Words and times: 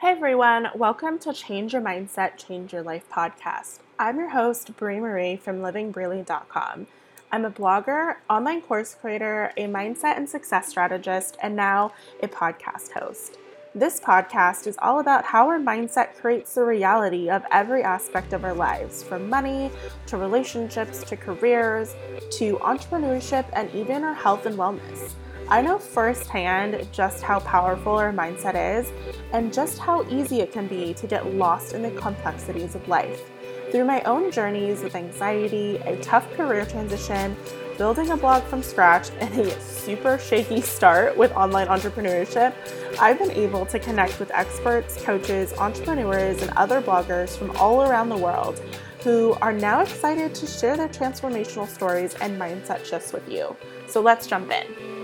Hey 0.00 0.12
everyone, 0.12 0.68
welcome 0.74 1.18
to 1.18 1.34
Change 1.34 1.74
Your 1.74 1.82
Mindset, 1.82 2.38
Change 2.38 2.72
Your 2.72 2.82
Life 2.82 3.04
podcast. 3.12 3.80
I'm 3.98 4.16
your 4.16 4.30
host, 4.30 4.74
Brie 4.78 4.98
Marie 4.98 5.36
from 5.36 5.58
livingbreely.com. 5.58 6.86
I'm 7.30 7.44
a 7.44 7.50
blogger, 7.50 8.16
online 8.30 8.62
course 8.62 8.96
creator, 8.98 9.52
a 9.58 9.66
mindset 9.66 10.16
and 10.16 10.26
success 10.26 10.68
strategist, 10.68 11.36
and 11.42 11.54
now 11.54 11.92
a 12.22 12.28
podcast 12.28 12.92
host. 12.92 13.36
This 13.74 14.00
podcast 14.00 14.66
is 14.66 14.78
all 14.80 15.00
about 15.00 15.26
how 15.26 15.46
our 15.48 15.58
mindset 15.58 16.16
creates 16.16 16.54
the 16.54 16.64
reality 16.64 17.28
of 17.28 17.44
every 17.50 17.82
aspect 17.82 18.32
of 18.32 18.42
our 18.42 18.54
lives, 18.54 19.02
from 19.02 19.28
money 19.28 19.70
to 20.06 20.16
relationships 20.16 21.04
to 21.04 21.16
careers 21.18 21.94
to 22.38 22.56
entrepreneurship 22.60 23.44
and 23.52 23.70
even 23.74 24.02
our 24.04 24.14
health 24.14 24.46
and 24.46 24.56
wellness. 24.56 25.12
I 25.52 25.62
know 25.62 25.80
firsthand 25.80 26.86
just 26.92 27.24
how 27.24 27.40
powerful 27.40 27.96
our 27.96 28.12
mindset 28.12 28.78
is 28.78 28.92
and 29.32 29.52
just 29.52 29.80
how 29.80 30.08
easy 30.08 30.40
it 30.40 30.52
can 30.52 30.68
be 30.68 30.94
to 30.94 31.08
get 31.08 31.34
lost 31.34 31.72
in 31.72 31.82
the 31.82 31.90
complexities 31.90 32.76
of 32.76 32.86
life. 32.86 33.28
Through 33.72 33.86
my 33.86 34.00
own 34.02 34.30
journeys 34.30 34.84
with 34.84 34.94
anxiety, 34.94 35.78
a 35.78 35.96
tough 35.96 36.32
career 36.34 36.64
transition, 36.66 37.36
building 37.78 38.10
a 38.10 38.16
blog 38.16 38.44
from 38.44 38.62
scratch, 38.62 39.10
and 39.20 39.40
a 39.40 39.60
super 39.60 40.18
shaky 40.18 40.60
start 40.60 41.16
with 41.16 41.32
online 41.32 41.66
entrepreneurship, 41.66 42.54
I've 43.00 43.18
been 43.18 43.32
able 43.32 43.66
to 43.66 43.80
connect 43.80 44.20
with 44.20 44.30
experts, 44.30 45.02
coaches, 45.02 45.52
entrepreneurs, 45.54 46.42
and 46.42 46.52
other 46.52 46.80
bloggers 46.80 47.36
from 47.36 47.50
all 47.56 47.82
around 47.82 48.08
the 48.08 48.16
world 48.16 48.62
who 49.02 49.32
are 49.40 49.52
now 49.52 49.80
excited 49.80 50.32
to 50.34 50.46
share 50.46 50.76
their 50.76 50.88
transformational 50.88 51.66
stories 51.66 52.14
and 52.20 52.40
mindset 52.40 52.84
shifts 52.84 53.12
with 53.12 53.28
you. 53.28 53.56
So 53.88 54.00
let's 54.00 54.26
jump 54.26 54.52
in. 54.52 54.99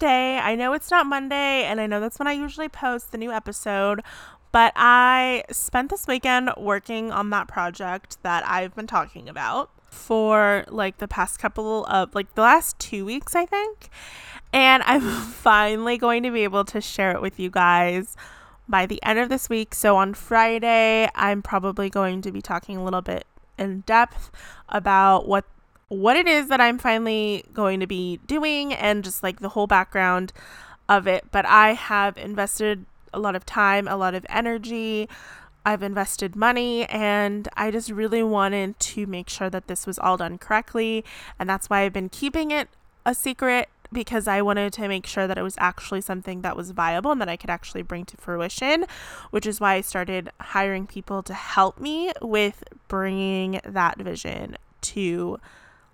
Day. 0.00 0.38
I 0.38 0.56
know 0.56 0.72
it's 0.72 0.90
not 0.90 1.06
Monday, 1.06 1.64
and 1.64 1.80
I 1.80 1.86
know 1.86 2.00
that's 2.00 2.18
when 2.18 2.26
I 2.26 2.32
usually 2.32 2.68
post 2.68 3.12
the 3.12 3.18
new 3.18 3.30
episode, 3.30 4.00
but 4.50 4.72
I 4.74 5.44
spent 5.52 5.90
this 5.90 6.08
weekend 6.08 6.50
working 6.56 7.12
on 7.12 7.30
that 7.30 7.46
project 7.46 8.18
that 8.24 8.44
I've 8.48 8.74
been 8.74 8.88
talking 8.88 9.28
about 9.28 9.70
for 9.88 10.64
like 10.68 10.98
the 10.98 11.06
past 11.06 11.38
couple 11.38 11.84
of 11.86 12.14
like 12.14 12.34
the 12.34 12.42
last 12.42 12.78
two 12.80 13.04
weeks, 13.04 13.36
I 13.36 13.46
think. 13.46 13.90
And 14.52 14.82
I'm 14.84 15.00
finally 15.30 15.98
going 15.98 16.24
to 16.24 16.32
be 16.32 16.42
able 16.42 16.64
to 16.64 16.80
share 16.80 17.12
it 17.12 17.22
with 17.22 17.38
you 17.38 17.50
guys 17.50 18.16
by 18.68 18.86
the 18.86 19.00
end 19.04 19.18
of 19.18 19.28
this 19.28 19.48
week. 19.48 19.74
So 19.74 19.96
on 19.96 20.14
Friday, 20.14 21.08
I'm 21.14 21.42
probably 21.42 21.90
going 21.90 22.22
to 22.22 22.32
be 22.32 22.40
talking 22.40 22.76
a 22.76 22.84
little 22.84 23.02
bit 23.02 23.26
in 23.58 23.80
depth 23.80 24.30
about 24.68 25.28
what 25.28 25.44
what 25.90 26.16
it 26.16 26.28
is 26.28 26.46
that 26.46 26.60
I'm 26.60 26.78
finally 26.78 27.44
going 27.52 27.80
to 27.80 27.86
be 27.86 28.20
doing 28.26 28.72
and 28.72 29.02
just 29.02 29.24
like 29.24 29.40
the 29.40 29.50
whole 29.50 29.66
background 29.66 30.32
of 30.88 31.06
it. 31.06 31.24
But 31.32 31.44
I 31.46 31.74
have 31.74 32.16
invested 32.16 32.86
a 33.12 33.18
lot 33.18 33.34
of 33.34 33.44
time, 33.44 33.88
a 33.88 33.96
lot 33.96 34.14
of 34.14 34.24
energy. 34.28 35.08
I've 35.66 35.82
invested 35.82 36.36
money 36.36 36.86
and 36.86 37.48
I 37.56 37.72
just 37.72 37.90
really 37.90 38.22
wanted 38.22 38.78
to 38.80 39.06
make 39.06 39.28
sure 39.28 39.50
that 39.50 39.66
this 39.66 39.84
was 39.84 39.98
all 39.98 40.16
done 40.16 40.38
correctly. 40.38 41.04
And 41.40 41.50
that's 41.50 41.68
why 41.68 41.80
I've 41.80 41.92
been 41.92 42.08
keeping 42.08 42.52
it 42.52 42.68
a 43.04 43.12
secret 43.12 43.68
because 43.92 44.28
I 44.28 44.42
wanted 44.42 44.72
to 44.74 44.86
make 44.86 45.06
sure 45.06 45.26
that 45.26 45.38
it 45.38 45.42
was 45.42 45.56
actually 45.58 46.02
something 46.02 46.42
that 46.42 46.56
was 46.56 46.70
viable 46.70 47.10
and 47.10 47.20
that 47.20 47.28
I 47.28 47.36
could 47.36 47.50
actually 47.50 47.82
bring 47.82 48.04
to 48.04 48.16
fruition, 48.16 48.86
which 49.32 49.44
is 49.44 49.58
why 49.58 49.74
I 49.74 49.80
started 49.80 50.30
hiring 50.38 50.86
people 50.86 51.24
to 51.24 51.34
help 51.34 51.80
me 51.80 52.12
with 52.22 52.62
bringing 52.86 53.60
that 53.64 53.98
vision 53.98 54.56
to 54.82 55.40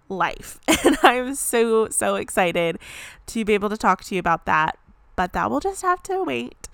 life. 0.09 0.59
And 0.85 0.99
I'm 1.03 1.35
so, 1.35 1.89
so 1.89 2.15
excited 2.15 2.79
to 3.27 3.45
be 3.45 3.55
able 3.55 3.69
to 3.71 3.77
talk 3.77 4.05
to 4.05 4.15
you 4.15 4.21
about 4.21 4.47
that. 4.47 4.79
But 5.17 5.33
that 5.33 5.51
will 5.51 5.61
just 5.61 5.83
have 5.83 6.03
to 6.05 6.23
wait. 6.23 6.69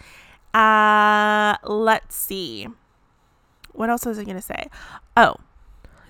Uh, 0.53 1.57
let's 1.65 2.15
see. 2.15 2.67
What 3.73 3.89
else 3.89 4.05
was 4.05 4.19
I 4.19 4.25
going 4.25 4.37
to 4.37 4.43
say? 4.43 4.69
Oh, 5.17 5.37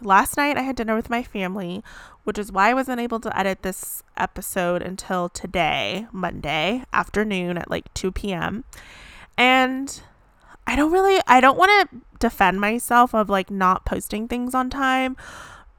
last 0.01 0.37
night 0.37 0.57
I 0.57 0.63
had 0.63 0.77
dinner 0.77 0.97
with 0.97 1.11
my 1.11 1.23
family, 1.23 1.85
which 2.25 2.39
is 2.39 2.51
why 2.51 2.71
I 2.71 2.75
wasn't 2.75 3.01
able 3.01 3.21
to 3.21 3.39
edit 3.39 3.63
this 3.63 4.03
episode 4.17 4.83
until 4.83 5.29
today, 5.29 6.07
Monday 6.11 6.85
afternoon 6.93 7.59
at 7.59 7.71
like 7.71 7.93
2 7.95 8.11
p.m. 8.11 8.65
And 9.37 10.03
I 10.67 10.75
don't 10.75 10.93
really, 10.93 11.21
I 11.27 11.41
don't 11.41 11.59
want 11.59 11.91
to 11.91 12.01
defend 12.19 12.61
myself 12.61 13.15
of 13.15 13.29
like 13.29 13.51
not 13.51 13.85
posting 13.85 14.27
things 14.27 14.55
on 14.55 14.71
time 14.71 15.17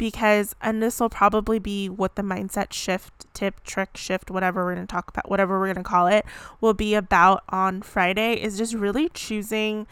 because 0.03 0.53
and 0.59 0.83
this 0.83 0.99
will 0.99 1.07
probably 1.07 1.59
be 1.59 1.87
what 1.87 2.17
the 2.17 2.21
mindset 2.21 2.73
shift 2.73 3.25
tip 3.33 3.63
trick 3.63 3.95
shift 3.95 4.29
whatever 4.29 4.65
we're 4.65 4.75
going 4.75 4.85
to 4.85 4.91
talk 4.91 5.07
about 5.07 5.29
whatever 5.29 5.57
we're 5.57 5.71
going 5.71 5.77
to 5.77 5.81
call 5.81 6.07
it 6.07 6.25
will 6.59 6.73
be 6.73 6.93
about 6.93 7.41
on 7.47 7.81
Friday 7.81 8.33
is 8.33 8.57
just 8.57 8.73
really 8.73 9.07
choosing 9.07 9.87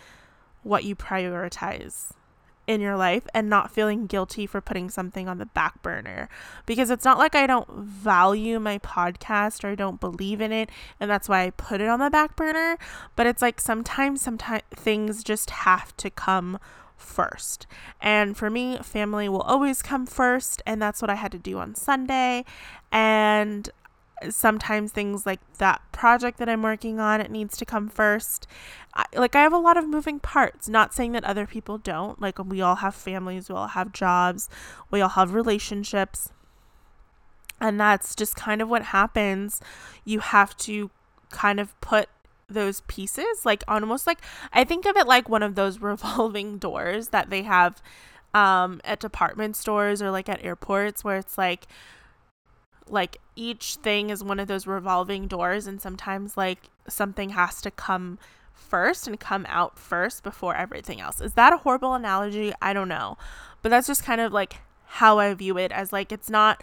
what 0.63 0.83
you 0.83 0.97
prioritize 0.97 2.11
in 2.67 2.81
your 2.81 2.97
life 2.97 3.25
and 3.33 3.49
not 3.49 3.71
feeling 3.71 4.05
guilty 4.05 4.45
for 4.45 4.59
putting 4.59 4.89
something 4.89 5.29
on 5.29 5.37
the 5.37 5.45
back 5.45 5.81
burner. 5.81 6.27
Because 6.65 6.89
it's 6.89 7.05
not 7.05 7.17
like 7.17 7.33
I 7.33 7.47
don't 7.47 7.69
value 7.69 8.59
my 8.59 8.79
podcast 8.79 9.63
or 9.63 9.69
I 9.69 9.75
don't 9.75 10.01
believe 10.01 10.41
in 10.41 10.51
it 10.51 10.69
and 10.99 11.09
that's 11.09 11.29
why 11.29 11.43
I 11.43 11.51
put 11.51 11.79
it 11.79 11.87
on 11.87 11.99
the 11.99 12.09
back 12.09 12.35
burner 12.35 12.77
but 13.15 13.25
it's 13.27 13.41
like 13.41 13.61
sometimes 13.61 14.21
sometimes 14.21 14.63
things 14.75 15.23
just 15.23 15.51
have 15.51 15.95
to 15.97 16.09
come 16.09 16.59
first. 17.01 17.67
And 18.01 18.37
for 18.37 18.49
me, 18.49 18.77
family 18.77 19.27
will 19.27 19.41
always 19.41 19.81
come 19.81 20.05
first. 20.05 20.61
And 20.65 20.81
that's 20.81 21.01
what 21.01 21.09
I 21.09 21.15
had 21.15 21.31
to 21.33 21.39
do 21.39 21.57
on 21.57 21.75
Sunday. 21.75 22.45
And 22.91 23.69
sometimes 24.29 24.91
things 24.91 25.25
like 25.25 25.39
that 25.57 25.81
project 25.91 26.37
that 26.37 26.49
I'm 26.49 26.61
working 26.61 26.99
on, 26.99 27.21
it 27.21 27.31
needs 27.31 27.57
to 27.57 27.65
come 27.65 27.89
first. 27.89 28.47
I, 28.93 29.05
like, 29.15 29.35
I 29.35 29.41
have 29.41 29.53
a 29.53 29.57
lot 29.57 29.77
of 29.77 29.87
moving 29.87 30.19
parts, 30.19 30.69
not 30.69 30.93
saying 30.93 31.13
that 31.13 31.23
other 31.23 31.47
people 31.47 31.77
don't. 31.77 32.21
Like, 32.21 32.37
we 32.37 32.61
all 32.61 32.75
have 32.75 32.93
families, 32.93 33.49
we 33.49 33.55
all 33.55 33.69
have 33.69 33.91
jobs, 33.91 34.49
we 34.89 35.01
all 35.01 35.09
have 35.09 35.33
relationships. 35.33 36.31
And 37.59 37.79
that's 37.79 38.15
just 38.15 38.35
kind 38.35 38.61
of 38.61 38.69
what 38.69 38.85
happens. 38.85 39.61
You 40.03 40.19
have 40.19 40.57
to 40.57 40.89
kind 41.29 41.59
of 41.59 41.79
put 41.81 42.09
those 42.53 42.81
pieces 42.81 43.45
like 43.45 43.63
almost 43.67 44.07
like 44.07 44.19
i 44.53 44.63
think 44.63 44.85
of 44.85 44.95
it 44.97 45.07
like 45.07 45.29
one 45.29 45.43
of 45.43 45.55
those 45.55 45.79
revolving 45.81 46.57
doors 46.57 47.09
that 47.09 47.29
they 47.29 47.43
have 47.43 47.81
um 48.33 48.79
at 48.83 48.99
department 48.99 49.55
stores 49.55 50.01
or 50.01 50.11
like 50.11 50.29
at 50.29 50.43
airports 50.43 51.03
where 51.03 51.17
it's 51.17 51.37
like 51.37 51.67
like 52.87 53.17
each 53.35 53.75
thing 53.75 54.09
is 54.09 54.23
one 54.23 54.39
of 54.39 54.47
those 54.47 54.67
revolving 54.67 55.27
doors 55.27 55.65
and 55.67 55.81
sometimes 55.81 56.35
like 56.35 56.69
something 56.87 57.29
has 57.29 57.61
to 57.61 57.71
come 57.71 58.19
first 58.53 59.07
and 59.07 59.19
come 59.19 59.45
out 59.47 59.79
first 59.79 60.23
before 60.23 60.55
everything 60.55 60.99
else. 60.99 61.21
Is 61.21 61.33
that 61.33 61.53
a 61.53 61.57
horrible 61.57 61.93
analogy? 61.93 62.53
I 62.61 62.73
don't 62.73 62.89
know. 62.89 63.17
But 63.61 63.69
that's 63.69 63.87
just 63.87 64.03
kind 64.03 64.19
of 64.19 64.33
like 64.33 64.57
how 64.95 65.19
i 65.19 65.33
view 65.33 65.57
it 65.57 65.71
as 65.71 65.93
like 65.93 66.11
it's 66.11 66.29
not 66.29 66.61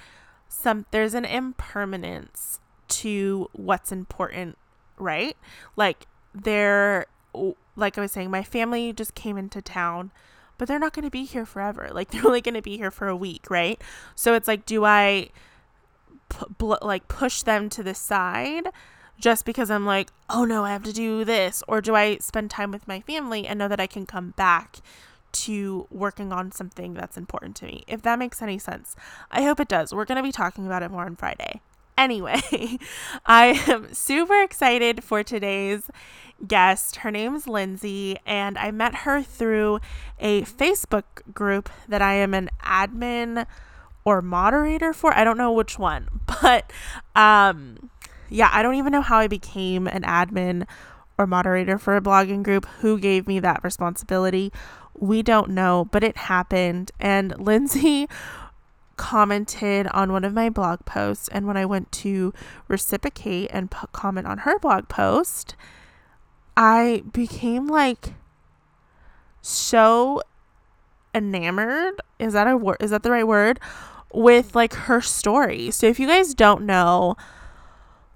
some 0.49 0.85
there's 0.91 1.15
an 1.15 1.25
impermanence 1.25 2.61
to 2.89 3.49
what's 3.53 3.91
important 3.91 4.59
right? 5.01 5.37
Like 5.77 6.07
they're 6.35 7.07
like 7.77 7.97
I 7.97 8.01
was 8.01 8.13
saying, 8.13 8.31
my 8.31 8.43
family 8.43 8.93
just 8.93 9.15
came 9.15 9.39
into 9.39 9.63
town, 9.63 10.11
but 10.57 10.69
they're 10.69 10.79
not 10.79 10.93
going 10.93 11.05
to 11.05 11.11
be 11.11 11.25
here 11.25 11.47
forever. 11.47 11.89
Like 11.95 12.11
they're 12.11 12.27
only 12.27 12.41
going 12.41 12.55
to 12.55 12.63
be 12.63 12.77
here 12.77 12.91
for 12.91 13.09
a 13.09 13.17
week, 13.17 13.51
right? 13.51 13.81
So 14.15 14.35
it's 14.35 14.49
like, 14.49 14.67
do 14.67 14.85
I 14.85 15.31
bl- 16.59 16.75
like 16.83 17.09
push 17.09 17.43
them 17.43 17.69
to 17.71 17.83
the 17.83 17.95
side 17.95 18.69
just 19.19 19.45
because 19.45 19.71
I'm 19.71 19.87
like, 19.87 20.11
oh 20.31 20.45
no, 20.45 20.65
I 20.65 20.73
have 20.73 20.85
to 20.85 20.93
do 20.93 21.25
this, 21.25 21.63
or 21.67 21.81
do 21.81 21.95
I 21.95 22.19
spend 22.19 22.51
time 22.51 22.71
with 22.71 22.87
my 22.87 23.01
family 23.01 23.47
and 23.47 23.59
know 23.59 23.69
that 23.69 23.81
I 23.81 23.87
can 23.87 24.07
come 24.07 24.31
back? 24.31 24.79
to 25.31 25.87
working 25.91 26.33
on 26.33 26.51
something 26.51 26.95
that's 26.95 27.17
important 27.17 27.55
to 27.57 27.67
me. 27.67 27.85
If 27.87 28.01
that 28.03 28.19
makes 28.19 28.41
any 28.41 28.59
sense. 28.59 28.97
I 29.31 29.43
hope 29.43 29.61
it 29.61 29.69
does. 29.69 29.93
We're 29.93 30.07
going 30.07 30.17
to 30.17 30.23
be 30.23 30.33
talking 30.33 30.67
about 30.67 30.83
it 30.83 30.91
more 30.91 31.05
on 31.05 31.17
Friday. 31.17 31.61
Anyway, 31.99 32.79
I 33.27 33.61
am 33.67 33.93
super 33.93 34.41
excited 34.41 35.03
for 35.03 35.25
today's 35.25 35.91
guest. 36.47 36.97
Her 36.97 37.11
name's 37.11 37.49
Lindsay, 37.49 38.17
and 38.25 38.57
I 38.57 38.71
met 38.71 38.95
her 38.95 39.21
through 39.21 39.81
a 40.21 40.43
Facebook 40.43 41.35
group 41.35 41.69
that 41.89 42.01
I 42.01 42.15
am 42.15 42.35
an 42.35 42.51
admin 42.63 43.47
or 44.05 44.23
moderator 44.23 44.93
for. 44.93 45.13
I 45.13 45.25
don't 45.25 45.37
know 45.37 45.51
which 45.51 45.77
one, 45.77 46.21
but 46.41 46.73
um, 47.17 47.91
yeah, 48.29 48.51
I 48.53 48.63
don't 48.63 48.77
even 48.77 48.93
know 48.93 49.03
how 49.03 49.19
I 49.19 49.27
became 49.27 49.89
an 49.89 50.03
admin 50.03 50.67
or 51.19 51.27
moderator 51.27 51.79
for 51.79 51.97
a 51.97 52.01
blogging 52.01 52.45
group. 52.45 52.65
Who 52.79 53.01
gave 53.01 53.27
me 53.27 53.41
that 53.41 53.65
responsibility? 53.65 54.53
We 54.95 55.25
don't 55.25 55.51
know, 55.51 55.89
but 55.91 56.05
it 56.05 56.17
happened. 56.17 56.93
And 57.01 57.35
Lindsay 57.45 58.07
commented 58.99 59.87
on 59.93 60.13
one 60.13 60.25
of 60.25 60.35
my 60.35 60.51
blog 60.51 60.85
posts. 60.85 61.29
And 61.29 61.47
when 61.47 61.57
I 61.57 61.65
went 61.65 61.91
to 61.93 62.35
reciprocate 62.69 63.49
and 63.51 63.71
comment 63.93 64.27
on 64.27 64.39
her 64.39 64.59
blog 64.59 64.89
post, 64.89 65.57
I 66.57 67.05
became 67.11 67.67
like 67.67 68.15
so 69.41 70.21
enamored. 71.15 72.01
Is 72.19 72.35
that 72.35 72.47
a 72.47 72.57
word? 72.57 72.77
Is 72.81 72.91
that 72.91 73.03
the 73.03 73.11
right 73.11 73.27
word? 73.27 73.59
With 74.13 74.55
like 74.55 74.75
her 74.75 75.01
story. 75.01 75.71
So 75.71 75.87
if 75.87 75.99
you 75.99 76.07
guys 76.07 76.35
don't 76.35 76.67
know, 76.67 77.17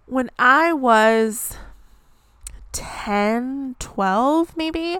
when 0.06 0.31
I 0.38 0.73
was 0.73 1.56
10, 2.73 3.76
12 3.79 4.56
maybe, 4.56 4.99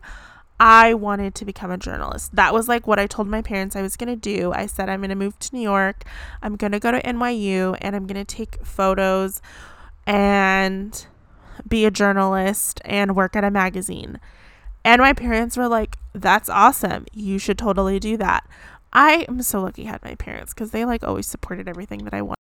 I 0.65 0.95
wanted 0.95 1.35
to 1.35 1.45
become 1.45 1.73
a 1.73 1.77
journalist. 1.77 2.37
That 2.37 2.55
was 2.55 2.69
like 2.69 2.87
what 2.87 3.01
I 3.01 3.09
told 3.09 3.27
my 3.27 3.43
parents 3.43 3.75
I 3.75 3.83
was 3.83 3.97
going 3.97 4.11
to 4.11 4.15
do. 4.15 4.53
I 4.53 4.67
said, 4.67 4.89
I'm 4.89 5.01
going 5.01 5.11
to 5.11 5.17
move 5.17 5.37
to 5.41 5.57
New 5.57 5.61
York. 5.61 6.05
I'm 6.41 6.55
going 6.55 6.71
to 6.71 6.79
go 6.79 6.93
to 6.93 7.03
NYU 7.03 7.77
and 7.81 7.97
I'm 7.97 8.07
going 8.07 8.25
to 8.25 8.37
take 8.37 8.65
photos 8.65 9.43
and 10.07 11.05
be 11.67 11.85
a 11.85 11.91
journalist 11.91 12.81
and 12.85 13.17
work 13.17 13.35
at 13.35 13.43
a 13.43 13.51
magazine. 13.51 14.21
And 14.85 15.03
my 15.03 15.13
parents 15.13 15.57
were 15.57 15.67
like, 15.67 15.99
that's 16.13 16.49
awesome. 16.49 17.07
You 17.13 17.41
should 17.41 17.59
totally 17.59 17.99
do 17.99 18.17
that. 18.19 18.47
I 18.93 19.27
am 19.29 19.43
so 19.43 19.63
lucky 19.63 19.89
I 19.89 19.91
had 19.91 20.05
my 20.05 20.15
parents 20.15 20.55
because 20.55 20.71
they 20.71 20.85
like 20.85 21.03
always 21.03 21.27
supported 21.27 21.69
everything 21.69 22.05
that 22.05 22.15
I 22.15 22.23
wanted. 22.23 22.42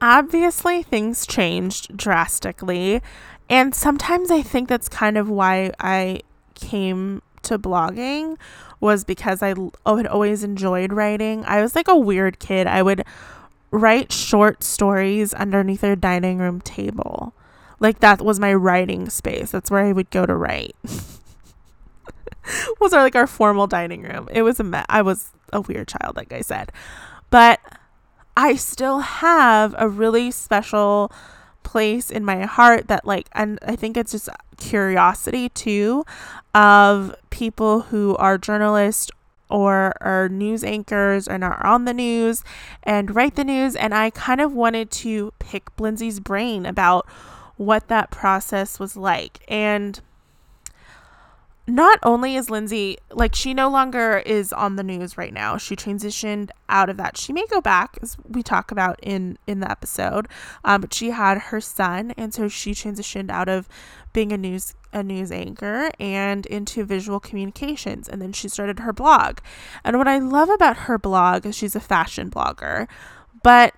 Obviously 0.00 0.82
things 0.82 1.26
changed 1.26 1.96
drastically 1.96 3.00
and 3.48 3.74
sometimes 3.74 4.30
i 4.30 4.42
think 4.42 4.68
that's 4.68 4.88
kind 4.88 5.16
of 5.16 5.28
why 5.28 5.72
i 5.80 6.20
came 6.54 7.22
to 7.42 7.58
blogging 7.58 8.36
was 8.80 9.04
because 9.04 9.42
i 9.42 9.48
had 9.48 10.06
always 10.06 10.44
enjoyed 10.44 10.92
writing. 10.92 11.44
I 11.46 11.62
was 11.62 11.74
like 11.74 11.88
a 11.88 11.96
weird 11.96 12.38
kid. 12.38 12.66
I 12.66 12.82
would 12.82 13.04
write 13.70 14.12
short 14.12 14.62
stories 14.62 15.32
underneath 15.34 15.82
our 15.82 15.96
dining 15.96 16.38
room 16.38 16.60
table. 16.60 17.32
Like 17.80 18.00
that 18.00 18.22
was 18.22 18.40
my 18.40 18.52
writing 18.54 19.08
space. 19.08 19.50
That's 19.50 19.70
where 19.70 19.84
i 19.84 19.92
would 19.92 20.10
go 20.10 20.26
to 20.26 20.34
write. 20.34 20.74
Was 22.80 22.92
our 22.92 23.02
like 23.02 23.16
our 23.16 23.26
formal 23.26 23.66
dining 23.66 24.02
room. 24.02 24.28
It 24.30 24.42
was 24.42 24.60
a 24.60 24.64
me- 24.64 24.84
i 24.88 25.02
was 25.02 25.32
a 25.52 25.60
weird 25.60 25.88
child 25.88 26.14
like 26.14 26.32
i 26.32 26.42
said. 26.42 26.70
But 27.30 27.58
I 28.36 28.56
still 28.56 29.00
have 29.00 29.74
a 29.78 29.88
really 29.88 30.30
special 30.30 31.10
place 31.62 32.10
in 32.10 32.24
my 32.24 32.44
heart 32.44 32.86
that 32.88 33.04
like 33.04 33.28
and 33.32 33.58
I 33.66 33.74
think 33.74 33.96
it's 33.96 34.12
just 34.12 34.28
curiosity 34.56 35.48
too 35.48 36.04
of 36.54 37.14
people 37.30 37.82
who 37.82 38.16
are 38.16 38.38
journalists 38.38 39.10
or 39.48 39.94
are 40.00 40.28
news 40.28 40.64
anchors 40.64 41.28
and 41.28 41.44
are 41.44 41.64
on 41.64 41.84
the 41.84 41.94
news 41.94 42.42
and 42.82 43.14
write 43.14 43.36
the 43.36 43.44
news. 43.44 43.76
And 43.76 43.94
I 43.94 44.10
kind 44.10 44.40
of 44.40 44.52
wanted 44.52 44.90
to 44.92 45.32
pick 45.38 45.68
Lindsay's 45.78 46.20
brain 46.20 46.66
about 46.66 47.06
what 47.56 47.88
that 47.88 48.10
process 48.10 48.78
was 48.78 48.96
like. 48.96 49.40
And 49.48 50.00
not 51.66 51.98
only 52.02 52.36
is 52.36 52.48
Lindsay 52.48 52.98
like 53.10 53.34
she 53.34 53.52
no 53.52 53.68
longer 53.68 54.18
is 54.18 54.52
on 54.52 54.76
the 54.76 54.84
news 54.84 55.18
right 55.18 55.32
now. 55.32 55.56
She 55.56 55.74
transitioned 55.74 56.50
out 56.68 56.88
of 56.88 56.96
that. 56.98 57.16
She 57.16 57.32
may 57.32 57.44
go 57.46 57.60
back, 57.60 57.98
as 58.02 58.16
we 58.28 58.42
talk 58.42 58.70
about 58.70 58.98
in 59.02 59.38
in 59.46 59.60
the 59.60 59.70
episode. 59.70 60.28
Um, 60.64 60.82
but 60.82 60.94
she 60.94 61.10
had 61.10 61.38
her 61.38 61.60
son, 61.60 62.12
and 62.16 62.32
so 62.32 62.48
she 62.48 62.72
transitioned 62.72 63.30
out 63.30 63.48
of 63.48 63.68
being 64.12 64.32
a 64.32 64.38
news 64.38 64.74
a 64.92 65.02
news 65.02 65.32
anchor 65.32 65.90
and 65.98 66.46
into 66.46 66.84
visual 66.84 67.20
communications, 67.20 68.08
and 68.08 68.22
then 68.22 68.32
she 68.32 68.48
started 68.48 68.80
her 68.80 68.92
blog. 68.92 69.38
And 69.84 69.98
what 69.98 70.08
I 70.08 70.18
love 70.18 70.48
about 70.48 70.76
her 70.76 70.98
blog 70.98 71.46
is 71.46 71.56
she's 71.56 71.76
a 71.76 71.80
fashion 71.80 72.30
blogger, 72.30 72.86
but 73.42 73.74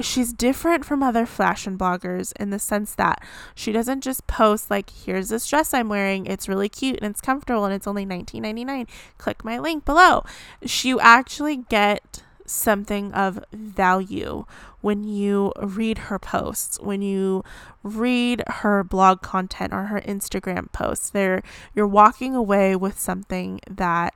she's 0.00 0.32
different 0.32 0.84
from 0.84 1.02
other 1.02 1.26
fashion 1.26 1.76
bloggers 1.76 2.32
in 2.40 2.50
the 2.50 2.58
sense 2.58 2.94
that 2.94 3.22
she 3.54 3.72
doesn't 3.72 4.00
just 4.00 4.26
post 4.26 4.70
like 4.70 4.90
here's 4.90 5.28
this 5.28 5.46
dress 5.46 5.74
I'm 5.74 5.88
wearing. 5.88 6.26
It's 6.26 6.48
really 6.48 6.68
cute 6.68 6.98
and 7.02 7.10
it's 7.10 7.20
comfortable 7.20 7.64
and 7.64 7.74
it's 7.74 7.86
only 7.86 8.06
19.99 8.06 8.88
click 9.18 9.44
my 9.44 9.58
link 9.58 9.84
below. 9.84 10.24
She 10.64 10.98
actually 10.98 11.56
get 11.56 12.22
something 12.44 13.12
of 13.12 13.42
value 13.52 14.44
when 14.80 15.04
you 15.04 15.52
read 15.62 15.96
her 15.98 16.18
posts 16.18 16.78
when 16.80 17.00
you 17.00 17.44
read 17.82 18.42
her 18.48 18.82
blog 18.82 19.22
content 19.22 19.72
or 19.72 19.84
her 19.84 20.00
Instagram 20.00 20.70
posts. 20.72 21.10
There 21.10 21.42
you're 21.74 21.86
walking 21.86 22.34
away 22.34 22.74
with 22.74 22.98
something 22.98 23.60
that 23.70 24.14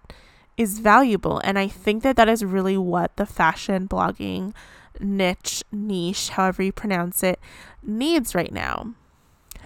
is 0.57 0.79
valuable 0.79 1.41
and 1.45 1.59
I 1.59 1.69
think 1.69 2.03
that 2.03 2.17
that 2.17 2.29
is 2.29 2.45
really 2.45 2.79
what 2.79 3.17
the 3.17 3.27
fashion 3.27 3.87
blogging 3.87 4.55
niche, 5.01 5.63
niche, 5.73 6.31
however 6.31 6.63
you 6.63 6.73
pronounce 6.73 7.23
it, 7.23 7.41
needs 7.83 8.35
right 8.35 8.53
now. 8.53 8.95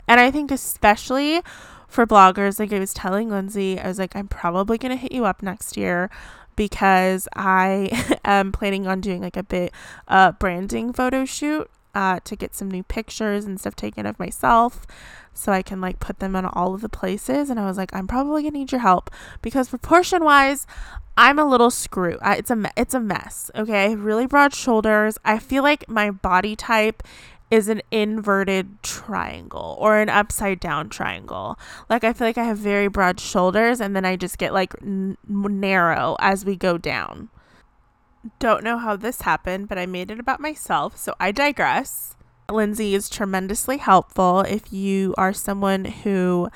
And 0.07 0.21
I 0.21 0.31
think, 0.31 0.51
especially 0.51 1.43
for 1.89 2.07
bloggers, 2.07 2.59
like 2.59 2.73
I 2.73 2.79
was 2.79 2.95
telling 2.95 3.31
Lindsay, 3.31 3.79
I 3.79 3.89
was 3.89 3.99
like, 3.99 4.15
I'm 4.15 4.29
probably 4.29 4.79
going 4.79 4.91
to 4.91 4.97
hit 4.97 5.13
you 5.13 5.25
up 5.25 5.43
next 5.43 5.77
year 5.77 6.11
because 6.57 7.29
I 7.35 8.19
am 8.25 8.53
planning 8.53 8.87
on 8.87 9.01
doing 9.01 9.23
like 9.23 9.37
a 9.37 9.43
bit 9.43 9.73
uh, 10.09 10.33
branding 10.33 10.93
photo 10.93 11.25
shoot 11.25 11.71
uh, 11.95 12.21
to 12.25 12.37
get 12.37 12.55
some 12.55 12.71
new 12.71 12.83
pictures 12.83 13.45
and 13.45 13.59
stuff 13.59 13.75
taken 13.75 14.07
of 14.07 14.19
myself 14.19 14.87
so 15.33 15.53
I 15.53 15.63
can 15.63 15.81
like 15.81 16.01
put 16.01 16.19
them 16.19 16.37
on 16.37 16.45
all 16.45 16.75
of 16.75 16.81
the 16.81 16.89
places. 16.89 17.51
And 17.51 17.59
I 17.59 17.67
was 17.67 17.77
like, 17.77 17.95
I'm 17.95 18.07
probably 18.07 18.43
gonna 18.43 18.59
need 18.59 18.73
your 18.73 18.81
help 18.81 19.11
because 19.43 19.69
proportion 19.69 20.25
wise, 20.25 20.67
I'm 21.21 21.39
a 21.39 21.45
little 21.45 21.71
screw. 21.71 22.19
I, 22.23 22.37
it's 22.37 22.51
a 22.51 22.71
it's 22.79 22.95
a 22.95 22.99
mess. 22.99 23.51
Okay, 23.55 23.95
really 23.95 24.25
broad 24.25 24.55
shoulders. 24.55 25.19
I 25.23 25.39
feel 25.39 25.63
like 25.63 25.87
my 25.87 26.11
body 26.11 26.57
type 26.57 27.03
is 27.51 27.69
an 27.69 27.83
inverted 27.91 28.83
triangle 28.83 29.77
or 29.79 29.99
an 29.99 30.09
upside 30.09 30.61
down 30.61 30.89
triangle. 30.89 31.59
Like 31.91 32.05
I 32.05 32.15
feel 32.15 32.27
like 32.27 32.39
I 32.39 32.45
have 32.45 32.57
very 32.57 32.89
broad 32.89 33.21
shoulders 33.21 33.83
and 33.83 33.95
then 33.95 34.07
I 34.07 34.17
just 34.17 34.39
get 34.39 34.55
like 34.55 34.75
n- 34.81 35.19
narrow 35.29 36.17
as 36.21 36.47
we 36.47 36.57
go 36.57 36.79
down. 36.79 37.29
Don't 38.39 38.65
know 38.65 38.79
how 38.79 38.97
this 38.97 39.21
happened, 39.21 39.69
but 39.69 39.77
I 39.77 39.85
made 39.85 40.11
it 40.11 40.21
about 40.21 40.41
myself, 40.41 40.97
so 40.97 41.15
I 41.21 41.33
digress. 41.33 42.17
Lindsay 42.51 42.95
is 42.95 43.11
tremendously 43.11 43.77
helpful 43.77 44.41
if 44.41 44.73
you 44.73 45.15
are 45.19 45.35
someone 45.35 45.85
who 45.85 46.49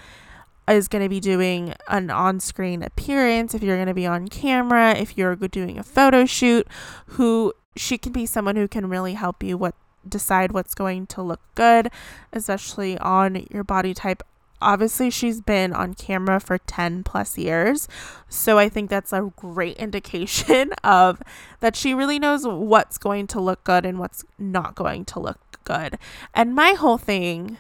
is 0.69 0.89
going 0.89 1.03
to 1.03 1.09
be 1.09 1.21
doing 1.21 1.75
an 1.89 2.11
on 2.11 2.41
screen 2.41 2.83
appearance, 2.83 3.55
if 3.55 3.63
you're 3.63 3.77
going 3.77 3.89
to 3.89 3.95
be 3.95 4.07
on 4.07 4.29
camera, 4.29 4.97
if 4.97 5.17
you're 5.19 5.37
doing 5.37 5.79
a 5.79 5.83
photo 5.83 6.25
shoot, 6.25 6.67
who 7.07 7.53
she 7.77 7.99
can 7.99 8.13
be 8.13 8.27
someone 8.27 8.57
who 8.57 8.69
can 8.69 8.89
really 8.89 9.15
help 9.15 9.43
you 9.43 9.59
what 9.59 9.75
decide 10.09 10.53
what's 10.53 10.75
going 10.75 11.07
to 11.07 11.23
look 11.23 11.41
good, 11.55 11.91
especially 12.33 12.99
on 12.99 13.47
your 13.51 13.65
body 13.65 13.95
type. 13.95 14.23
Obviously 14.63 15.11
she's 15.11 15.41
been 15.41 15.73
on 15.73 15.93
camera 15.95 16.41
for 16.41 16.57
10 16.57 17.05
plus 17.05 17.37
years 17.37 17.87
so 18.31 18.57
i 18.57 18.67
think 18.67 18.89
that's 18.89 19.13
a 19.13 19.31
great 19.37 19.77
indication 19.79 20.73
of 20.83 21.21
that 21.61 21.77
she 21.77 21.93
really 21.93 22.19
knows 22.19 22.47
what's 22.47 22.97
going 22.97 23.27
to 23.27 23.41
look 23.41 23.63
good 23.65 23.85
and 23.85 23.99
what's 23.99 24.25
not 24.39 24.75
going 24.75 25.05
to 25.05 25.21
look 25.21 25.39
good. 25.65 25.99
And 26.35 26.55
my 26.55 26.73
whole 26.73 26.97
thing 26.97 27.59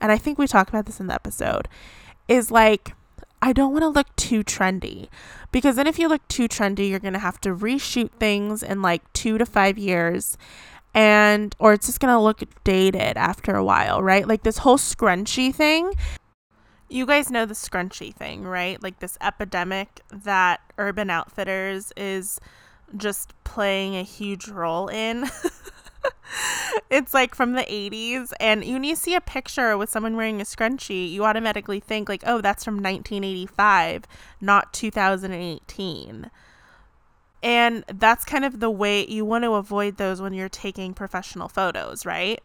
and 0.00 0.10
i 0.10 0.18
think 0.18 0.38
we 0.38 0.46
talked 0.46 0.70
about 0.70 0.86
this 0.86 0.98
in 0.98 1.06
the 1.06 1.14
episode 1.14 1.68
is 2.30 2.50
like 2.50 2.94
I 3.42 3.52
don't 3.52 3.72
want 3.72 3.82
to 3.82 3.88
look 3.88 4.14
too 4.16 4.44
trendy 4.44 5.08
because 5.50 5.76
then 5.76 5.86
if 5.86 5.98
you 5.98 6.08
look 6.08 6.26
too 6.28 6.48
trendy, 6.48 6.88
you're 6.88 6.98
going 6.98 7.14
to 7.14 7.18
have 7.18 7.40
to 7.42 7.54
reshoot 7.54 8.10
things 8.12 8.62
in 8.62 8.82
like 8.82 9.02
2 9.14 9.38
to 9.38 9.46
5 9.46 9.78
years 9.78 10.38
and 10.94 11.54
or 11.58 11.72
it's 11.72 11.86
just 11.86 12.00
going 12.00 12.12
to 12.12 12.20
look 12.20 12.42
dated 12.64 13.16
after 13.16 13.54
a 13.54 13.64
while, 13.64 14.02
right? 14.02 14.26
Like 14.26 14.42
this 14.42 14.58
whole 14.58 14.78
scrunchy 14.78 15.54
thing 15.54 15.92
you 16.90 17.06
guys 17.06 17.30
know 17.30 17.46
the 17.46 17.54
scrunchy 17.54 18.12
thing, 18.12 18.42
right? 18.42 18.82
Like 18.82 18.98
this 18.98 19.16
epidemic 19.20 20.00
that 20.10 20.60
Urban 20.76 21.08
Outfitters 21.08 21.92
is 21.96 22.40
just 22.96 23.32
playing 23.44 23.96
a 23.96 24.02
huge 24.02 24.48
role 24.48 24.88
in. 24.88 25.22
it's 26.90 27.14
like 27.14 27.34
from 27.34 27.52
the 27.52 27.62
80s 27.62 28.32
and 28.40 28.64
you 28.64 28.94
see 28.96 29.14
a 29.14 29.20
picture 29.20 29.76
with 29.76 29.90
someone 29.90 30.16
wearing 30.16 30.40
a 30.40 30.44
scrunchie 30.44 31.10
you 31.10 31.24
automatically 31.24 31.80
think 31.80 32.08
like 32.08 32.22
oh 32.26 32.40
that's 32.40 32.64
from 32.64 32.74
1985 32.74 34.04
not 34.40 34.72
2018 34.72 36.30
and 37.42 37.84
that's 37.94 38.24
kind 38.24 38.44
of 38.44 38.60
the 38.60 38.70
way 38.70 39.06
you 39.06 39.24
want 39.24 39.44
to 39.44 39.52
avoid 39.52 39.96
those 39.96 40.20
when 40.20 40.32
you're 40.32 40.48
taking 40.48 40.92
professional 40.94 41.48
photos 41.48 42.04
right 42.04 42.42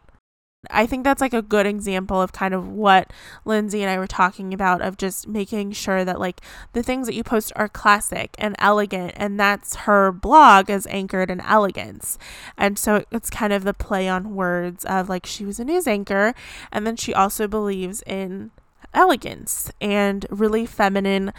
I 0.70 0.86
think 0.86 1.04
that's 1.04 1.20
like 1.20 1.34
a 1.34 1.42
good 1.42 1.66
example 1.66 2.20
of 2.20 2.32
kind 2.32 2.54
of 2.54 2.68
what 2.68 3.12
Lindsay 3.44 3.82
and 3.82 3.90
I 3.90 3.98
were 3.98 4.06
talking 4.06 4.52
about 4.54 4.82
of 4.82 4.96
just 4.96 5.26
making 5.26 5.72
sure 5.72 6.04
that 6.04 6.20
like 6.20 6.40
the 6.72 6.82
things 6.82 7.06
that 7.06 7.14
you 7.14 7.24
post 7.24 7.52
are 7.56 7.68
classic 7.68 8.34
and 8.38 8.54
elegant 8.58 9.12
and 9.16 9.38
that's 9.38 9.76
her 9.76 10.12
blog 10.12 10.70
is 10.70 10.86
anchored 10.88 11.30
in 11.30 11.40
elegance. 11.40 12.18
And 12.56 12.78
so 12.78 13.04
it's 13.10 13.30
kind 13.30 13.52
of 13.52 13.64
the 13.64 13.74
play 13.74 14.08
on 14.08 14.34
words 14.34 14.84
of 14.84 15.08
like 15.08 15.26
she 15.26 15.44
was 15.44 15.58
a 15.58 15.64
news 15.64 15.86
anchor 15.86 16.34
and 16.72 16.86
then 16.86 16.96
she 16.96 17.14
also 17.14 17.46
believes 17.48 18.02
in 18.06 18.50
elegance 18.94 19.70
and 19.80 20.26
really 20.30 20.66
feminine 20.66 21.32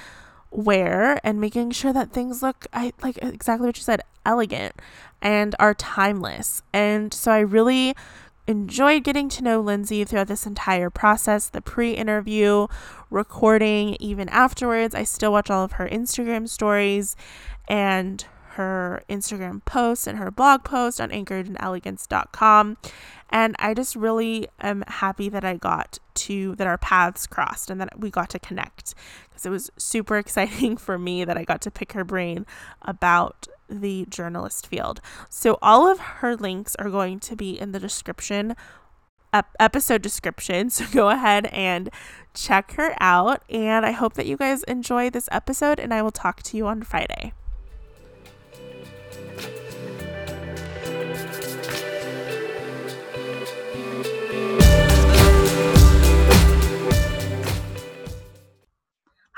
wear 0.51 1.19
and 1.23 1.41
making 1.41 1.71
sure 1.71 1.91
that 1.91 2.11
things 2.11 2.41
look 2.41 2.65
I 2.71 2.93
like 3.03 3.17
exactly 3.21 3.67
what 3.67 3.77
you 3.77 3.83
said 3.83 4.01
elegant 4.25 4.75
and 5.21 5.55
are 5.59 5.73
timeless. 5.73 6.61
And 6.73 7.13
so 7.13 7.31
I 7.31 7.39
really 7.39 7.95
enjoyed 8.47 9.03
getting 9.03 9.29
to 9.29 9.43
know 9.43 9.59
Lindsay 9.59 10.03
throughout 10.05 10.27
this 10.27 10.45
entire 10.47 10.89
process 10.89 11.49
the 11.49 11.61
pre 11.61 11.91
interview, 11.91 12.67
recording, 13.09 13.97
even 13.99 14.29
afterwards. 14.29 14.95
I 14.95 15.03
still 15.03 15.31
watch 15.31 15.49
all 15.49 15.63
of 15.63 15.73
her 15.73 15.87
Instagram 15.87 16.47
stories 16.47 17.15
and 17.67 18.25
her 18.57 19.03
Instagram 19.07 19.63
posts 19.65 20.07
and 20.07 20.17
her 20.17 20.31
blog 20.31 20.63
post 20.63 20.99
on 20.99 21.09
anchoredelegance.com. 21.11 22.77
And 23.29 23.55
I 23.59 23.73
just 23.73 23.95
really 23.95 24.47
am 24.59 24.83
happy 24.87 25.29
that 25.29 25.43
I 25.43 25.55
got 25.55 25.99
to, 26.15 26.55
that 26.55 26.65
our 26.65 26.77
paths 26.77 27.27
crossed 27.27 27.69
and 27.69 27.79
that 27.79 27.99
we 27.99 28.09
got 28.09 28.29
to 28.31 28.39
connect 28.39 28.95
because 29.29 29.45
it 29.45 29.49
was 29.49 29.69
super 29.77 30.17
exciting 30.23 30.77
for 30.77 30.97
me 30.97 31.23
that 31.23 31.37
I 31.37 31.43
got 31.43 31.61
to 31.61 31.71
pick 31.71 31.93
her 31.93 32.03
brain 32.03 32.45
about 32.81 33.47
the 33.69 34.05
journalist 34.09 34.67
field. 34.67 35.01
So 35.29 35.59
all 35.61 35.89
of 35.89 35.99
her 35.99 36.35
links 36.35 36.75
are 36.75 36.89
going 36.89 37.19
to 37.21 37.35
be 37.35 37.59
in 37.59 37.73
the 37.73 37.79
description 37.79 38.55
episode 39.59 40.01
description. 40.01 40.69
So 40.77 40.85
go 40.91 41.09
ahead 41.09 41.47
and 41.47 41.89
check 42.33 42.71
her 42.73 42.95
out 42.99 43.43
and 43.49 43.85
I 43.85 43.91
hope 43.91 44.13
that 44.13 44.25
you 44.25 44.37
guys 44.37 44.63
enjoy 44.63 45.09
this 45.09 45.27
episode 45.31 45.79
and 45.79 45.93
I 45.93 46.01
will 46.01 46.11
talk 46.11 46.41
to 46.43 46.57
you 46.57 46.65
on 46.67 46.81
Friday. 46.81 47.33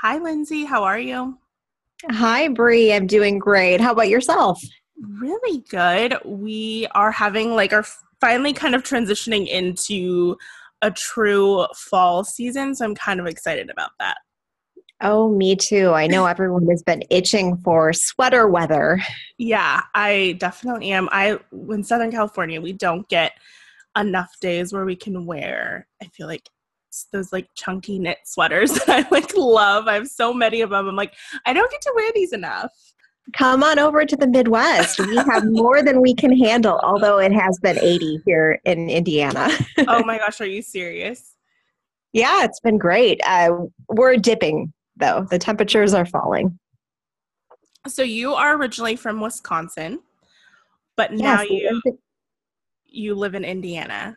Hi 0.02 0.16
Lindsay, 0.16 0.64
how 0.64 0.82
are 0.84 0.98
you? 0.98 1.36
Hi, 2.10 2.48
Bree. 2.48 2.90
I'm 2.90 3.06
doing 3.06 3.38
great. 3.38 3.82
How 3.82 3.92
about 3.92 4.08
yourself? 4.08 4.58
Really 4.98 5.62
good. 5.68 6.16
We 6.24 6.86
are 6.92 7.10
having 7.10 7.54
like 7.54 7.74
our 7.74 7.84
finally 8.18 8.54
kind 8.54 8.74
of 8.74 8.82
transitioning 8.82 9.46
into 9.46 10.38
a 10.80 10.90
true 10.90 11.66
fall 11.76 12.24
season, 12.24 12.74
so 12.74 12.86
I'm 12.86 12.94
kind 12.94 13.20
of 13.20 13.26
excited 13.26 13.68
about 13.68 13.90
that. 13.98 14.16
Oh, 15.02 15.28
me 15.36 15.54
too. 15.54 15.90
I 15.90 16.06
know 16.06 16.24
everyone 16.34 16.66
has 16.68 16.82
been 16.82 17.02
itching 17.10 17.58
for 17.58 17.92
sweater 17.92 18.48
weather. 18.48 19.02
Yeah, 19.36 19.82
I 19.94 20.36
definitely 20.38 20.92
am. 20.92 21.10
I 21.12 21.38
in 21.52 21.84
Southern 21.84 22.10
California, 22.10 22.58
we 22.58 22.72
don't 22.72 23.06
get 23.10 23.32
enough 23.98 24.32
days 24.40 24.72
where 24.72 24.86
we 24.86 24.96
can 24.96 25.26
wear. 25.26 25.86
I 26.02 26.06
feel 26.06 26.26
like 26.26 26.48
those 27.12 27.32
like 27.32 27.48
chunky 27.54 27.98
knit 27.98 28.18
sweaters 28.24 28.72
that 28.86 28.88
I 28.88 29.08
like 29.10 29.36
love. 29.36 29.88
I 29.88 29.94
have 29.94 30.08
so 30.08 30.32
many 30.32 30.60
of 30.60 30.70
them. 30.70 30.88
I'm 30.88 30.96
like, 30.96 31.14
I 31.46 31.52
don't 31.52 31.70
get 31.70 31.80
to 31.82 31.92
wear 31.94 32.10
these 32.14 32.32
enough. 32.32 32.70
Come 33.32 33.62
on 33.62 33.78
over 33.78 34.04
to 34.04 34.16
the 34.16 34.26
Midwest. 34.26 34.98
We 34.98 35.16
have 35.16 35.44
more 35.50 35.82
than 35.82 36.00
we 36.00 36.14
can 36.14 36.36
handle, 36.36 36.80
although 36.82 37.18
it 37.18 37.32
has 37.32 37.58
been 37.60 37.78
80 37.78 38.20
here 38.24 38.60
in 38.64 38.90
Indiana. 38.90 39.48
oh 39.86 40.02
my 40.04 40.18
gosh, 40.18 40.40
are 40.40 40.46
you 40.46 40.62
serious? 40.62 41.36
Yeah, 42.12 42.44
it's 42.44 42.60
been 42.60 42.78
great. 42.78 43.20
Uh, 43.24 43.50
we're 43.88 44.16
dipping 44.16 44.72
though. 44.96 45.26
The 45.30 45.38
temperatures 45.38 45.94
are 45.94 46.06
falling. 46.06 46.58
So 47.88 48.02
you 48.02 48.34
are 48.34 48.56
originally 48.56 48.96
from 48.96 49.20
Wisconsin, 49.20 50.00
but 50.96 51.12
now 51.12 51.42
yes, 51.42 51.50
you 51.50 51.98
you 52.84 53.14
live 53.14 53.34
in 53.34 53.44
Indiana. 53.44 54.16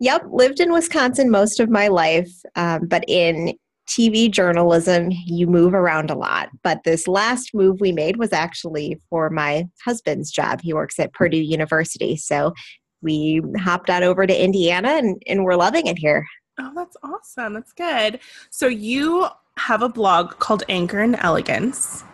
Yep, 0.00 0.26
lived 0.30 0.60
in 0.60 0.72
Wisconsin 0.72 1.30
most 1.30 1.60
of 1.60 1.68
my 1.68 1.88
life, 1.88 2.30
um, 2.56 2.86
but 2.86 3.04
in 3.06 3.54
TV 3.86 4.30
journalism, 4.30 5.10
you 5.26 5.46
move 5.46 5.74
around 5.74 6.10
a 6.10 6.14
lot. 6.14 6.48
But 6.62 6.84
this 6.84 7.08
last 7.08 7.54
move 7.54 7.80
we 7.80 7.92
made 7.92 8.16
was 8.16 8.32
actually 8.32 9.00
for 9.10 9.30
my 9.30 9.68
husband's 9.84 10.30
job. 10.30 10.60
He 10.62 10.72
works 10.72 10.98
at 10.98 11.12
Purdue 11.12 11.38
University. 11.38 12.16
So 12.16 12.54
we 13.02 13.42
hopped 13.58 13.90
on 13.90 14.02
over 14.02 14.26
to 14.26 14.44
Indiana 14.44 14.90
and, 14.90 15.20
and 15.26 15.44
we're 15.44 15.56
loving 15.56 15.86
it 15.86 15.98
here. 15.98 16.24
Oh, 16.58 16.72
that's 16.74 16.96
awesome. 17.02 17.54
That's 17.54 17.72
good. 17.72 18.20
So 18.50 18.68
you 18.68 19.26
have 19.58 19.82
a 19.82 19.88
blog 19.88 20.38
called 20.38 20.62
Anchored 20.68 21.04
in 21.04 21.14
Elegance. 21.16 22.04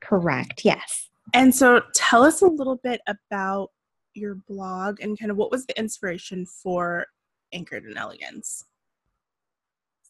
Correct, 0.00 0.64
yes. 0.64 1.10
And 1.34 1.54
so 1.54 1.82
tell 1.94 2.24
us 2.24 2.40
a 2.40 2.46
little 2.46 2.76
bit 2.76 3.00
about 3.06 3.70
your 4.18 4.36
blog 4.48 5.00
and 5.00 5.18
kind 5.18 5.30
of 5.30 5.36
what 5.36 5.50
was 5.50 5.66
the 5.66 5.78
inspiration 5.78 6.44
for 6.44 7.06
Anchored 7.52 7.84
in 7.84 7.96
Elegance? 7.96 8.64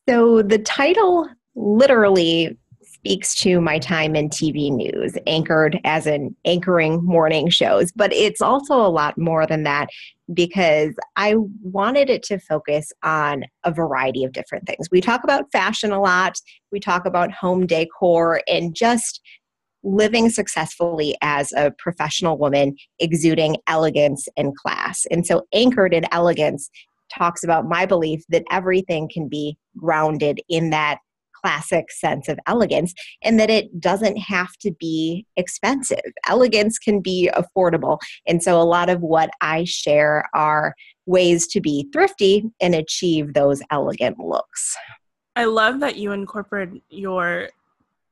So 0.09 0.43
the 0.43 0.59
title 0.59 1.29
literally 1.55 2.57
speaks 2.83 3.35
to 3.35 3.61
my 3.61 3.79
time 3.79 4.17
in 4.17 4.29
TV 4.29 4.73
news, 4.73 5.17
anchored 5.27 5.79
as 5.85 6.07
in 6.07 6.35
anchoring 6.45 7.05
morning 7.05 7.49
shows, 7.51 7.93
but 7.93 8.13
it's 8.13 8.41
also 8.41 8.75
a 8.75 8.89
lot 8.89 9.17
more 9.19 9.47
than 9.47 9.63
that 9.65 9.89
because 10.35 10.95
I 11.17 11.37
wanted 11.63 12.11
it 12.11 12.23
to 12.25 12.39
focus 12.39 12.93
on 13.03 13.45
a 13.65 13.73
variety 13.73 14.25
of 14.25 14.33
different 14.33 14.67
things. 14.67 14.89
We 14.91 15.01
talk 15.01 15.25
about 15.25 15.51
fashion 15.53 15.93
a 15.93 16.01
lot, 16.01 16.41
we 16.73 16.81
talk 16.81 17.07
about 17.07 17.33
home 17.33 17.67
decor, 17.67 18.43
and 18.49 18.75
just 18.75 19.21
living 19.83 20.31
successfully 20.31 21.17
as 21.23 21.53
a 21.53 21.73
professional 21.79 22.39
woman, 22.39 22.77
exuding 22.99 23.57
elegance 23.67 24.29
and 24.37 24.57
class. 24.57 25.07
And 25.11 25.27
so, 25.27 25.47
Anchored 25.53 25.95
in 25.95 26.05
Elegance 26.13 26.71
talks 27.13 27.43
about 27.43 27.67
my 27.67 27.87
belief 27.87 28.23
that 28.29 28.45
everything 28.51 29.09
can 29.13 29.29
be 29.29 29.57
grounded 29.77 30.41
in 30.49 30.71
that 30.71 30.99
classic 31.33 31.91
sense 31.93 32.29
of 32.29 32.39
elegance 32.47 32.93
and 33.23 33.39
that 33.39 33.49
it 33.49 33.81
doesn't 33.81 34.17
have 34.17 34.57
to 34.61 34.73
be 34.73 35.25
expensive. 35.37 36.01
Elegance 36.27 36.79
can 36.79 37.01
be 37.01 37.31
affordable. 37.35 37.99
And 38.27 38.43
so, 38.43 38.61
a 38.61 38.65
lot 38.65 38.89
of 38.89 39.01
what 39.01 39.31
I 39.41 39.65
share 39.65 40.25
are 40.35 40.75
ways 41.07 41.47
to 41.49 41.61
be 41.61 41.89
thrifty 41.93 42.45
and 42.61 42.75
achieve 42.75 43.35
those 43.35 43.63
elegant 43.71 44.19
looks. 44.19 44.77
I 45.37 45.45
love 45.45 45.81
that 45.81 45.97
you 45.97 46.13
incorporate 46.13 46.83
your 46.91 47.49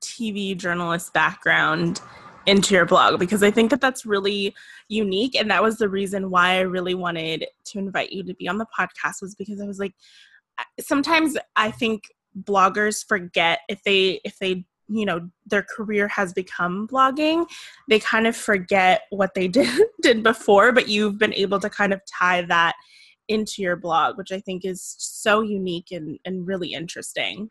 TV 0.02 0.56
journalist 0.56 1.12
background 1.12 2.00
into 2.46 2.74
your 2.74 2.86
blog 2.86 3.18
because 3.18 3.42
I 3.42 3.50
think 3.50 3.70
that 3.70 3.80
that's 3.80 4.06
really 4.06 4.54
unique 4.88 5.34
and 5.34 5.50
that 5.50 5.62
was 5.62 5.78
the 5.78 5.88
reason 5.88 6.30
why 6.30 6.58
I 6.58 6.60
really 6.60 6.94
wanted 6.94 7.46
to 7.64 7.78
invite 7.78 8.12
you 8.12 8.22
to 8.22 8.34
be 8.34 8.48
on 8.48 8.58
the 8.58 8.66
podcast 8.78 9.20
was 9.20 9.34
because 9.34 9.60
I 9.60 9.66
was 9.66 9.78
like 9.78 9.94
sometimes 10.80 11.36
I 11.56 11.70
think 11.70 12.04
bloggers 12.42 13.04
forget 13.06 13.60
if 13.68 13.82
they 13.82 14.20
if 14.24 14.38
they 14.38 14.64
you 14.88 15.04
know 15.04 15.28
their 15.46 15.64
career 15.64 16.06
has 16.06 16.32
become 16.32 16.86
blogging 16.86 17.46
they 17.88 17.98
kind 17.98 18.26
of 18.26 18.36
forget 18.36 19.02
what 19.10 19.34
they 19.34 19.48
did 19.48 19.82
did 20.02 20.22
before 20.22 20.72
but 20.72 20.88
you've 20.88 21.18
been 21.18 21.34
able 21.34 21.58
to 21.58 21.70
kind 21.70 21.92
of 21.92 22.00
tie 22.06 22.42
that 22.42 22.74
into 23.28 23.62
your 23.62 23.74
blog 23.74 24.16
which 24.16 24.30
i 24.30 24.38
think 24.38 24.64
is 24.64 24.94
so 24.98 25.40
unique 25.40 25.90
and, 25.90 26.18
and 26.24 26.46
really 26.46 26.72
interesting 26.72 27.50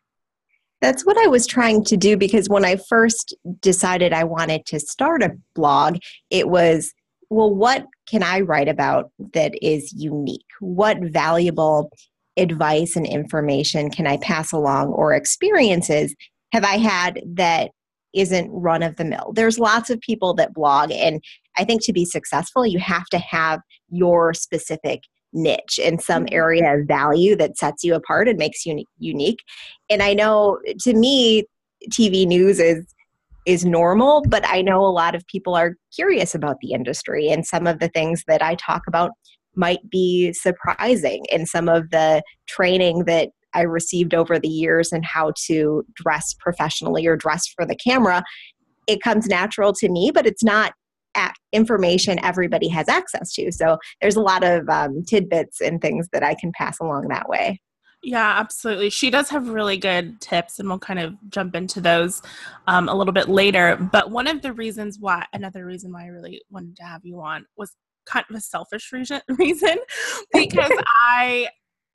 that's 0.80 1.04
what 1.04 1.16
I 1.18 1.26
was 1.26 1.46
trying 1.46 1.84
to 1.84 1.96
do 1.96 2.16
because 2.16 2.48
when 2.48 2.64
I 2.64 2.76
first 2.76 3.34
decided 3.60 4.12
I 4.12 4.24
wanted 4.24 4.66
to 4.66 4.80
start 4.80 5.22
a 5.22 5.36
blog, 5.54 5.98
it 6.30 6.48
was, 6.48 6.92
well, 7.30 7.54
what 7.54 7.86
can 8.08 8.22
I 8.22 8.40
write 8.40 8.68
about 8.68 9.10
that 9.32 9.54
is 9.62 9.92
unique? 9.92 10.44
What 10.60 10.98
valuable 11.00 11.90
advice 12.36 12.96
and 12.96 13.06
information 13.06 13.90
can 13.90 14.06
I 14.06 14.18
pass 14.18 14.52
along 14.52 14.88
or 14.88 15.14
experiences 15.14 16.14
have 16.52 16.64
I 16.64 16.76
had 16.76 17.20
that 17.34 17.70
isn't 18.14 18.50
run 18.50 18.82
of 18.82 18.96
the 18.96 19.04
mill? 19.04 19.32
There's 19.34 19.58
lots 19.58 19.90
of 19.90 20.00
people 20.00 20.34
that 20.34 20.54
blog, 20.54 20.90
and 20.92 21.22
I 21.58 21.64
think 21.64 21.84
to 21.84 21.92
be 21.92 22.04
successful, 22.04 22.66
you 22.66 22.78
have 22.78 23.06
to 23.06 23.18
have 23.18 23.60
your 23.88 24.34
specific 24.34 25.00
niche 25.32 25.78
in 25.78 25.98
some 25.98 26.24
mm-hmm. 26.24 26.34
area 26.34 26.74
of 26.74 26.86
value 26.86 27.36
that 27.36 27.58
sets 27.58 27.84
you 27.84 27.94
apart 27.94 28.28
and 28.28 28.38
makes 28.38 28.64
you 28.64 28.84
unique. 28.98 29.40
And 29.90 30.02
I 30.02 30.14
know 30.14 30.58
to 30.80 30.94
me, 30.94 31.44
TV 31.90 32.26
news 32.26 32.58
is 32.58 32.86
is 33.46 33.64
normal, 33.64 34.24
but 34.28 34.44
I 34.46 34.60
know 34.60 34.84
a 34.84 34.90
lot 34.90 35.14
of 35.14 35.24
people 35.28 35.54
are 35.54 35.76
curious 35.94 36.34
about 36.34 36.56
the 36.60 36.72
industry 36.72 37.28
and 37.28 37.46
some 37.46 37.68
of 37.68 37.78
the 37.78 37.88
things 37.88 38.24
that 38.26 38.42
I 38.42 38.56
talk 38.56 38.82
about 38.88 39.12
might 39.54 39.88
be 39.88 40.32
surprising 40.32 41.24
and 41.32 41.48
some 41.48 41.68
of 41.68 41.90
the 41.90 42.22
training 42.48 43.04
that 43.04 43.30
I 43.54 43.62
received 43.62 44.14
over 44.14 44.38
the 44.38 44.48
years 44.48 44.92
and 44.92 45.04
how 45.04 45.32
to 45.46 45.84
dress 45.94 46.34
professionally 46.38 47.06
or 47.06 47.16
dress 47.16 47.46
for 47.46 47.64
the 47.64 47.76
camera. 47.76 48.22
It 48.86 49.00
comes 49.00 49.28
natural 49.28 49.72
to 49.74 49.88
me, 49.88 50.10
but 50.12 50.26
it's 50.26 50.44
not 50.44 50.72
information 51.52 52.22
everybody 52.24 52.68
has 52.68 52.88
access 52.88 53.32
to. 53.34 53.50
So 53.52 53.78
there's 54.00 54.16
a 54.16 54.20
lot 54.20 54.44
of 54.44 54.68
um, 54.68 55.04
tidbits 55.04 55.60
and 55.60 55.80
things 55.80 56.08
that 56.12 56.22
I 56.22 56.34
can 56.34 56.52
pass 56.52 56.78
along 56.80 57.08
that 57.08 57.28
way. 57.28 57.60
Yeah, 58.02 58.38
absolutely. 58.38 58.90
She 58.90 59.10
does 59.10 59.30
have 59.30 59.48
really 59.48 59.78
good 59.78 60.20
tips, 60.20 60.58
and 60.58 60.68
we'll 60.68 60.78
kind 60.78 61.00
of 61.00 61.14
jump 61.30 61.56
into 61.56 61.80
those 61.80 62.22
um, 62.66 62.88
a 62.88 62.94
little 62.94 63.12
bit 63.12 63.28
later. 63.28 63.76
But 63.76 64.10
one 64.10 64.28
of 64.28 64.42
the 64.42 64.52
reasons 64.52 64.98
why, 65.00 65.24
another 65.32 65.64
reason 65.64 65.92
why 65.92 66.04
I 66.04 66.08
really 66.08 66.42
wanted 66.50 66.76
to 66.76 66.84
have 66.84 67.00
you 67.04 67.20
on 67.20 67.46
was 67.56 67.74
kind 68.04 68.24
of 68.30 68.36
a 68.36 68.40
selfish 68.40 68.92
reason, 68.92 69.20
reason 69.28 69.76
because 70.32 70.70
I 70.86 71.48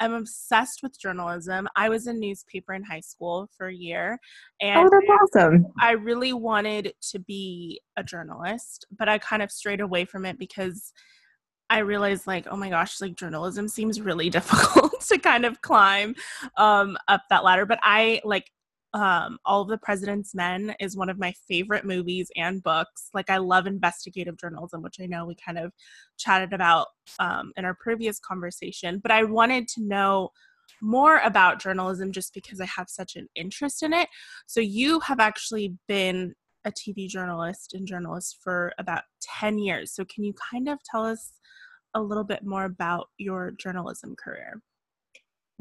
am 0.05 0.13
obsessed 0.13 0.81
with 0.84 1.00
journalism. 1.00 1.67
I 1.75 1.89
was 1.89 2.08
in 2.08 2.20
newspaper 2.20 2.74
in 2.74 2.84
high 2.84 3.01
school 3.01 3.50
for 3.58 3.67
a 3.67 3.74
year, 3.74 4.20
and 4.60 4.88
oh, 4.88 4.89
that's 4.91 5.36
awesome. 5.36 5.67
I 5.79 5.91
really 5.91 6.34
wanted 6.34 6.93
to 7.12 7.20
be 7.20 7.81
a 7.98 8.03
journalist, 8.03 8.86
but 8.98 9.10
I 9.10 9.17
kind 9.17 9.41
of 9.41 9.51
strayed 9.51 9.81
away 9.81 10.05
from 10.05 10.25
it 10.25 10.38
because 10.38 10.93
I 11.70 11.79
realized 11.79 12.27
like, 12.27 12.48
oh 12.51 12.58
my 12.58 12.70
gosh, 12.70 13.00
like 13.00 13.15
journalism 13.15 13.67
seems 13.67 14.01
really 14.01 14.29
difficult 14.38 15.00
to 15.08 15.17
kind 15.17 15.46
of 15.46 15.62
climb 15.62 16.15
um, 16.58 16.98
up 17.08 17.22
that 17.29 17.43
ladder. 17.43 17.65
But 17.65 17.79
I 17.81 18.22
like 18.25 18.51
um, 18.93 19.38
All 19.45 19.62
of 19.62 19.69
the 19.69 19.77
President's 19.77 20.36
Men 20.36 20.75
is 20.79 20.98
one 20.98 21.10
of 21.10 21.19
my 21.19 21.33
favorite 21.48 21.86
movies 21.86 22.29
and 22.36 22.62
books. 22.62 23.10
Like 23.13 23.29
I 23.29 23.38
love 23.38 23.67
investigative 23.67 24.38
journalism, 24.38 24.81
which 24.81 25.00
I 25.01 25.05
know 25.05 25.25
we 25.25 25.36
kind 25.36 25.57
of 25.57 25.71
chatted 26.17 26.53
about 26.53 26.88
um, 27.19 27.53
in 27.55 27.65
our 27.65 27.75
previous 27.75 28.19
conversation. 28.19 29.00
But 29.00 29.12
I 29.12 29.24
wanted 29.24 29.67
to 29.69 29.83
know 29.83 30.31
more 30.81 31.19
about 31.19 31.62
journalism 31.62 32.12
just 32.12 32.33
because 32.33 32.60
I 32.60 32.65
have 32.65 32.89
such 32.89 33.15
an 33.15 33.27
interest 33.36 33.83
in 33.83 33.93
it. 33.93 34.10
So 34.48 34.60
you 34.60 35.00
have 35.01 35.19
actually 35.19 35.75
been 35.88 36.33
a 36.65 36.71
TV 36.71 37.07
journalist 37.07 37.74
and 37.74 37.88
journalist 37.88 38.38
for 38.43 38.74
about 38.77 39.03
10 39.21 39.57
years. 39.57 39.93
So 39.93 40.05
can 40.05 40.24
you 40.24 40.33
kind 40.51 40.67
of 40.67 40.79
tell 40.83 41.05
us 41.05 41.33
a 41.93 42.01
little 42.01 42.24
bit 42.24 42.45
more 42.45 42.65
about 42.65 43.10
your 43.17 43.51
journalism 43.51 44.15
career? 44.15 44.62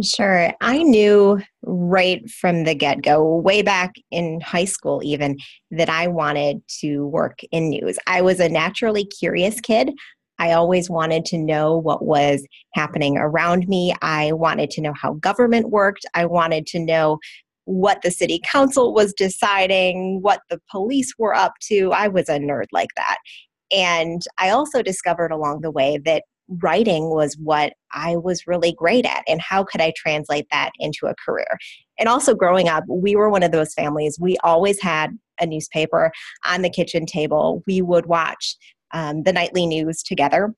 Sure. 0.03 0.51
I 0.61 0.83
knew 0.83 1.41
right 1.63 2.29
from 2.31 2.65
the 2.65 2.75
get 2.75 3.03
go, 3.03 3.37
way 3.37 3.61
back 3.61 3.93
in 4.11 4.41
high 4.41 4.65
school, 4.65 5.03
even, 5.05 5.37
that 5.73 5.91
I 5.91 6.07
wanted 6.07 6.63
to 6.81 7.07
work 7.07 7.41
in 7.51 7.69
news. 7.69 7.99
I 8.07 8.23
was 8.23 8.41
a 8.41 8.49
naturally 8.49 9.05
curious 9.05 9.61
kid. 9.61 9.91
I 10.39 10.53
always 10.53 10.89
wanted 10.89 11.27
to 11.27 11.39
know 11.39 11.77
what 11.77 12.05
was 12.05 12.47
happening 12.75 13.19
around 13.19 13.69
me. 13.69 13.95
I 14.01 14.33
wanted 14.33 14.71
to 14.71 14.81
know 14.81 14.95
how 14.95 15.15
government 15.15 15.69
worked. 15.69 16.07
I 16.15 16.25
wanted 16.25 16.67
to 16.69 16.79
know 16.79 17.19
what 17.65 18.01
the 18.03 18.11
city 18.11 18.41
council 18.51 18.95
was 18.95 19.13
deciding, 19.13 20.21
what 20.23 20.41
the 20.49 20.61
police 20.71 21.13
were 21.19 21.35
up 21.35 21.53
to. 21.69 21.93
I 21.93 22.09
was 22.09 22.29
a 22.29 22.39
nerd 22.39 22.67
like 22.73 22.89
that. 22.97 23.19
And 23.71 24.23
I 24.39 24.51
also 24.51 24.83
discovered 24.83 25.31
along 25.31 25.61
the 25.61 25.71
way 25.71 25.99
that 26.05 26.25
writing 26.63 27.11
was 27.11 27.37
what 27.39 27.73
I 27.93 28.17
was 28.17 28.47
really 28.47 28.73
great 28.73 29.07
at, 29.07 29.25
and 29.29 29.41
how 29.41 29.65
could 29.65 29.81
I 29.81 29.93
translate 29.97 30.47
that 30.51 30.71
into 30.79 31.07
a 31.07 31.15
career? 31.25 31.59
And 31.99 32.09
also, 32.09 32.35
growing 32.35 32.69
up, 32.69 32.85
we 32.89 33.17
were 33.17 33.31
one 33.31 33.43
of 33.43 33.53
those 33.53 33.75
families, 33.75 34.19
we 34.21 34.37
always 34.43 34.81
had 34.81 35.17
a 35.41 35.47
newspaper 35.47 36.11
on 36.47 36.63
the 36.63 36.71
kitchen 36.71 37.07
table. 37.07 37.63
We 37.67 37.81
would 37.83 38.07
watch 38.07 38.57
um, 38.93 39.23
the 39.23 39.33
nightly 39.33 39.67
news 39.67 40.03
together. 40.03 40.55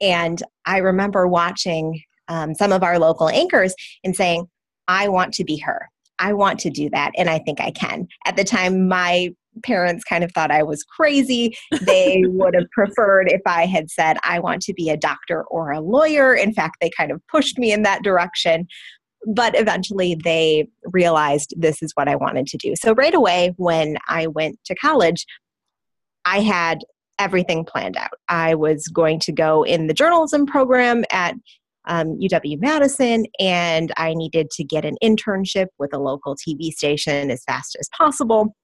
And 0.00 0.42
I 0.66 0.78
remember 0.78 1.26
watching 1.26 2.00
um, 2.28 2.54
some 2.54 2.72
of 2.72 2.82
our 2.82 2.98
local 2.98 3.28
anchors 3.28 3.74
and 4.04 4.14
saying, 4.14 4.46
I 4.86 5.08
want 5.08 5.34
to 5.34 5.44
be 5.44 5.56
her. 5.58 5.88
I 6.18 6.32
want 6.34 6.60
to 6.60 6.70
do 6.70 6.90
that, 6.90 7.12
and 7.16 7.30
I 7.30 7.38
think 7.38 7.60
I 7.60 7.70
can. 7.70 8.06
At 8.26 8.36
the 8.36 8.44
time, 8.44 8.86
my 8.88 9.30
parents 9.64 10.04
kind 10.04 10.24
of 10.24 10.32
thought 10.32 10.50
I 10.50 10.62
was 10.62 10.84
crazy. 10.84 11.56
They 11.82 12.22
would 12.26 12.54
have 12.54 12.70
preferred 12.72 13.30
if 13.30 13.40
I 13.46 13.66
had 13.66 13.90
said, 13.90 14.16
I 14.24 14.38
want 14.38 14.62
to 14.62 14.74
be 14.74 14.90
a 14.90 14.96
doctor 14.96 15.44
or 15.44 15.70
a 15.70 15.80
lawyer. 15.80 16.34
In 16.34 16.52
fact, 16.52 16.76
they 16.80 16.90
kind 16.96 17.10
of 17.10 17.20
pushed 17.28 17.58
me 17.58 17.72
in 17.72 17.82
that 17.82 18.02
direction. 18.02 18.66
But 19.26 19.58
eventually 19.58 20.16
they 20.24 20.66
realized 20.92 21.54
this 21.58 21.82
is 21.82 21.92
what 21.94 22.08
I 22.08 22.16
wanted 22.16 22.46
to 22.46 22.56
do. 22.56 22.74
So, 22.74 22.94
right 22.94 23.14
away, 23.14 23.52
when 23.58 23.98
I 24.08 24.28
went 24.28 24.58
to 24.64 24.74
college, 24.74 25.26
I 26.24 26.40
had 26.40 26.78
everything 27.18 27.66
planned 27.66 27.98
out. 27.98 28.12
I 28.28 28.54
was 28.54 28.88
going 28.88 29.20
to 29.20 29.32
go 29.32 29.62
in 29.62 29.88
the 29.88 29.94
journalism 29.94 30.46
program 30.46 31.04
at 31.12 31.34
um, 31.86 32.18
UW 32.18 32.60
Madison, 32.60 33.26
and 33.38 33.92
I 33.96 34.14
needed 34.14 34.50
to 34.52 34.64
get 34.64 34.84
an 34.84 34.96
internship 35.02 35.66
with 35.78 35.92
a 35.92 35.98
local 35.98 36.34
TV 36.34 36.70
station 36.70 37.30
as 37.30 37.44
fast 37.44 37.76
as 37.78 37.88
possible. 37.96 38.54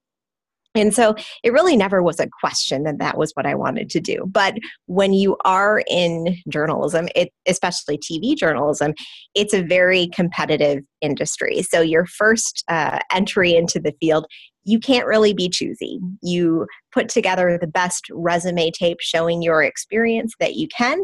And 0.76 0.95
so 0.95 1.14
it 1.42 1.52
really 1.52 1.76
never 1.76 2.02
was 2.02 2.21
a 2.21 2.28
question 2.41 2.84
that 2.84 2.99
that 2.99 3.19
was 3.19 3.32
what 3.32 3.47
I 3.47 3.54
wanted 3.54 3.91
to 3.91 4.00
do. 4.00 4.26
But 4.26 4.54
when 4.86 5.12
you 5.12 5.36
are 5.45 5.82
in 5.89 6.36
journalism, 6.49 7.08
it, 7.15 7.30
especially 7.47 7.99
TV 7.99 8.36
journalism, 8.36 8.95
it's 9.34 9.54
a 9.54 9.62
very 9.62 10.08
competitive 10.08 10.82
industry. 11.00 11.62
So 11.62 11.80
your 11.80 12.06
first 12.06 12.65
uh, 12.69 13.00
entry 13.12 13.54
into 13.54 13.80
the 13.80 13.95
field, 14.00 14.26
you 14.65 14.80
can't 14.80 15.06
really 15.06 15.32
be 15.32 15.49
choosy. 15.49 16.00
You 16.23 16.67
put 16.93 17.08
together 17.08 17.56
the 17.60 17.69
best 17.69 18.06
resume 18.10 18.71
tape 18.73 18.99
showing 19.00 19.41
your 19.41 19.62
experience 19.62 20.34
that 20.41 20.56
you 20.56 20.67
can, 20.76 21.00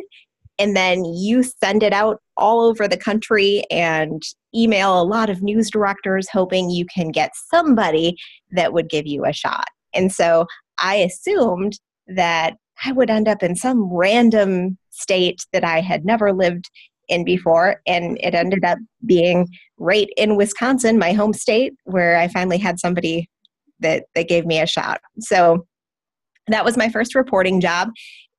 and 0.62 0.77
then 0.77 1.05
you 1.05 1.42
send 1.42 1.83
it 1.83 1.92
out 1.92 2.22
all 2.37 2.61
over 2.61 2.87
the 2.87 2.96
country 2.96 3.64
and 3.68 4.22
email 4.55 5.03
a 5.03 5.03
lot 5.03 5.29
of 5.29 5.42
news 5.42 5.68
directors 5.68 6.29
hoping 6.33 6.70
you 6.70 6.87
can 6.87 7.09
get 7.09 7.33
somebody 7.51 8.16
that 8.53 8.72
would 8.72 8.88
give 8.88 9.05
you 9.05 9.25
a 9.25 9.33
shot. 9.33 9.66
And 9.92 10.12
so 10.12 10.46
I 10.79 10.94
assumed 10.94 11.81
that 12.07 12.55
I 12.85 12.92
would 12.92 13.11
end 13.11 13.27
up 13.27 13.42
in 13.42 13.57
some 13.57 13.92
random 13.92 14.79
state 14.90 15.44
that 15.53 15.64
I 15.64 15.81
had 15.81 16.05
never 16.05 16.33
lived 16.33 16.70
in 17.09 17.25
before. 17.25 17.81
And 17.85 18.16
it 18.20 18.33
ended 18.33 18.64
up 18.64 18.79
being 19.05 19.48
right 19.79 20.09
in 20.16 20.37
Wisconsin, 20.37 20.96
my 20.96 21.12
home 21.12 21.33
state, 21.33 21.72
where 21.87 22.16
I 22.16 22.29
finally 22.29 22.59
had 22.59 22.79
somebody 22.79 23.29
that, 23.81 24.05
that 24.14 24.29
gave 24.29 24.46
me 24.46 24.61
a 24.61 24.66
shot. 24.66 25.01
So 25.18 25.66
that 26.46 26.64
was 26.64 26.77
my 26.77 26.88
first 26.88 27.16
reporting 27.16 27.61
job 27.61 27.90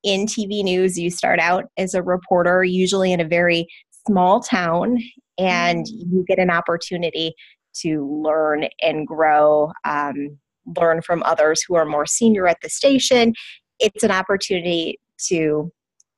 in 0.04 0.26
TV 0.26 0.64
news, 0.64 0.98
you 0.98 1.10
start 1.10 1.40
out 1.40 1.66
as 1.78 1.94
a 1.94 2.04
reporter, 2.04 2.64
usually 2.64 3.12
in 3.12 3.20
a 3.20 3.28
very 3.28 3.68
small 4.08 4.42
town, 4.42 4.98
and 5.38 5.86
mm. 5.86 5.90
you 6.12 6.26
get 6.28 6.40
an 6.40 6.50
opportunity 6.50 7.34
to 7.82 8.22
learn 8.24 8.68
and 8.82 9.08
grow, 9.08 9.72
um, 9.86 10.38
learn 10.78 11.02
from 11.02 11.24
others 11.24 11.64
who 11.68 11.76
are 11.76 11.86
more 11.86 12.06
senior 12.06 12.48
at 12.48 12.58
the 12.62 12.70
station. 12.70 13.34
It's 13.80 14.04
an 14.04 14.12
opportunity 14.12 15.00
to 15.28 15.72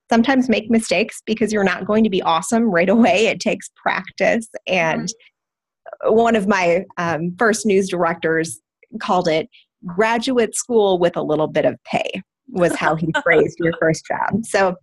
sometimes 0.10 0.50
make 0.50 0.69
mistakes 0.69 1.21
because 1.26 1.54
you're 1.54 1.63
not 1.63 1.86
going 1.86 2.04
to 2.04 2.10
be 2.10 2.21
awesome 2.21 2.63
right 2.63 2.89
away. 2.89 3.28
It 3.28 3.39
takes 3.39 3.69
practice. 3.76 4.48
And 4.67 5.10
mm. 6.04 6.13
one 6.15 6.36
of 6.36 6.48
my 6.48 6.84
um, 6.98 7.36
first 7.38 7.65
news 7.65 7.89
directors 7.89 8.60
called 9.00 9.28
it 9.28 9.48
graduate 9.86 10.56
school 10.56 10.98
with 10.98 11.15
a 11.15 11.21
little 11.21 11.48
bit 11.48 11.65
of 11.65 11.76
pay 11.84 12.24
was 12.55 12.75
how 12.75 12.95
he 12.95 13.11
phrased 13.23 13.57
your 13.59 13.73
first 13.79 14.05
job. 14.05 14.45
So 14.45 14.75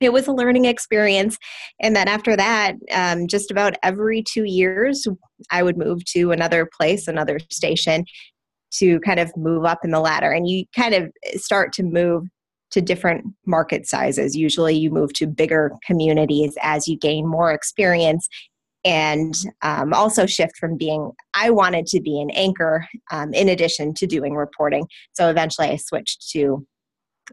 it 0.00 0.12
was 0.12 0.26
a 0.26 0.32
learning 0.32 0.64
experience. 0.64 1.36
And 1.80 1.94
then 1.94 2.08
after 2.08 2.36
that, 2.36 2.74
um, 2.92 3.26
just 3.26 3.50
about 3.50 3.76
every 3.82 4.22
two 4.22 4.44
years, 4.44 5.06
I 5.50 5.62
would 5.62 5.76
move 5.76 6.04
to 6.06 6.32
another 6.32 6.68
place, 6.76 7.06
another 7.06 7.38
station 7.50 8.04
to 8.72 8.98
kind 9.00 9.20
of 9.20 9.36
move 9.36 9.64
up 9.64 9.80
in 9.84 9.90
the 9.90 10.00
ladder. 10.00 10.30
And 10.30 10.48
you 10.48 10.64
kind 10.74 10.94
of 10.94 11.10
start 11.34 11.72
to 11.74 11.82
move 11.82 12.24
to 12.70 12.80
different 12.80 13.24
market 13.46 13.86
sizes. 13.86 14.36
Usually, 14.36 14.76
you 14.76 14.90
move 14.90 15.12
to 15.14 15.26
bigger 15.26 15.72
communities 15.84 16.56
as 16.62 16.86
you 16.86 16.96
gain 16.96 17.26
more 17.26 17.52
experience 17.52 18.28
and 18.84 19.34
um, 19.62 19.92
also 19.92 20.24
shift 20.24 20.56
from 20.56 20.76
being 20.76 21.10
i 21.34 21.50
wanted 21.50 21.86
to 21.86 22.00
be 22.00 22.18
an 22.20 22.30
anchor 22.30 22.86
um, 23.10 23.32
in 23.34 23.48
addition 23.48 23.92
to 23.92 24.06
doing 24.06 24.34
reporting 24.34 24.86
so 25.12 25.28
eventually 25.28 25.68
i 25.68 25.76
switched 25.76 26.30
to 26.30 26.66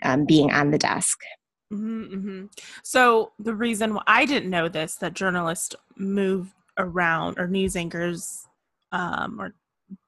um, 0.03 0.25
being 0.25 0.51
on 0.51 0.71
the 0.71 0.77
desk. 0.77 1.19
Mm-hmm, 1.71 2.15
mm-hmm. 2.15 2.45
So 2.83 3.33
the 3.39 3.53
reason 3.53 3.93
why 3.93 4.03
I 4.07 4.25
didn't 4.25 4.49
know 4.49 4.69
this 4.69 4.95
that 4.95 5.13
journalists 5.13 5.75
move 5.97 6.53
around 6.77 7.39
or 7.39 7.47
news 7.47 7.75
anchors 7.75 8.45
um, 8.91 9.39
or 9.41 9.53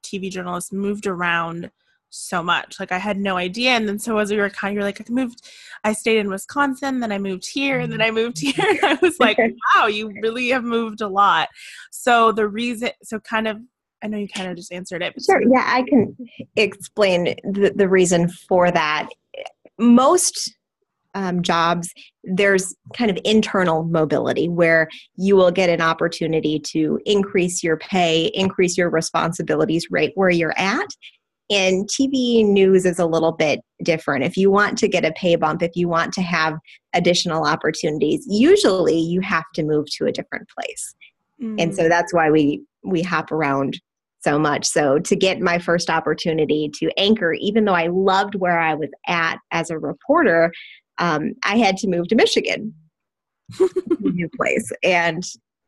TV 0.03 0.31
journalists 0.31 0.71
moved 0.71 1.07
around 1.07 1.71
so 2.09 2.41
much. 2.41 2.79
Like 2.79 2.91
I 2.91 2.97
had 2.97 3.17
no 3.17 3.37
idea. 3.37 3.71
And 3.71 3.87
then 3.87 3.99
so 3.99 4.17
as 4.17 4.31
we 4.31 4.37
were 4.37 4.49
kind 4.49 4.71
of 4.71 4.75
you're 4.75 4.83
like, 4.83 5.01
I 5.01 5.05
moved, 5.09 5.49
I 5.83 5.93
stayed 5.93 6.17
in 6.17 6.29
Wisconsin, 6.29 6.99
then 6.99 7.11
I 7.11 7.17
moved 7.17 7.47
here, 7.47 7.79
and 7.79 7.91
then 7.91 8.01
I 8.01 8.11
moved 8.11 8.39
here. 8.39 8.53
And 8.59 8.83
I 8.83 8.97
was 9.01 9.19
like, 9.19 9.37
wow, 9.75 9.87
you 9.87 10.11
really 10.21 10.49
have 10.49 10.63
moved 10.63 11.01
a 11.01 11.07
lot. 11.07 11.49
So 11.91 12.31
the 12.31 12.47
reason, 12.47 12.91
so 13.03 13.19
kind 13.19 13.47
of, 13.47 13.57
I 14.01 14.07
know 14.07 14.17
you 14.17 14.27
kind 14.27 14.49
of 14.49 14.55
just 14.55 14.71
answered 14.71 15.01
it. 15.01 15.13
sure. 15.23 15.41
Yeah, 15.41 15.65
I 15.65 15.83
can 15.83 16.15
explain 16.55 17.35
the, 17.43 17.73
the 17.75 17.89
reason 17.89 18.29
for 18.29 18.71
that 18.71 19.09
most 19.79 20.53
um, 21.15 21.41
jobs, 21.41 21.91
there's 22.23 22.75
kind 22.95 23.09
of 23.09 23.17
internal 23.25 23.83
mobility 23.83 24.47
where 24.47 24.87
you 25.15 25.35
will 25.35 25.51
get 25.51 25.69
an 25.69 25.81
opportunity 25.81 26.59
to 26.59 26.99
increase 27.05 27.63
your 27.63 27.77
pay, 27.77 28.27
increase 28.35 28.77
your 28.77 28.89
responsibilities 28.89 29.87
right 29.89 30.11
where 30.15 30.29
you're 30.29 30.57
at. 30.57 30.87
And 31.49 31.89
TV 31.89 32.45
news 32.45 32.85
is 32.85 32.99
a 32.99 33.07
little 33.07 33.31
bit 33.31 33.61
different. 33.83 34.23
If 34.23 34.37
you 34.37 34.51
want 34.51 34.77
to 34.79 34.87
get 34.87 35.03
a 35.03 35.11
pay 35.13 35.35
bump, 35.35 35.63
if 35.63 35.71
you 35.73 35.87
want 35.87 36.13
to 36.13 36.21
have 36.21 36.59
additional 36.93 37.43
opportunities, 37.43 38.23
usually 38.29 38.99
you 38.99 39.21
have 39.21 39.45
to 39.55 39.63
move 39.63 39.87
to 39.97 40.05
a 40.05 40.11
different 40.11 40.47
place. 40.47 40.93
Mm. 41.41 41.59
And 41.59 41.75
so 41.75 41.83
mm. 41.83 41.89
that's 41.89 42.13
why 42.13 42.29
we 42.29 42.61
we 42.83 43.01
hop 43.01 43.31
around 43.31 43.79
so 44.21 44.37
much. 44.37 44.65
So 44.65 44.99
to 44.99 45.15
get 45.15 45.39
my 45.39 45.59
first 45.59 45.89
opportunity 45.89 46.69
to 46.79 46.91
anchor, 46.97 47.33
even 47.33 47.65
though 47.65 47.73
I 47.73 47.87
loved 47.87 48.35
where 48.35 48.59
I 48.59 48.73
was 48.73 48.89
at 49.07 49.37
as 49.51 49.69
a 49.69 49.79
reporter, 49.79 50.51
um, 50.97 51.33
I 51.43 51.57
had 51.57 51.77
to 51.77 51.87
move 51.87 52.07
to 52.09 52.15
Michigan, 52.15 52.73
new 53.99 54.29
place, 54.29 54.71
and 54.83 55.23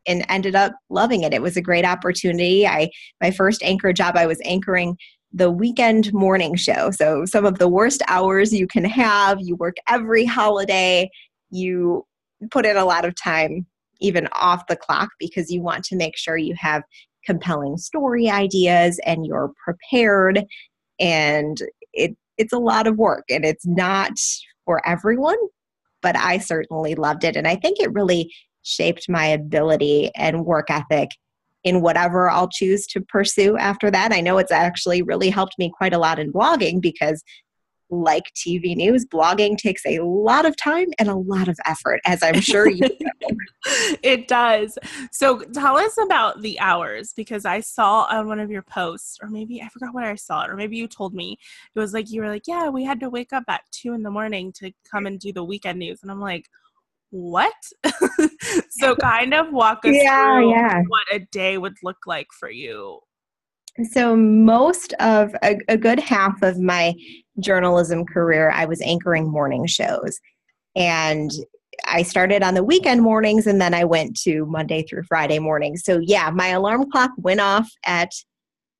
and 0.07 0.25
ended 0.29 0.55
up 0.55 0.73
loving 0.89 1.23
it. 1.23 1.33
It 1.33 1.41
was 1.41 1.55
a 1.55 1.61
great 1.61 1.85
opportunity. 1.85 2.67
I 2.67 2.89
my 3.21 3.31
first 3.31 3.63
anchor 3.63 3.93
job, 3.93 4.17
I 4.17 4.25
was 4.25 4.41
anchoring 4.43 4.97
the 5.33 5.49
weekend 5.49 6.13
morning 6.13 6.55
show. 6.55 6.91
So 6.91 7.25
some 7.25 7.45
of 7.45 7.57
the 7.57 7.69
worst 7.69 8.01
hours 8.07 8.53
you 8.53 8.67
can 8.67 8.83
have. 8.83 9.39
You 9.39 9.55
work 9.55 9.77
every 9.87 10.25
holiday. 10.25 11.09
You 11.49 12.05
put 12.49 12.65
in 12.65 12.75
a 12.75 12.85
lot 12.85 13.05
of 13.05 13.15
time 13.15 13.65
even 14.01 14.27
off 14.33 14.67
the 14.67 14.75
clock 14.75 15.09
because 15.19 15.51
you 15.51 15.61
want 15.61 15.83
to 15.85 15.95
make 15.95 16.17
sure 16.17 16.35
you 16.35 16.55
have 16.59 16.83
compelling 17.25 17.77
story 17.77 18.29
ideas 18.29 18.99
and 19.05 19.25
you're 19.25 19.51
prepared 19.63 20.43
and 20.99 21.61
it 21.93 22.15
it's 22.37 22.53
a 22.53 22.59
lot 22.59 22.87
of 22.87 22.97
work 22.97 23.23
and 23.29 23.45
it's 23.45 23.65
not 23.65 24.11
for 24.65 24.85
everyone 24.87 25.37
but 26.01 26.15
I 26.15 26.39
certainly 26.39 26.95
loved 26.95 27.23
it 27.23 27.35
and 27.35 27.47
I 27.47 27.55
think 27.55 27.79
it 27.79 27.93
really 27.93 28.33
shaped 28.63 29.09
my 29.09 29.25
ability 29.25 30.11
and 30.15 30.45
work 30.45 30.69
ethic 30.69 31.09
in 31.63 31.81
whatever 31.81 32.29
I'll 32.29 32.49
choose 32.49 32.87
to 32.87 33.01
pursue 33.01 33.57
after 33.57 33.91
that. 33.91 34.11
I 34.11 34.21
know 34.21 34.37
it's 34.37 34.51
actually 34.51 35.01
really 35.01 35.29
helped 35.29 35.55
me 35.59 35.71
quite 35.75 35.93
a 35.93 35.99
lot 35.99 36.19
in 36.19 36.33
blogging 36.33 36.81
because 36.81 37.23
like 37.91 38.33
TV 38.33 38.75
news, 38.75 39.05
blogging 39.05 39.57
takes 39.57 39.85
a 39.85 39.99
lot 39.99 40.45
of 40.45 40.55
time 40.55 40.87
and 40.97 41.09
a 41.09 41.15
lot 41.15 41.47
of 41.47 41.59
effort, 41.65 41.99
as 42.05 42.23
I'm 42.23 42.39
sure 42.39 42.69
you 42.69 42.87
know. 42.99 43.35
it 44.01 44.27
does. 44.27 44.77
So 45.11 45.39
tell 45.39 45.77
us 45.77 45.97
about 46.01 46.41
the 46.41 46.59
hours 46.59 47.13
because 47.15 47.45
I 47.45 47.59
saw 47.59 48.07
on 48.09 48.27
one 48.27 48.39
of 48.39 48.49
your 48.49 48.63
posts, 48.63 49.17
or 49.21 49.29
maybe 49.29 49.61
I 49.61 49.69
forgot 49.69 49.93
what 49.93 50.05
I 50.05 50.15
saw 50.15 50.43
it, 50.43 50.49
or 50.49 50.55
maybe 50.55 50.77
you 50.77 50.87
told 50.87 51.13
me 51.13 51.37
it 51.75 51.79
was 51.79 51.93
like 51.93 52.09
you 52.09 52.21
were 52.21 52.29
like, 52.29 52.47
Yeah, 52.47 52.69
we 52.69 52.83
had 52.83 52.99
to 53.01 53.09
wake 53.09 53.33
up 53.33 53.43
at 53.47 53.61
two 53.71 53.93
in 53.93 54.03
the 54.03 54.11
morning 54.11 54.51
to 54.53 54.71
come 54.89 55.05
and 55.05 55.19
do 55.19 55.33
the 55.33 55.43
weekend 55.43 55.79
news. 55.79 55.99
And 56.01 56.11
I'm 56.11 56.21
like, 56.21 56.47
what? 57.11 57.53
so 58.69 58.95
kind 58.95 59.33
of 59.33 59.51
walk 59.51 59.85
us 59.85 59.93
yeah, 59.93 60.35
through 60.35 60.51
yeah. 60.51 60.81
what 60.87 61.03
a 61.11 61.19
day 61.19 61.57
would 61.57 61.75
look 61.83 61.97
like 62.07 62.27
for 62.31 62.49
you. 62.49 62.99
So 63.91 64.15
most 64.15 64.93
of 64.99 65.33
a, 65.43 65.57
a 65.67 65.77
good 65.77 65.99
half 65.99 66.41
of 66.41 66.59
my 66.59 66.93
journalism 67.39 68.05
career, 68.05 68.51
I 68.51 68.65
was 68.65 68.81
anchoring 68.81 69.29
morning 69.29 69.65
shows. 69.65 70.19
And 70.75 71.31
I 71.85 72.03
started 72.03 72.43
on 72.43 72.53
the 72.53 72.63
weekend 72.63 73.01
mornings 73.01 73.47
and 73.47 73.59
then 73.61 73.73
I 73.73 73.83
went 73.85 74.19
to 74.21 74.45
Monday 74.45 74.83
through 74.83 75.03
Friday 75.03 75.39
mornings. 75.39 75.83
So 75.83 75.99
yeah, 76.01 76.29
my 76.29 76.49
alarm 76.49 76.89
clock 76.91 77.11
went 77.17 77.39
off 77.39 77.69
at 77.85 78.11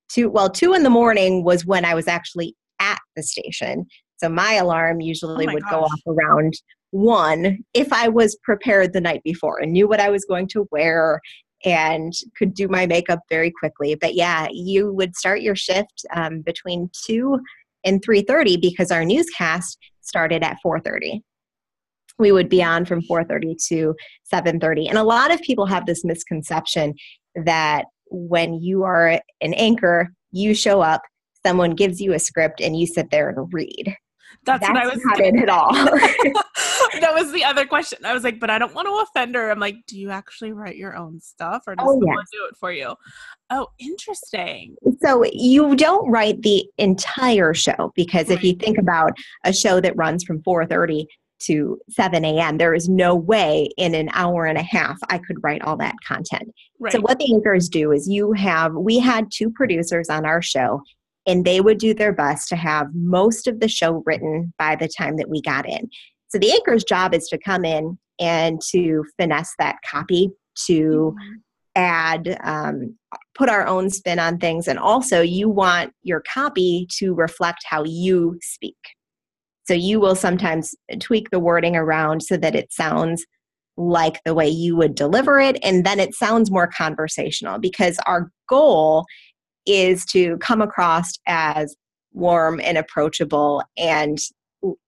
two 0.08 0.30
well, 0.30 0.50
two 0.50 0.74
in 0.74 0.82
the 0.82 0.90
morning 0.90 1.42
was 1.42 1.66
when 1.66 1.84
I 1.84 1.94
was 1.94 2.06
actually 2.06 2.54
at 2.80 3.00
the 3.16 3.22
station. 3.22 3.86
So 4.18 4.28
my 4.28 4.54
alarm 4.54 4.98
oh 5.00 5.04
usually 5.04 5.48
oh 5.48 5.52
would 5.52 5.62
gosh. 5.62 5.72
go 5.72 5.80
off 5.80 6.00
around 6.06 6.54
one 6.90 7.58
if 7.72 7.92
I 7.92 8.08
was 8.08 8.36
prepared 8.44 8.92
the 8.92 9.00
night 9.00 9.22
before 9.24 9.58
and 9.58 9.72
knew 9.72 9.88
what 9.88 10.00
I 10.00 10.10
was 10.10 10.24
going 10.26 10.46
to 10.48 10.68
wear 10.70 11.20
and 11.64 12.12
could 12.36 12.54
do 12.54 12.68
my 12.68 12.86
makeup 12.86 13.20
very 13.28 13.50
quickly. 13.50 13.94
But 13.94 14.14
yeah, 14.14 14.48
you 14.50 14.92
would 14.92 15.16
start 15.16 15.42
your 15.42 15.56
shift 15.56 16.04
um, 16.14 16.40
between 16.40 16.90
two 17.06 17.38
and 17.84 18.02
three 18.02 18.22
thirty 18.22 18.56
because 18.56 18.90
our 18.90 19.04
newscast 19.04 19.78
started 20.00 20.42
at 20.42 20.58
four 20.62 20.80
thirty. 20.80 21.22
We 22.18 22.32
would 22.32 22.48
be 22.48 22.62
on 22.62 22.84
from 22.84 23.02
four 23.02 23.24
thirty 23.24 23.56
to 23.68 23.94
seven 24.24 24.60
thirty, 24.60 24.88
and 24.88 24.98
a 24.98 25.04
lot 25.04 25.32
of 25.32 25.40
people 25.42 25.66
have 25.66 25.86
this 25.86 26.04
misconception 26.04 26.94
that 27.44 27.84
when 28.10 28.54
you 28.54 28.84
are 28.84 29.20
an 29.40 29.54
anchor, 29.54 30.08
you 30.30 30.54
show 30.54 30.82
up, 30.82 31.02
someone 31.44 31.70
gives 31.70 32.00
you 32.00 32.12
a 32.12 32.18
script, 32.18 32.60
and 32.60 32.78
you 32.78 32.86
sit 32.86 33.10
there 33.10 33.30
and 33.30 33.52
read. 33.52 33.96
That's, 34.44 34.66
That's 34.66 34.72
what 34.72 34.82
I 34.82 34.86
was 34.86 35.04
not 35.04 35.20
it 35.20 35.36
at 35.36 35.48
all. 35.48 35.72
that 37.00 37.14
was 37.14 37.32
the 37.32 37.44
other 37.44 37.64
question. 37.66 38.04
I 38.04 38.12
was 38.12 38.24
like, 38.24 38.40
but 38.40 38.50
I 38.50 38.58
don't 38.58 38.74
want 38.74 38.86
to 38.86 39.04
offend 39.08 39.34
her. 39.34 39.50
I'm 39.50 39.58
like, 39.58 39.76
do 39.86 39.98
you 39.98 40.10
actually 40.10 40.52
write 40.52 40.76
your 40.76 40.96
own 40.96 41.20
stuff 41.20 41.64
or 41.66 41.74
does 41.74 41.86
oh, 41.88 41.92
someone 41.92 42.24
do 42.32 42.46
it 42.50 42.56
for 42.58 42.72
you? 42.72 42.94
Oh, 43.50 43.68
interesting. 43.78 44.76
So 45.02 45.24
you 45.32 45.76
don't 45.76 46.10
write 46.10 46.42
the 46.42 46.64
entire 46.78 47.54
show 47.54 47.92
because 47.94 48.28
right. 48.28 48.38
if 48.38 48.44
you 48.44 48.54
think 48.54 48.78
about 48.78 49.12
a 49.44 49.52
show 49.52 49.80
that 49.80 49.96
runs 49.96 50.24
from 50.24 50.42
4:30 50.42 51.06
to 51.42 51.78
7 51.90 52.24
a.m. 52.24 52.58
There 52.58 52.74
is 52.74 52.88
no 52.88 53.14
way 53.14 53.70
in 53.76 53.94
an 53.94 54.10
hour 54.12 54.46
and 54.46 54.58
a 54.58 54.62
half 54.62 54.96
I 55.08 55.18
could 55.18 55.42
write 55.42 55.62
all 55.62 55.76
that 55.78 55.96
content. 56.06 56.52
Right. 56.78 56.92
So, 56.92 57.00
what 57.00 57.18
the 57.18 57.32
anchors 57.32 57.68
do 57.68 57.92
is 57.92 58.08
you 58.08 58.32
have, 58.32 58.74
we 58.74 58.98
had 58.98 59.30
two 59.30 59.50
producers 59.50 60.08
on 60.08 60.24
our 60.24 60.42
show, 60.42 60.82
and 61.26 61.44
they 61.44 61.60
would 61.60 61.78
do 61.78 61.94
their 61.94 62.12
best 62.12 62.48
to 62.48 62.56
have 62.56 62.88
most 62.94 63.46
of 63.46 63.60
the 63.60 63.68
show 63.68 64.02
written 64.06 64.52
by 64.58 64.76
the 64.76 64.88
time 64.88 65.16
that 65.16 65.28
we 65.28 65.40
got 65.42 65.68
in. 65.68 65.88
So 66.32 66.38
the 66.38 66.50
anchor's 66.50 66.82
job 66.82 67.12
is 67.12 67.28
to 67.28 67.38
come 67.38 67.66
in 67.66 67.98
and 68.18 68.58
to 68.70 69.04
finesse 69.18 69.52
that 69.58 69.76
copy, 69.84 70.30
to 70.66 71.14
mm-hmm. 71.14 71.32
add, 71.76 72.38
um, 72.42 72.96
put 73.34 73.50
our 73.50 73.66
own 73.66 73.90
spin 73.90 74.18
on 74.18 74.38
things, 74.38 74.66
and 74.66 74.78
also 74.78 75.20
you 75.20 75.50
want 75.50 75.92
your 76.02 76.22
copy 76.32 76.86
to 76.98 77.14
reflect 77.14 77.64
how 77.66 77.84
you 77.84 78.38
speak. 78.40 78.78
So 79.68 79.74
you 79.74 80.00
will 80.00 80.14
sometimes 80.14 80.74
tweak 81.00 81.28
the 81.30 81.38
wording 81.38 81.76
around 81.76 82.22
so 82.22 82.38
that 82.38 82.54
it 82.54 82.72
sounds 82.72 83.26
like 83.76 84.20
the 84.24 84.34
way 84.34 84.48
you 84.48 84.74
would 84.76 84.94
deliver 84.94 85.38
it, 85.38 85.58
and 85.62 85.84
then 85.84 86.00
it 86.00 86.14
sounds 86.14 86.50
more 86.50 86.66
conversational 86.66 87.58
because 87.58 87.98
our 88.06 88.30
goal 88.48 89.04
is 89.66 90.06
to 90.06 90.38
come 90.38 90.62
across 90.62 91.12
as 91.26 91.76
warm 92.12 92.58
and 92.62 92.78
approachable 92.78 93.62
and 93.76 94.18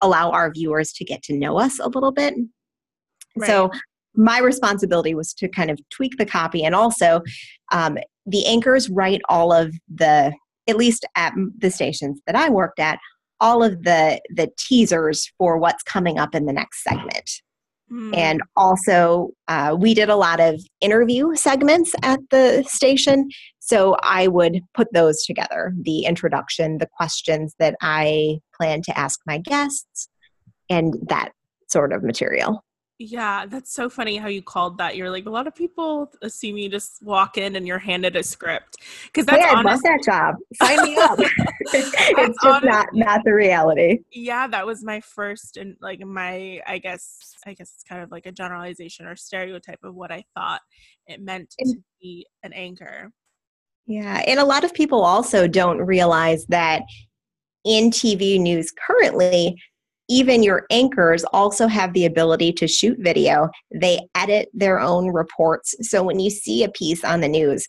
allow 0.01 0.31
our 0.31 0.51
viewers 0.53 0.93
to 0.93 1.05
get 1.05 1.23
to 1.25 1.37
know 1.37 1.59
us 1.59 1.79
a 1.79 1.89
little 1.89 2.13
bit. 2.13 2.35
Right. 3.37 3.47
So 3.47 3.71
my 4.15 4.39
responsibility 4.41 5.15
was 5.15 5.33
to 5.35 5.49
kind 5.49 5.71
of 5.71 5.79
tweak 5.91 6.17
the 6.19 6.27
copy 6.27 6.65
and 6.65 6.75
also 6.75 7.23
um, 7.73 7.99
the 8.27 8.47
anchors 8.47 8.89
write 8.89 9.21
all 9.29 9.53
of 9.53 9.75
the 9.93 10.33
at 10.67 10.77
least 10.77 11.05
at 11.17 11.35
the 11.59 11.71
stations 11.71 12.21
that 12.27 12.37
i 12.37 12.49
worked 12.49 12.79
at 12.79 12.99
all 13.41 13.63
of 13.63 13.83
the 13.83 14.21
the 14.31 14.51
teasers 14.57 15.31
for 15.37 15.59
what's 15.59 15.83
coming 15.83 16.19
up 16.19 16.35
in 16.35 16.47
the 16.47 16.53
next 16.53 16.83
segment 16.83 17.31
mm. 17.93 18.17
and 18.17 18.41
also 18.57 19.31
uh, 19.49 19.77
we 19.79 19.93
did 19.93 20.09
a 20.09 20.17
lot 20.17 20.41
of 20.41 20.61
interview 20.81 21.35
segments 21.35 21.95
at 22.03 22.21
the 22.31 22.65
station 22.67 23.29
so 23.67 23.97
I 24.03 24.29
would 24.29 24.61
put 24.75 24.93
those 24.93 25.25
together 25.25 25.73
the 25.81 26.05
introduction, 26.05 26.77
the 26.77 26.87
questions 26.87 27.55
that 27.59 27.77
I 27.81 28.41
plan 28.55 28.83
to 28.83 28.99
ask 28.99 29.21
my 29.27 29.39
guests, 29.39 30.11
and 30.69 30.95
that 31.09 31.31
sort 31.69 31.95
of 31.95 32.03
material. 32.03 32.63
Yeah, 32.99 33.47
that's 33.47 33.73
so 33.73 33.89
funny 33.89 34.19
how 34.19 34.29
you 34.29 34.43
called 34.43 34.77
that. 34.79 34.97
You're 34.97 35.09
like 35.09 35.25
a 35.25 35.31
lot 35.31 35.47
of 35.47 35.55
people 35.55 36.11
uh, 36.23 36.27
assume 36.27 36.59
you 36.59 36.69
just 36.69 37.03
walk 37.03 37.39
in 37.39 37.57
and 37.57 37.67
you're 37.67 37.79
handed 37.79 38.17
a 38.17 38.23
script 38.23 38.77
because 39.07 39.25
that's 39.25 39.43
hey, 39.43 39.51
honest- 39.51 39.83
that 39.83 40.03
job. 40.05 40.35
Sign 40.63 40.83
me 40.83 40.97
up. 40.99 41.19
it's 41.73 41.91
just 41.91 42.39
honest- 42.45 42.67
not 42.67 42.89
not 42.93 43.25
the 43.25 43.33
reality. 43.33 44.01
Yeah, 44.13 44.47
that 44.47 44.67
was 44.67 44.85
my 44.85 45.01
first 45.01 45.57
and 45.57 45.75
like 45.81 46.01
my 46.01 46.61
I 46.67 46.77
guess 46.77 47.35
I 47.47 47.55
guess 47.55 47.73
it's 47.75 47.83
kind 47.83 48.03
of 48.03 48.11
like 48.11 48.27
a 48.27 48.33
generalization 48.33 49.07
or 49.07 49.17
stereotype 49.17 49.83
of 49.83 49.95
what 49.95 50.13
I 50.13 50.23
thought 50.35 50.61
it 51.07 51.23
meant 51.23 51.55
to 51.61 51.77
be 52.03 52.27
an 52.43 52.53
anchor. 52.53 53.11
Yeah, 53.87 54.23
and 54.27 54.41
a 54.41 54.45
lot 54.45 54.65
of 54.65 54.73
people 54.73 55.03
also 55.03 55.47
don't 55.47 55.79
realize 55.79 56.47
that 56.47 56.83
in 57.65 57.91
TV 57.91 58.41
news 58.41 58.73
currently, 58.87 59.61
even 60.09 60.43
your 60.43 60.67
anchors 60.71 61.25
also 61.33 61.67
have 61.67 61.93
the 61.93 62.07
ability 62.07 62.53
to 62.53 62.69
shoot 62.69 62.99
video. 63.01 63.49
They 63.75 64.01
edit 64.15 64.49
their 64.53 64.81
own 64.81 65.09
reports. 65.09 65.75
So 65.81 66.03
when 66.03 66.21
you 66.21 66.31
see 66.31 66.63
a 66.63 66.71
piece 66.71 67.05
on 67.05 67.21
the 67.21 67.29
news, 67.29 67.67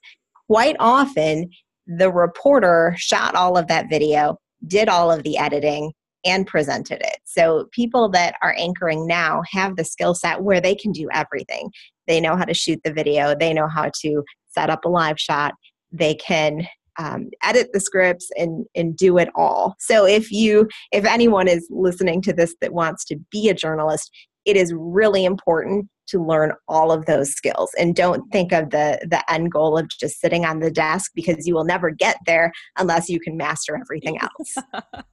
quite 0.47 0.75
often 0.79 1.49
the 1.87 2.11
reporter 2.11 2.93
shot 2.97 3.35
all 3.35 3.57
of 3.57 3.67
that 3.67 3.89
video, 3.89 4.37
did 4.67 4.89
all 4.89 5.11
of 5.11 5.23
the 5.23 5.37
editing, 5.37 5.93
and 6.25 6.47
presented 6.47 7.01
it. 7.01 7.17
So 7.23 7.67
people 7.71 8.09
that 8.09 8.35
are 8.41 8.55
anchoring 8.57 9.05
now 9.05 9.43
have 9.51 9.75
the 9.75 9.85
skill 9.85 10.15
set 10.15 10.41
where 10.41 10.59
they 10.59 10.75
can 10.75 10.91
do 10.91 11.07
everything. 11.13 11.69
They 12.07 12.19
know 12.19 12.35
how 12.35 12.45
to 12.45 12.53
shoot 12.53 12.81
the 12.83 12.91
video, 12.91 13.35
they 13.35 13.53
know 13.53 13.67
how 13.67 13.91
to 14.01 14.23
set 14.47 14.69
up 14.69 14.85
a 14.85 14.89
live 14.89 15.19
shot, 15.19 15.53
they 15.91 16.15
can 16.15 16.67
um, 16.97 17.29
edit 17.43 17.69
the 17.73 17.79
scripts 17.79 18.29
and 18.37 18.65
and 18.75 18.95
do 18.95 19.17
it 19.17 19.29
all. 19.35 19.75
So 19.79 20.05
if 20.05 20.31
you 20.31 20.69
if 20.91 21.05
anyone 21.05 21.47
is 21.47 21.67
listening 21.69 22.21
to 22.23 22.33
this 22.33 22.55
that 22.61 22.73
wants 22.73 23.03
to 23.05 23.17
be 23.31 23.49
a 23.49 23.53
journalist 23.53 24.11
it 24.45 24.55
is 24.55 24.71
really 24.77 25.25
important 25.25 25.89
to 26.07 26.23
learn 26.23 26.53
all 26.67 26.91
of 26.91 27.07
those 27.07 27.31
skills. 27.31 27.71
And 27.79 27.95
don't 27.95 28.31
think 28.31 28.53
of 28.53 28.69
the 28.69 28.99
the 29.09 29.23
end 29.31 29.51
goal 29.51 29.77
of 29.77 29.89
just 29.89 30.21
sitting 30.21 30.45
on 30.45 30.59
the 30.59 30.69
desk 30.69 31.11
because 31.15 31.47
you 31.47 31.55
will 31.55 31.65
never 31.65 31.89
get 31.89 32.17
there 32.27 32.51
unless 32.77 33.09
you 33.09 33.19
can 33.19 33.35
master 33.35 33.75
everything 33.75 34.17
else. 34.21 34.55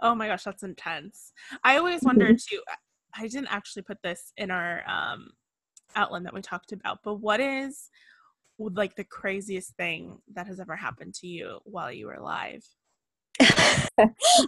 Oh 0.00 0.14
my 0.14 0.28
gosh 0.28 0.44
that's 0.44 0.62
intense. 0.62 1.32
I 1.62 1.76
always 1.76 2.02
wonder 2.02 2.26
mm-hmm. 2.26 2.34
too 2.34 2.60
i 3.16 3.22
didn't 3.28 3.52
actually 3.52 3.82
put 3.82 4.02
this 4.02 4.32
in 4.36 4.50
our 4.50 4.82
um, 4.88 5.30
outline 5.96 6.24
that 6.24 6.34
we 6.34 6.40
talked 6.40 6.72
about 6.72 6.98
but 7.04 7.14
what 7.14 7.40
is 7.40 7.90
like 8.58 8.94
the 8.96 9.04
craziest 9.04 9.74
thing 9.76 10.18
that 10.34 10.46
has 10.46 10.60
ever 10.60 10.76
happened 10.76 11.14
to 11.14 11.26
you 11.26 11.58
while 11.64 11.92
you 11.92 12.06
were 12.06 12.14
alive 12.14 12.64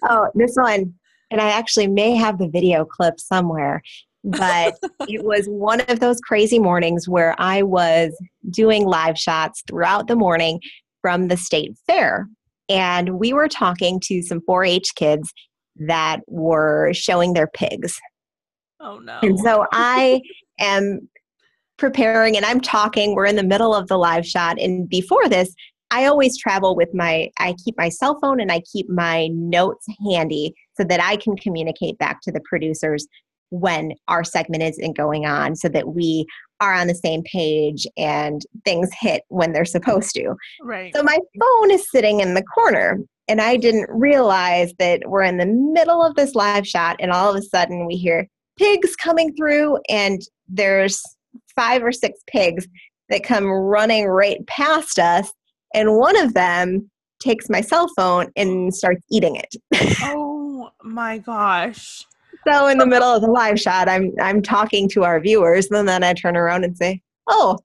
oh 0.05 0.29
this 0.35 0.55
one 0.55 0.95
and 1.31 1.41
i 1.41 1.51
actually 1.51 1.89
may 1.89 2.15
have 2.15 2.39
the 2.39 2.49
video 2.49 2.85
clip 2.85 3.19
somewhere 3.19 3.83
but 4.27 4.77
it 5.09 5.25
was 5.25 5.47
one 5.47 5.81
of 5.83 6.01
those 6.01 6.21
crazy 6.21 6.59
mornings 6.59 7.09
where 7.09 7.35
I 7.39 7.63
was 7.63 8.13
doing 8.51 8.85
live 8.85 9.17
shots 9.17 9.63
throughout 9.67 10.09
the 10.09 10.17
morning 10.17 10.61
from 11.01 11.29
the 11.29 11.37
state 11.37 11.77
fair. 11.87 12.29
And 12.69 13.19
we 13.21 13.33
were 13.33 13.49
talking 13.49 14.01
to 14.05 14.23
some 14.23 14.41
4 14.45 14.65
H 14.65 14.95
kids 14.97 15.33
that 15.77 16.21
were 16.27 16.93
showing 16.93 17.33
their 17.33 17.47
pigs. 17.47 17.99
Oh, 18.81 18.99
no. 18.99 19.21
And 19.23 19.39
so 19.39 19.67
I 19.73 20.21
am 20.61 21.09
preparing 21.79 22.37
and 22.37 22.47
I'm 22.47 22.61
talking. 22.61 23.15
We're 23.15 23.27
in 23.27 23.37
the 23.37 23.43
middle 23.43 23.75
of 23.75 23.89
the 23.89 23.99
live 23.99 24.27
shot. 24.27 24.61
And 24.61 24.89
before 24.89 25.29
this, 25.29 25.55
I 25.91 26.07
always 26.07 26.37
travel 26.37 26.75
with 26.75 26.93
my, 26.95 27.31
I 27.39 27.55
keep 27.65 27.77
my 27.79 27.89
cell 27.89 28.19
phone 28.21 28.41
and 28.41 28.51
I 28.51 28.61
keep 28.73 28.89
my 28.89 29.29
notes 29.29 29.87
handy 30.05 30.55
so 30.77 30.85
that 30.85 31.01
I 31.01 31.17
can 31.17 31.37
communicate 31.37 31.99
back 31.99 32.21
to 32.23 32.33
the 32.33 32.41
producers 32.45 33.07
when 33.51 33.93
our 34.09 34.25
segment 34.25 34.63
isn't 34.63 34.97
going 34.97 35.27
on 35.27 35.55
so 35.55 35.69
that 35.69 35.89
we 35.89 36.27
are 36.61 36.75
on 36.75 36.89
the 36.89 36.95
same 36.95 37.23
page 37.23 37.87
and 37.97 38.43
things 38.65 38.91
hit 38.99 39.23
when 39.29 39.53
they're 39.53 39.65
supposed 39.65 40.15
to. 40.15 40.35
Right. 40.61 40.95
So 40.95 41.03
my 41.03 41.19
phone 41.39 41.71
is 41.71 41.89
sitting 41.91 42.21
in 42.21 42.35
the 42.35 42.43
corner 42.43 42.99
and 43.29 43.41
I 43.41 43.57
didn't 43.57 43.89
realize 43.91 44.73
that 44.79 45.03
we're 45.07 45.23
in 45.23 45.37
the 45.37 45.47
middle 45.47 46.03
of 46.03 46.17
this 46.17 46.35
live 46.35 46.67
shot 46.67 46.97
and 46.99 47.13
all 47.13 47.31
of 47.31 47.37
a 47.37 47.43
sudden 47.43 47.87
we 47.87 47.95
hear 47.95 48.27
pigs 48.59 48.97
coming 48.97 49.35
through 49.37 49.79
and 49.89 50.21
there's 50.49 51.03
five 51.55 51.83
or 51.83 51.93
six 51.93 52.21
pigs 52.27 52.67
that 53.09 53.23
come 53.23 53.47
running 53.47 54.07
right 54.07 54.45
past 54.47 54.99
us 54.99 55.33
and 55.75 55.97
one 55.97 56.17
of 56.17 56.35
them 56.35 56.91
takes 57.21 57.49
my 57.49 57.61
cell 57.61 57.89
phone 57.97 58.31
and 58.37 58.75
starts 58.75 59.05
eating 59.11 59.37
it. 59.37 59.55
oh 60.03 60.71
my 60.83 61.19
gosh 61.19 62.05
so 62.47 62.67
in 62.67 62.79
the 62.79 62.87
middle 62.87 63.09
of 63.09 63.23
the 63.23 63.31
live 63.31 63.59
shot, 63.59 63.89
I'm 63.89 64.13
I'm 64.21 64.43
talking 64.43 64.89
to 64.91 65.05
our 65.05 65.21
viewers, 65.21 65.69
and 65.71 65.89
then 65.89 66.05
I 66.05 66.13
turn 66.13 66.37
around 66.37 66.65
and 66.65 66.77
say, 66.77 67.01
"Oh, 67.27 67.59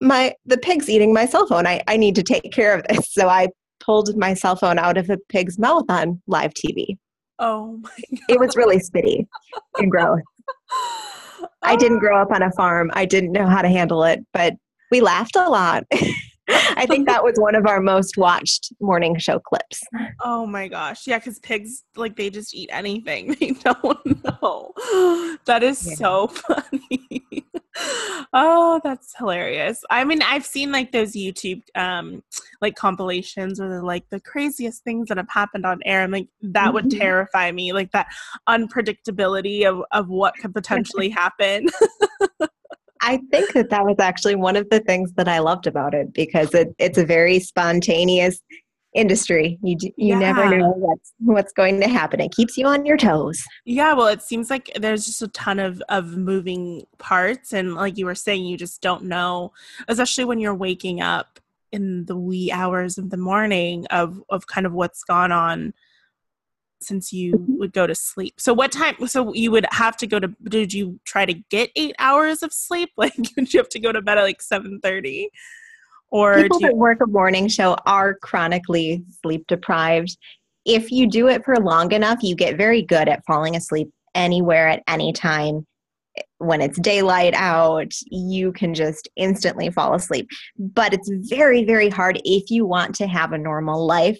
my 0.00 0.34
the 0.46 0.58
pig's 0.58 0.90
eating 0.90 1.12
my 1.12 1.26
cell 1.26 1.46
phone. 1.46 1.66
I, 1.66 1.82
I 1.86 1.96
need 1.96 2.14
to 2.16 2.22
take 2.22 2.52
care 2.52 2.74
of 2.74 2.84
this." 2.88 3.12
So 3.12 3.28
I 3.28 3.48
pulled 3.80 4.16
my 4.16 4.34
cell 4.34 4.56
phone 4.56 4.78
out 4.78 4.96
of 4.96 5.06
the 5.06 5.18
pig's 5.28 5.58
mouth 5.58 5.84
on 5.88 6.20
live 6.26 6.54
TV. 6.54 6.96
Oh 7.38 7.78
my 7.82 7.90
God. 8.10 8.20
It 8.28 8.40
was 8.40 8.56
really 8.56 8.78
spitty 8.78 9.26
and 9.78 9.90
gross. 9.90 10.20
I 11.66 11.76
didn't 11.76 11.98
grow 11.98 12.20
up 12.20 12.30
on 12.30 12.42
a 12.42 12.50
farm. 12.52 12.90
I 12.94 13.04
didn't 13.04 13.32
know 13.32 13.46
how 13.46 13.62
to 13.62 13.68
handle 13.68 14.04
it, 14.04 14.24
but 14.32 14.54
we 14.90 15.00
laughed 15.00 15.36
a 15.36 15.48
lot. 15.48 15.84
I 16.48 16.86
think 16.86 17.08
that 17.08 17.24
was 17.24 17.34
one 17.38 17.56
of 17.56 17.66
our 17.66 17.80
most 17.80 18.16
watched 18.16 18.72
morning 18.80 19.18
show 19.18 19.40
clips. 19.40 19.82
Oh 20.22 20.46
my 20.46 20.68
gosh. 20.68 21.06
Yeah, 21.06 21.18
because 21.18 21.40
pigs, 21.40 21.82
like, 21.96 22.14
they 22.16 22.30
just 22.30 22.54
eat 22.54 22.70
anything. 22.72 23.34
They 23.40 23.50
don't 23.52 24.24
know. 24.24 24.72
That 25.46 25.62
is 25.62 25.86
yeah. 25.86 25.94
so 25.94 26.26
funny. 26.28 27.15
Oh, 28.36 28.80
that's 28.84 29.16
hilarious. 29.16 29.82
I 29.90 30.04
mean, 30.04 30.20
I've 30.20 30.44
seen 30.44 30.70
like 30.70 30.92
those 30.92 31.14
YouTube 31.14 31.62
um 31.74 32.22
like 32.60 32.76
compilations 32.76 33.60
or 33.60 33.82
like 33.82 34.04
the 34.10 34.20
craziest 34.20 34.84
things 34.84 35.08
that 35.08 35.16
have 35.16 35.30
happened 35.30 35.66
on 35.66 35.80
air. 35.84 36.02
And 36.02 36.12
like 36.12 36.28
that 36.42 36.66
mm-hmm. 36.66 36.74
would 36.74 36.90
terrify 36.90 37.50
me, 37.50 37.72
like 37.72 37.90
that 37.92 38.06
unpredictability 38.48 39.64
of, 39.64 39.82
of 39.90 40.08
what 40.08 40.34
could 40.36 40.54
potentially 40.60 41.08
happen. 41.08 41.66
I 43.00 43.20
think 43.30 43.52
that 43.52 43.70
that 43.70 43.84
was 43.84 43.96
actually 44.00 44.34
one 44.34 44.56
of 44.56 44.68
the 44.70 44.80
things 44.80 45.12
that 45.14 45.28
I 45.28 45.38
loved 45.38 45.66
about 45.66 45.94
it 45.94 46.12
because 46.12 46.52
it, 46.54 46.74
it's 46.78 46.98
a 46.98 47.04
very 47.04 47.38
spontaneous 47.38 48.40
industry. 48.96 49.58
You 49.62 49.76
you 49.80 49.92
yeah. 49.96 50.18
never 50.18 50.56
know 50.56 50.70
what's 50.70 51.12
what's 51.18 51.52
going 51.52 51.80
to 51.80 51.88
happen. 51.88 52.20
It 52.20 52.32
keeps 52.32 52.56
you 52.56 52.66
on 52.66 52.84
your 52.86 52.96
toes. 52.96 53.44
Yeah, 53.64 53.92
well, 53.92 54.08
it 54.08 54.22
seems 54.22 54.50
like 54.50 54.70
there's 54.76 55.06
just 55.06 55.22
a 55.22 55.28
ton 55.28 55.58
of 55.58 55.82
of 55.88 56.16
moving 56.16 56.86
parts, 56.98 57.52
and 57.52 57.74
like 57.74 57.98
you 57.98 58.06
were 58.06 58.14
saying, 58.14 58.44
you 58.44 58.56
just 58.56 58.80
don't 58.80 59.04
know, 59.04 59.52
especially 59.88 60.24
when 60.24 60.40
you're 60.40 60.54
waking 60.54 61.00
up 61.00 61.38
in 61.72 62.06
the 62.06 62.16
wee 62.16 62.50
hours 62.50 62.98
of 62.98 63.10
the 63.10 63.16
morning 63.16 63.86
of 63.90 64.22
of 64.30 64.46
kind 64.46 64.66
of 64.66 64.72
what's 64.72 65.04
gone 65.04 65.32
on 65.32 65.74
since 66.80 67.12
you 67.12 67.32
mm-hmm. 67.32 67.58
would 67.58 67.72
go 67.72 67.86
to 67.86 67.94
sleep. 67.94 68.40
So 68.40 68.52
what 68.52 68.72
time 68.72 68.94
so 69.06 69.32
you 69.34 69.50
would 69.50 69.66
have 69.72 69.96
to 69.98 70.06
go 70.06 70.18
to 70.18 70.28
did 70.44 70.72
you 70.72 71.00
try 71.04 71.24
to 71.24 71.34
get 71.50 71.70
8 71.76 71.94
hours 71.98 72.42
of 72.42 72.52
sleep? 72.52 72.90
Like 72.96 73.14
did 73.14 73.52
you 73.52 73.60
have 73.60 73.68
to 73.70 73.78
go 73.78 73.92
to 73.92 74.02
bed 74.02 74.18
at 74.18 74.22
like 74.22 74.40
7:30? 74.40 75.26
Or 76.10 76.42
people 76.42 76.60
that 76.60 76.76
work 76.76 76.98
a 77.02 77.06
morning 77.06 77.48
show 77.48 77.76
are 77.86 78.14
chronically 78.14 79.04
sleep 79.22 79.44
deprived. 79.48 80.16
If 80.64 80.90
you 80.90 81.08
do 81.08 81.28
it 81.28 81.44
for 81.44 81.56
long 81.56 81.92
enough, 81.92 82.22
you 82.22 82.34
get 82.34 82.56
very 82.56 82.82
good 82.82 83.08
at 83.08 83.24
falling 83.26 83.56
asleep 83.56 83.90
anywhere 84.14 84.68
at 84.68 84.82
any 84.88 85.12
time. 85.12 85.66
When 86.38 86.60
it's 86.60 86.80
daylight 86.80 87.34
out, 87.34 87.92
you 88.06 88.52
can 88.52 88.72
just 88.72 89.08
instantly 89.16 89.70
fall 89.70 89.94
asleep. 89.94 90.28
But 90.58 90.94
it's 90.94 91.10
very, 91.28 91.64
very 91.64 91.88
hard 91.88 92.20
if 92.24 92.50
you 92.50 92.66
want 92.66 92.94
to 92.96 93.06
have 93.06 93.32
a 93.32 93.38
normal 93.38 93.86
life 93.86 94.18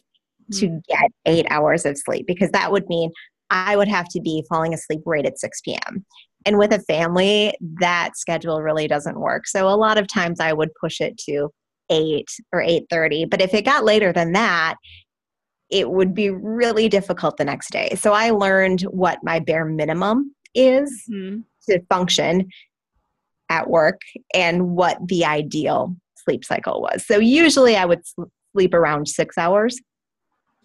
to 0.53 0.67
mm-hmm. 0.67 0.79
get 0.89 1.11
eight 1.25 1.47
hours 1.51 1.85
of 1.87 1.97
sleep 1.99 2.27
because 2.27 2.51
that 2.51 2.71
would 2.71 2.89
mean 2.89 3.11
I 3.51 3.77
would 3.77 3.89
have 3.89 4.09
to 4.11 4.21
be 4.21 4.45
falling 4.49 4.75
asleep 4.75 5.01
right 5.07 5.27
at 5.27 5.39
6 5.39 5.61
p.m. 5.63 6.05
And 6.45 6.59
with 6.59 6.73
a 6.73 6.81
family, 6.81 7.55
that 7.81 8.17
schedule 8.17 8.63
really 8.63 8.87
doesn't 8.87 9.19
work. 9.21 9.47
So 9.47 9.69
a 9.69 9.75
lot 9.77 9.99
of 9.99 10.07
times 10.07 10.41
I 10.41 10.53
would 10.53 10.71
push 10.81 11.01
it 11.01 11.19
to 11.29 11.51
8 11.91 12.29
or 12.53 12.61
8:30, 12.63 13.31
but 13.31 13.41
if 13.41 13.55
it 13.55 13.65
got 13.65 13.85
later 13.85 14.13
than 14.13 14.33
that, 14.33 14.77
it 15.71 15.91
would 15.91 16.15
be 16.15 16.31
really 16.31 16.89
difficult 16.89 17.37
the 17.37 17.45
next 17.45 17.71
day. 17.71 17.95
So 17.97 18.13
I 18.13 18.31
learned 18.31 18.83
what 18.83 19.19
my 19.23 19.41
bare 19.41 19.65
minimum 19.65 20.35
is 20.55 21.05
mm-hmm. 21.11 21.41
to 21.69 21.83
function 21.89 22.49
at 23.49 23.69
work 23.69 24.01
and 24.35 24.71
what 24.71 24.99
the 25.07 25.25
ideal 25.25 25.97
sleep 26.17 26.45
cycle 26.45 26.81
was. 26.81 27.07
So 27.07 27.19
usually 27.19 27.77
I 27.77 27.85
would 27.85 28.03
sleep 28.53 28.75
around 28.75 29.09
6 29.09 29.39
hours 29.39 29.81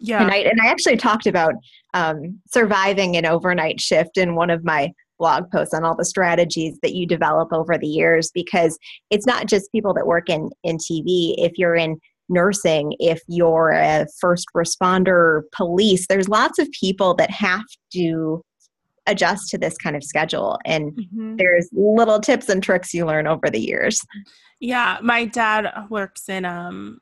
yeah. 0.02 0.20
And 0.20 0.32
I, 0.32 0.36
and 0.38 0.60
I 0.60 0.66
actually 0.66 0.96
talked 0.96 1.26
about 1.26 1.54
um, 1.94 2.40
surviving 2.52 3.16
an 3.16 3.24
overnight 3.24 3.80
shift 3.80 4.18
in 4.18 4.34
one 4.34 4.50
of 4.50 4.64
my 4.64 4.92
blog 5.22 5.48
posts 5.52 5.72
on 5.72 5.84
all 5.84 5.94
the 5.94 6.04
strategies 6.04 6.76
that 6.82 6.94
you 6.94 7.06
develop 7.06 7.52
over 7.52 7.78
the 7.78 7.86
years 7.86 8.32
because 8.34 8.76
it's 9.08 9.24
not 9.24 9.46
just 9.46 9.70
people 9.70 9.94
that 9.94 10.04
work 10.04 10.28
in, 10.28 10.50
in 10.64 10.78
TV. 10.78 11.36
If 11.38 11.52
you're 11.56 11.76
in 11.76 11.96
nursing, 12.28 12.96
if 12.98 13.20
you're 13.28 13.70
a 13.70 14.06
first 14.20 14.48
responder, 14.56 15.42
police, 15.52 16.08
there's 16.08 16.28
lots 16.28 16.58
of 16.58 16.68
people 16.72 17.14
that 17.14 17.30
have 17.30 17.62
to 17.92 18.42
adjust 19.06 19.48
to 19.50 19.58
this 19.58 19.78
kind 19.78 19.94
of 19.94 20.02
schedule. 20.02 20.58
And 20.64 20.90
mm-hmm. 20.90 21.36
there's 21.36 21.68
little 21.72 22.18
tips 22.18 22.48
and 22.48 22.60
tricks 22.60 22.92
you 22.92 23.06
learn 23.06 23.28
over 23.28 23.48
the 23.48 23.60
years. 23.60 24.00
Yeah, 24.58 24.98
my 25.02 25.26
dad 25.26 25.72
works 25.88 26.28
in 26.28 26.44
um 26.44 26.98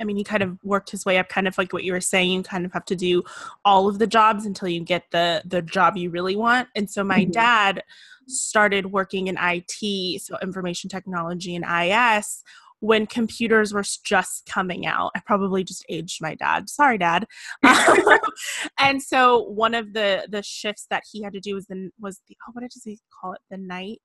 I 0.00 0.04
mean, 0.04 0.16
he 0.16 0.24
kind 0.24 0.42
of 0.42 0.58
worked 0.62 0.90
his 0.90 1.04
way 1.04 1.18
up, 1.18 1.28
kind 1.28 1.48
of 1.48 1.56
like 1.58 1.72
what 1.72 1.84
you 1.84 1.92
were 1.92 2.00
saying. 2.00 2.30
You 2.30 2.42
kind 2.42 2.64
of 2.64 2.72
have 2.72 2.84
to 2.86 2.96
do 2.96 3.22
all 3.64 3.88
of 3.88 3.98
the 3.98 4.06
jobs 4.06 4.46
until 4.46 4.68
you 4.68 4.80
get 4.80 5.04
the 5.10 5.42
the 5.44 5.62
job 5.62 5.96
you 5.96 6.10
really 6.10 6.36
want. 6.36 6.68
And 6.74 6.90
so 6.90 7.04
my 7.04 7.20
mm-hmm. 7.20 7.32
dad 7.32 7.82
started 8.26 8.86
working 8.86 9.26
in 9.26 9.36
IT, 9.40 10.22
so 10.22 10.36
information 10.42 10.88
technology 10.88 11.56
and 11.56 11.64
IS, 11.64 12.42
when 12.80 13.06
computers 13.06 13.72
were 13.72 13.84
just 14.04 14.46
coming 14.46 14.86
out. 14.86 15.12
I 15.14 15.20
probably 15.20 15.64
just 15.64 15.84
aged 15.88 16.20
my 16.20 16.34
dad. 16.34 16.68
Sorry, 16.68 16.98
dad. 16.98 17.26
and 18.78 19.02
so 19.02 19.42
one 19.42 19.74
of 19.74 19.92
the 19.92 20.26
the 20.28 20.42
shifts 20.42 20.86
that 20.90 21.04
he 21.10 21.22
had 21.22 21.32
to 21.34 21.40
do 21.40 21.54
was 21.54 21.66
the 21.66 21.90
was 22.00 22.20
the 22.28 22.36
oh, 22.48 22.52
what 22.52 22.62
did 22.62 22.72
he 22.84 22.98
call 23.20 23.32
it? 23.34 23.40
The 23.50 23.58
night 23.58 24.00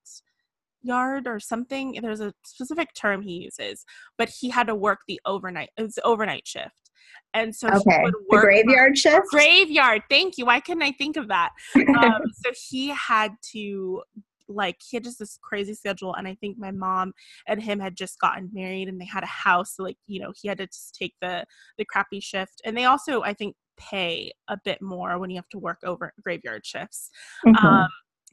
yard 0.85 1.27
or 1.27 1.39
something. 1.39 1.97
There's 2.01 2.21
a 2.21 2.33
specific 2.45 2.93
term 2.93 3.21
he 3.21 3.43
uses, 3.43 3.85
but 4.17 4.29
he 4.29 4.49
had 4.49 4.67
to 4.67 4.75
work 4.75 4.99
the 5.07 5.19
overnight. 5.25 5.69
It 5.77 5.83
was 5.83 5.99
overnight 6.03 6.47
shift. 6.47 6.91
And 7.33 7.53
so 7.53 7.67
okay. 7.67 8.05
the 8.05 8.13
graveyard 8.29 8.97
shift. 8.97 9.27
Graveyard. 9.29 10.03
Thank 10.09 10.37
you. 10.37 10.45
Why 10.45 10.61
couldn't 10.61 10.83
I 10.83 10.93
think 10.93 11.17
of 11.17 11.27
that? 11.27 11.51
Um, 11.75 12.21
so 12.33 12.51
he 12.69 12.89
had 12.89 13.31
to 13.51 14.01
like 14.47 14.77
he 14.87 14.95
had 14.95 15.03
just 15.03 15.17
this 15.17 15.39
crazy 15.41 15.73
schedule 15.73 16.13
and 16.13 16.27
i 16.27 16.35
think 16.35 16.55
my 16.57 16.69
mom 16.69 17.11
and 17.47 17.63
him 17.63 17.79
had 17.79 17.95
just 17.95 18.19
gotten 18.19 18.47
married 18.53 18.87
and 18.87 19.01
they 19.01 19.05
had 19.05 19.23
a 19.23 19.27
house 19.27 19.75
so 19.75 19.81
like 19.83 19.97
you 20.05 20.19
know 20.19 20.31
he 20.39 20.47
had 20.47 20.59
to 20.59 20.67
just 20.67 20.93
take 20.93 21.15
the 21.19 21.43
the 21.79 21.85
crappy 21.85 22.19
shift 22.19 22.61
and 22.63 22.77
they 22.77 22.85
also 22.85 23.23
i 23.23 23.33
think 23.33 23.55
pay 23.77 24.31
a 24.47 24.57
bit 24.63 24.81
more 24.83 25.17
when 25.17 25.31
you 25.31 25.35
have 25.35 25.49
to 25.49 25.57
work 25.57 25.79
over 25.83 26.13
graveyard 26.23 26.63
shifts 26.63 27.09
mm-hmm. 27.45 27.65
um 27.65 27.87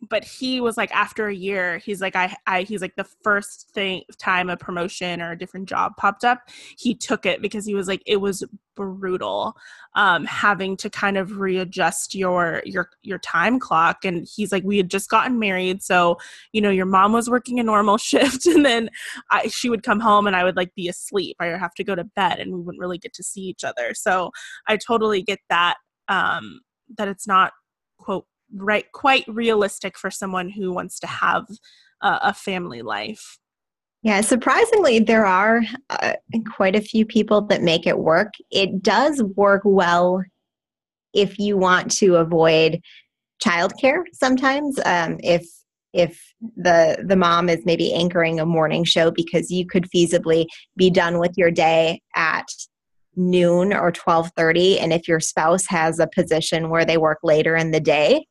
but 0.08 0.24
he 0.24 0.60
was 0.60 0.76
like 0.76 0.92
after 0.94 1.28
a 1.28 1.34
year 1.34 1.78
he's 1.78 2.00
like 2.00 2.16
I, 2.16 2.34
I 2.46 2.62
he's 2.62 2.82
like 2.82 2.96
the 2.96 3.06
first 3.22 3.70
thing 3.70 4.02
time 4.18 4.50
a 4.50 4.56
promotion 4.56 5.22
or 5.22 5.32
a 5.32 5.38
different 5.38 5.68
job 5.68 5.92
popped 5.96 6.24
up 6.24 6.40
he 6.76 6.94
took 6.94 7.24
it 7.24 7.40
because 7.40 7.64
he 7.64 7.74
was 7.74 7.86
like 7.86 8.02
it 8.06 8.16
was 8.16 8.44
brutal 8.74 9.54
um 9.94 10.24
having 10.24 10.76
to 10.78 10.88
kind 10.88 11.18
of 11.18 11.38
readjust 11.38 12.14
your 12.14 12.62
your 12.64 12.88
your 13.02 13.18
time 13.18 13.60
clock 13.60 14.04
and 14.04 14.26
he's 14.34 14.50
like 14.50 14.64
we 14.64 14.78
had 14.78 14.90
just 14.90 15.10
gotten 15.10 15.38
married 15.38 15.82
so 15.82 16.16
you 16.52 16.60
know 16.60 16.70
your 16.70 16.86
mom 16.86 17.12
was 17.12 17.28
working 17.28 17.60
a 17.60 17.62
normal 17.62 17.98
shift 17.98 18.46
and 18.46 18.64
then 18.64 18.88
I, 19.30 19.48
she 19.48 19.68
would 19.68 19.82
come 19.82 20.00
home 20.00 20.26
and 20.26 20.34
i 20.34 20.42
would 20.42 20.56
like 20.56 20.74
be 20.74 20.88
asleep 20.88 21.36
i 21.38 21.50
would 21.50 21.60
have 21.60 21.74
to 21.74 21.84
go 21.84 21.94
to 21.94 22.04
bed 22.04 22.38
and 22.38 22.52
we 22.52 22.60
wouldn't 22.60 22.80
really 22.80 22.98
get 22.98 23.12
to 23.14 23.22
see 23.22 23.42
each 23.42 23.62
other 23.62 23.92
so 23.94 24.30
i 24.66 24.76
totally 24.76 25.22
get 25.22 25.40
that 25.50 25.76
um 26.08 26.60
that 26.96 27.08
it's 27.08 27.26
not 27.26 27.52
right 28.54 28.90
quite 28.92 29.24
realistic 29.28 29.98
for 29.98 30.10
someone 30.10 30.48
who 30.48 30.72
wants 30.72 30.98
to 31.00 31.06
have 31.06 31.46
a, 32.00 32.34
family 32.34 32.82
life 32.82 33.38
yeah, 34.02 34.20
surprisingly, 34.20 34.98
there 34.98 35.24
are 35.24 35.62
uh, 35.88 36.14
quite 36.56 36.74
a 36.74 36.80
few 36.80 37.06
people 37.06 37.42
that 37.42 37.62
make 37.62 37.86
it 37.86 37.98
work. 37.98 38.32
It 38.50 38.82
does 38.82 39.22
work 39.36 39.62
well 39.64 40.24
if 41.14 41.38
you 41.38 41.56
want 41.56 41.92
to 41.98 42.16
avoid 42.16 42.80
childcare. 43.44 44.02
Sometimes, 44.12 44.78
um, 44.84 45.18
if 45.22 45.46
if 45.92 46.20
the 46.56 47.04
the 47.06 47.16
mom 47.16 47.48
is 47.48 47.64
maybe 47.64 47.94
anchoring 47.94 48.40
a 48.40 48.46
morning 48.46 48.82
show 48.82 49.12
because 49.12 49.52
you 49.52 49.66
could 49.66 49.88
feasibly 49.94 50.46
be 50.76 50.90
done 50.90 51.20
with 51.20 51.32
your 51.36 51.52
day 51.52 52.00
at 52.16 52.46
noon 53.14 53.72
or 53.72 53.92
12:30 53.92 54.80
and 54.80 54.92
if 54.92 55.06
your 55.06 55.20
spouse 55.20 55.66
has 55.68 55.98
a 55.98 56.08
position 56.14 56.70
where 56.70 56.86
they 56.86 56.96
work 56.96 57.18
later 57.22 57.54
in 57.54 57.70
the 57.70 57.80
day 57.80 58.24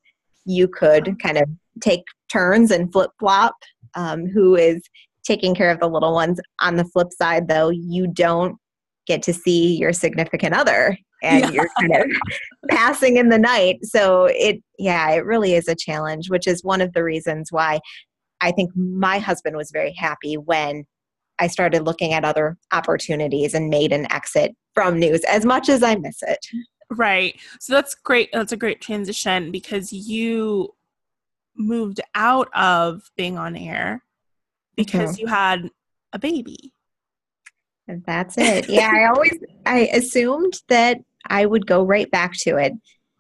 you 0.46 0.68
could 0.68 1.20
kind 1.22 1.38
of 1.38 1.50
take 1.82 2.04
turns 2.32 2.72
and 2.72 2.92
flip 2.92 3.12
flop 3.20 3.56
um, 3.96 4.28
who 4.28 4.56
is 4.56 4.82
taking 5.24 5.54
care 5.54 5.70
of 5.70 5.80
the 5.80 5.90
little 5.90 6.14
ones. 6.14 6.40
On 6.60 6.76
the 6.76 6.86
flip 6.86 7.10
side, 7.12 7.48
though, 7.48 7.70
you 7.70 8.08
don't 8.08 8.58
get 9.08 9.22
to 9.24 9.34
see 9.34 9.78
your 9.78 9.94
significant 9.94 10.54
other 10.54 10.98
and 11.24 11.46
yeah. 11.46 11.52
you're 11.52 11.70
kind 11.80 11.96
of 11.96 12.08
passing 12.70 13.18
in 13.18 13.30
the 13.30 13.38
night. 13.38 13.80
So 13.84 14.26
it, 14.26 14.62
yeah, 14.80 15.12
it 15.12 15.26
really 15.26 15.54
is 15.54 15.68
a 15.68 15.76
challenge, 15.76 16.30
which 16.30 16.48
is 16.48 16.64
one 16.64 16.82
of 16.82 16.94
the 16.94 17.04
reasons 17.04 17.52
why 17.52 17.80
I 18.42 18.52
think 18.52 18.72
my 18.76 19.20
husband 19.20 19.56
was 19.56 19.72
very 19.72 19.94
happy 19.94 20.36
when 20.36 20.86
I 21.40 21.48
started 21.48 21.86
looking 21.86 22.14
at 22.14 22.26
other 22.26 22.58
opportunities 22.72 23.54
and 23.54 23.70
made 23.70 23.92
an 23.92 24.12
exit 24.12 24.56
from 24.74 25.00
news 25.00 25.24
as 25.26 25.46
much 25.46 25.70
as 25.70 25.84
I 25.84 25.96
miss 25.96 26.18
it. 26.22 26.40
Right. 26.92 27.40
So 27.60 27.74
that's 27.74 27.96
great. 27.96 28.30
That's 28.34 28.52
a 28.52 28.58
great 28.58 28.82
transition 28.82 29.50
because 29.50 29.94
you 29.94 30.76
moved 31.56 32.02
out 32.16 32.50
of 32.54 33.10
being 33.16 33.38
on 33.38 33.56
air 33.56 34.04
because 34.76 35.14
mm-hmm. 35.14 35.22
you 35.22 35.28
had 35.28 35.70
a 36.12 36.20
baby. 36.20 36.74
And 37.88 38.04
that's 38.06 38.38
it. 38.38 38.70
Yeah, 38.70 38.92
I 38.94 39.06
always 39.06 39.38
I 39.66 39.90
assumed 39.94 40.62
that 40.68 41.00
I 41.28 41.46
would 41.46 41.66
go 41.66 41.84
right 41.84 42.10
back 42.12 42.34
to 42.42 42.58
it. 42.58 42.74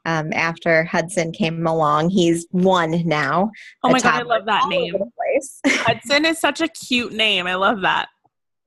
Um, 0.05 0.33
after 0.33 0.83
Hudson 0.83 1.31
came 1.31 1.65
along, 1.67 2.09
he's 2.09 2.47
one 2.51 3.07
now. 3.07 3.51
Oh 3.83 3.89
my 3.89 3.99
god, 3.99 4.21
I 4.21 4.23
love 4.23 4.45
that 4.45 4.67
name. 4.67 4.95
Hudson 5.65 6.25
is 6.25 6.39
such 6.39 6.59
a 6.59 6.67
cute 6.67 7.13
name. 7.13 7.47
I 7.47 7.55
love 7.55 7.81
that. 7.81 8.09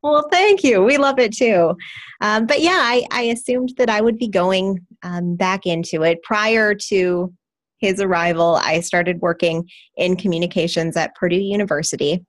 Well, 0.05 0.29
thank 0.31 0.63
you. 0.63 0.83
We 0.83 0.99
love 0.99 1.19
it 1.19 1.35
too. 1.35 1.75
Um, 2.21 2.47
but 2.47 2.61
yeah, 2.61 2.79
I, 2.79 3.07
I, 3.11 3.23
assumed 3.23 3.73
that 3.79 3.89
I 3.89 4.03
would 4.03 4.19
be 4.19 4.29
going 4.29 4.87
um, 5.05 5.37
back 5.37 5.67
into 5.67 6.03
it. 6.03 6.23
Prior 6.23 6.75
to 6.89 7.33
his 7.79 8.01
arrival, 8.01 8.57
I 8.57 8.81
started 8.81 9.21
working 9.21 9.69
in 9.97 10.17
communications 10.17 10.97
at 10.97 11.15
Purdue 11.15 11.37
University 11.37 12.25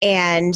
and 0.00 0.54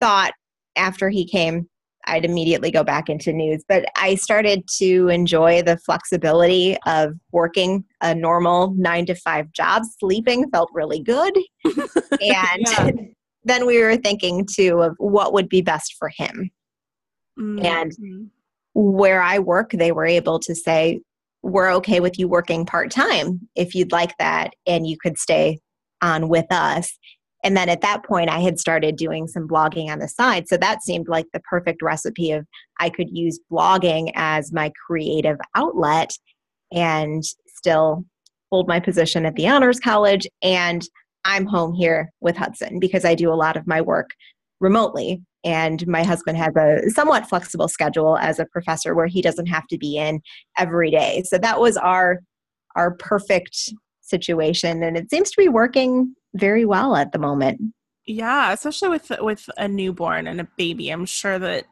thought 0.00 0.32
after 0.76 1.10
he 1.10 1.26
came, 1.26 1.68
I'd 2.08 2.24
immediately 2.24 2.70
go 2.70 2.84
back 2.84 3.08
into 3.08 3.32
news. 3.32 3.64
But 3.68 3.86
I 3.96 4.14
started 4.14 4.62
to 4.78 5.08
enjoy 5.08 5.62
the 5.62 5.76
flexibility 5.78 6.76
of 6.86 7.14
working 7.32 7.84
a 8.00 8.14
normal 8.14 8.72
nine 8.78 9.06
to 9.06 9.14
five 9.16 9.52
job. 9.52 9.82
Sleeping 9.98 10.48
felt 10.50 10.70
really 10.72 11.02
good. 11.02 11.36
and 11.64 12.20
yeah 12.20 12.90
then 13.46 13.64
we 13.64 13.80
were 13.80 13.96
thinking 13.96 14.44
too 14.44 14.82
of 14.82 14.94
what 14.98 15.32
would 15.32 15.48
be 15.48 15.62
best 15.62 15.94
for 15.98 16.10
him. 16.14 16.50
Mm-hmm. 17.38 17.64
And 17.64 17.92
where 18.76 19.22
I 19.22 19.38
work, 19.38 19.70
they 19.70 19.90
were 19.90 20.04
able 20.04 20.38
to 20.40 20.54
say, 20.54 21.00
we're 21.42 21.72
okay 21.76 22.00
with 22.00 22.18
you 22.18 22.28
working 22.28 22.66
part 22.66 22.90
time 22.90 23.48
if 23.54 23.74
you'd 23.74 23.92
like 23.92 24.16
that, 24.18 24.52
and 24.66 24.86
you 24.86 24.98
could 25.02 25.16
stay 25.16 25.60
on 26.02 26.28
with 26.28 26.44
us. 26.50 26.92
And 27.42 27.56
then 27.56 27.70
at 27.70 27.80
that 27.80 28.04
point, 28.04 28.28
I 28.28 28.40
had 28.40 28.58
started 28.58 28.96
doing 28.96 29.28
some 29.28 29.48
blogging 29.48 29.88
on 29.88 30.00
the 30.00 30.08
side. 30.08 30.46
So 30.48 30.58
that 30.58 30.82
seemed 30.82 31.08
like 31.08 31.26
the 31.32 31.40
perfect 31.40 31.80
recipe 31.80 32.32
of 32.32 32.46
I 32.78 32.90
could 32.90 33.08
use 33.10 33.40
blogging 33.50 34.10
as 34.14 34.52
my 34.52 34.72
creative 34.86 35.38
outlet 35.54 36.10
and 36.70 37.22
still 37.46 38.04
hold 38.50 38.68
my 38.68 38.80
position 38.80 39.24
at 39.24 39.36
the 39.36 39.48
Honors 39.48 39.80
College 39.80 40.26
and 40.42 40.82
I'm 41.24 41.46
home 41.46 41.74
here 41.74 42.12
with 42.20 42.36
Hudson 42.36 42.78
because 42.78 43.04
I 43.04 43.16
do 43.16 43.32
a 43.32 43.34
lot 43.34 43.56
of 43.56 43.66
my 43.66 43.80
work 43.80 44.10
remotely. 44.60 45.22
And 45.44 45.86
my 45.86 46.02
husband 46.02 46.38
has 46.38 46.56
a 46.56 46.90
somewhat 46.90 47.28
flexible 47.28 47.68
schedule 47.68 48.18
as 48.18 48.38
a 48.38 48.46
professor 48.46 48.94
where 48.94 49.06
he 49.06 49.22
doesn't 49.22 49.46
have 49.46 49.66
to 49.68 49.78
be 49.78 49.96
in 49.96 50.20
every 50.58 50.90
day. 50.90 51.22
So 51.26 51.38
that 51.38 51.60
was 51.60 51.76
our 51.76 52.20
our 52.74 52.94
perfect 52.96 53.72
situation 54.02 54.82
and 54.82 54.96
it 54.96 55.10
seems 55.10 55.30
to 55.30 55.36
be 55.38 55.48
working 55.48 56.14
very 56.34 56.64
well 56.64 56.94
at 56.94 57.12
the 57.12 57.18
moment. 57.18 57.60
Yeah, 58.06 58.52
especially 58.52 58.90
with 58.90 59.12
with 59.20 59.48
a 59.56 59.68
newborn 59.68 60.26
and 60.26 60.40
a 60.40 60.48
baby. 60.56 60.90
I'm 60.90 61.06
sure 61.06 61.38
that 61.38 61.64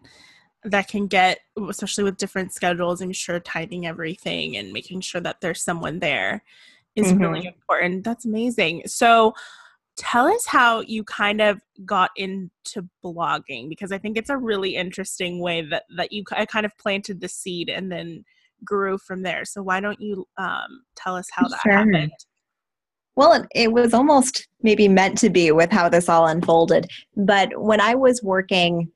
that 0.65 0.89
can 0.89 1.07
get 1.07 1.41
especially 1.69 2.05
with 2.05 2.17
different 2.17 2.53
schedules, 2.53 3.01
I'm 3.01 3.13
sure 3.13 3.39
timing 3.41 3.87
everything 3.87 4.57
and 4.57 4.73
making 4.73 5.01
sure 5.01 5.21
that 5.21 5.41
there's 5.41 5.63
someone 5.63 5.99
there 5.99 6.43
is 6.97 7.09
mm-hmm. 7.09 7.23
really 7.23 7.47
important. 7.47 8.05
That's 8.05 8.25
amazing. 8.25 8.83
So, 8.87 9.35
tell 9.97 10.27
us 10.27 10.47
how 10.47 10.81
you 10.81 11.05
kind 11.05 11.41
of 11.41 11.61
got 11.85 12.11
into 12.17 12.89
blogging 13.05 13.69
because 13.69 13.93
I 13.93 13.99
think 13.99 14.17
it's 14.17 14.31
a 14.31 14.37
really 14.37 14.77
interesting 14.77 15.41
way 15.41 15.63
that 15.63 15.85
that 15.97 16.13
you 16.13 16.25
I 16.33 16.47
kind 16.47 16.67
of 16.67 16.77
planted 16.79 17.21
the 17.21 17.29
seed 17.29 17.69
and 17.69 17.91
then 17.91 18.25
grew 18.65 18.99
from 18.99 19.23
there. 19.23 19.45
So, 19.45 19.63
why 19.63 19.81
don't 19.81 20.01
you 20.01 20.27
um, 20.37 20.85
tell 20.97 21.17
us 21.17 21.29
how 21.33 21.49
that 21.49 21.61
sure. 21.63 21.73
happened? 21.73 22.13
Well, 23.17 23.33
it, 23.33 23.47
it 23.55 23.73
was 23.73 23.95
almost 23.95 24.49
maybe 24.63 24.89
meant 24.89 25.19
to 25.19 25.31
be 25.31 25.53
with 25.53 25.71
how 25.71 25.89
this 25.89 26.09
all 26.09 26.27
unfolded. 26.27 26.91
But 27.17 27.61
when 27.61 27.81
I 27.81 27.95
was 27.95 28.23
working 28.23 28.91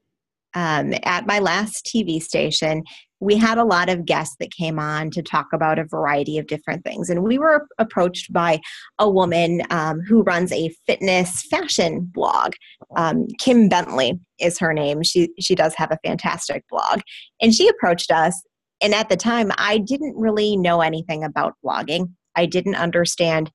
um, 0.55 0.95
at 1.05 1.27
my 1.27 1.39
last 1.39 1.85
TV 1.87 2.23
station, 2.23 2.83
we 3.21 3.37
had 3.37 3.59
a 3.59 3.65
lot 3.65 3.89
of 3.89 4.05
guests 4.05 4.37
that 4.39 4.53
came 4.53 4.79
on 4.79 5.11
to 5.11 5.23
talk 5.23 5.47
about 5.53 5.79
a 5.79 5.85
variety 5.85 6.39
of 6.39 6.47
different 6.47 6.85
things. 6.85 7.11
And 7.11 7.25
we 7.25 7.39
were 7.39 7.67
approached 7.79 8.33
by 8.33 8.61
a 8.99 9.11
woman 9.11 9.63
um, 9.71 10.01
who 10.01 10.23
runs 10.23 10.53
a 10.53 10.73
fitness 10.87 11.43
fashion 11.51 12.09
blog. 12.15 12.53
Um, 12.97 13.27
Kim 13.39 13.69
Bentley 13.69 14.19
is 14.39 14.59
her 14.59 14.73
name. 14.73 15.03
She, 15.03 15.31
she 15.41 15.55
does 15.55 15.75
have 15.75 15.91
a 15.91 15.99
fantastic 16.05 16.65
blog. 16.71 17.01
And 17.41 17.53
she 17.53 17.69
approached 17.69 18.13
us. 18.13 18.41
And 18.81 18.95
at 18.95 19.09
the 19.09 19.17
time, 19.17 19.51
I 19.59 19.79
didn't 19.79 20.17
really 20.17 20.57
know 20.57 20.81
anything 20.81 21.25
about 21.25 21.55
blogging, 21.65 22.13
I 22.37 22.47
didn't 22.47 22.77
understand 22.77 23.51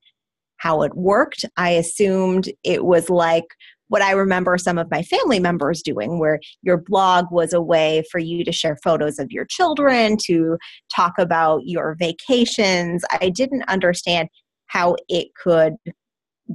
how 0.58 0.82
it 0.82 0.96
worked. 0.96 1.46
I 1.58 1.72
assumed 1.72 2.50
it 2.64 2.86
was 2.86 3.10
like, 3.10 3.46
what 3.94 4.02
I 4.02 4.10
remember 4.14 4.58
some 4.58 4.80
of 4.80 4.90
my 4.90 5.04
family 5.04 5.40
members 5.40 5.84
doing, 5.84 6.18
where 6.18 6.40
your 6.64 6.78
blog 6.78 7.28
was 7.30 7.54
a 7.54 7.62
way 7.62 8.02
for 8.10 8.18
you 8.18 8.44
to 8.44 8.52
share 8.52 8.76
photos 8.84 9.20
of 9.20 9.32
your 9.32 9.46
children, 9.46 10.18
to 10.26 10.58
talk 10.92 11.14
about 11.20 11.62
your 11.66 11.96
vacations. 12.00 13.06
I 13.22 13.30
didn't 13.30 13.62
understand 13.68 14.30
how 14.66 14.96
it 15.10 15.28
could 15.36 15.76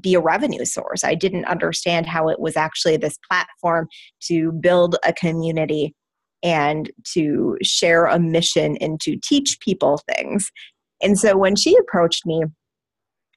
be 0.00 0.14
a 0.14 0.20
revenue 0.20 0.64
source. 0.64 1.04
I 1.04 1.14
didn't 1.14 1.44
understand 1.44 2.06
how 2.06 2.28
it 2.28 2.40
was 2.40 2.56
actually 2.56 2.96
this 2.96 3.16
platform 3.30 3.86
to 4.22 4.50
build 4.50 4.96
a 5.06 5.12
community 5.12 5.94
and 6.42 6.90
to 7.12 7.56
share 7.62 8.06
a 8.06 8.18
mission 8.18 8.76
and 8.78 9.00
to 9.02 9.16
teach 9.22 9.60
people 9.60 10.00
things. 10.12 10.50
And 11.00 11.16
so 11.16 11.36
when 11.36 11.54
she 11.54 11.76
approached 11.76 12.26
me 12.26 12.42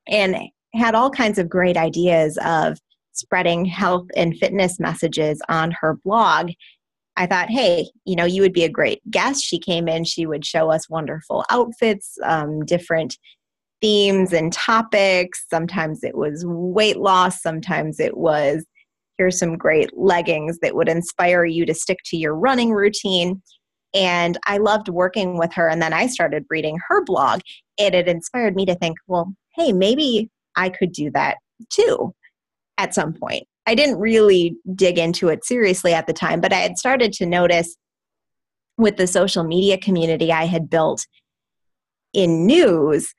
and 0.07 0.37
had 0.73 0.95
all 0.95 1.11
kinds 1.11 1.37
of 1.37 1.47
great 1.47 1.77
ideas 1.77 2.39
of 2.43 2.79
spreading 3.13 3.65
health 3.65 4.07
and 4.15 4.37
fitness 4.37 4.79
messages 4.79 5.41
on 5.49 5.71
her 5.79 5.97
blog, 6.03 6.51
I 7.17 7.25
thought, 7.25 7.49
hey, 7.49 7.89
you 8.05 8.15
know, 8.15 8.25
you 8.25 8.41
would 8.41 8.53
be 8.53 8.63
a 8.63 8.69
great 8.69 9.01
guest. 9.11 9.43
She 9.43 9.59
came 9.59 9.87
in, 9.87 10.03
she 10.05 10.25
would 10.25 10.45
show 10.45 10.71
us 10.71 10.89
wonderful 10.89 11.45
outfits, 11.49 12.17
um, 12.23 12.65
different 12.65 13.17
themes 13.81 14.31
and 14.31 14.53
topics. 14.53 15.45
Sometimes 15.49 16.03
it 16.03 16.15
was 16.15 16.43
weight 16.45 16.97
loss, 16.97 17.41
sometimes 17.41 17.99
it 17.99 18.17
was 18.17 18.65
here's 19.17 19.37
some 19.37 19.57
great 19.57 19.95
leggings 19.95 20.57
that 20.63 20.75
would 20.75 20.89
inspire 20.89 21.45
you 21.45 21.65
to 21.65 21.75
stick 21.75 21.99
to 22.05 22.17
your 22.17 22.33
running 22.33 22.71
routine. 22.71 23.41
And 23.93 24.37
I 24.47 24.57
loved 24.57 24.89
working 24.89 25.37
with 25.37 25.53
her. 25.53 25.67
And 25.67 25.81
then 25.81 25.93
I 25.93 26.07
started 26.07 26.45
reading 26.49 26.79
her 26.87 27.03
blog, 27.03 27.41
and 27.77 27.93
it 27.93 28.07
inspired 28.07 28.55
me 28.55 28.65
to 28.65 28.75
think, 28.75 28.97
well, 29.07 29.33
hey, 29.55 29.73
maybe 29.73 30.29
I 30.55 30.69
could 30.69 30.93
do 30.93 31.11
that 31.11 31.37
too 31.69 32.13
at 32.81 32.95
some 32.95 33.13
point. 33.13 33.47
I 33.67 33.75
didn't 33.75 33.99
really 33.99 34.55
dig 34.73 34.97
into 34.97 35.29
it 35.29 35.45
seriously 35.45 35.93
at 35.93 36.07
the 36.07 36.13
time, 36.13 36.41
but 36.41 36.51
I 36.51 36.57
had 36.57 36.77
started 36.77 37.13
to 37.13 37.25
notice 37.27 37.77
with 38.77 38.97
the 38.97 39.05
social 39.05 39.43
media 39.43 39.77
community 39.77 40.31
I 40.31 40.45
had 40.45 40.69
built 40.69 41.05
in 42.13 42.47
news, 42.47 43.13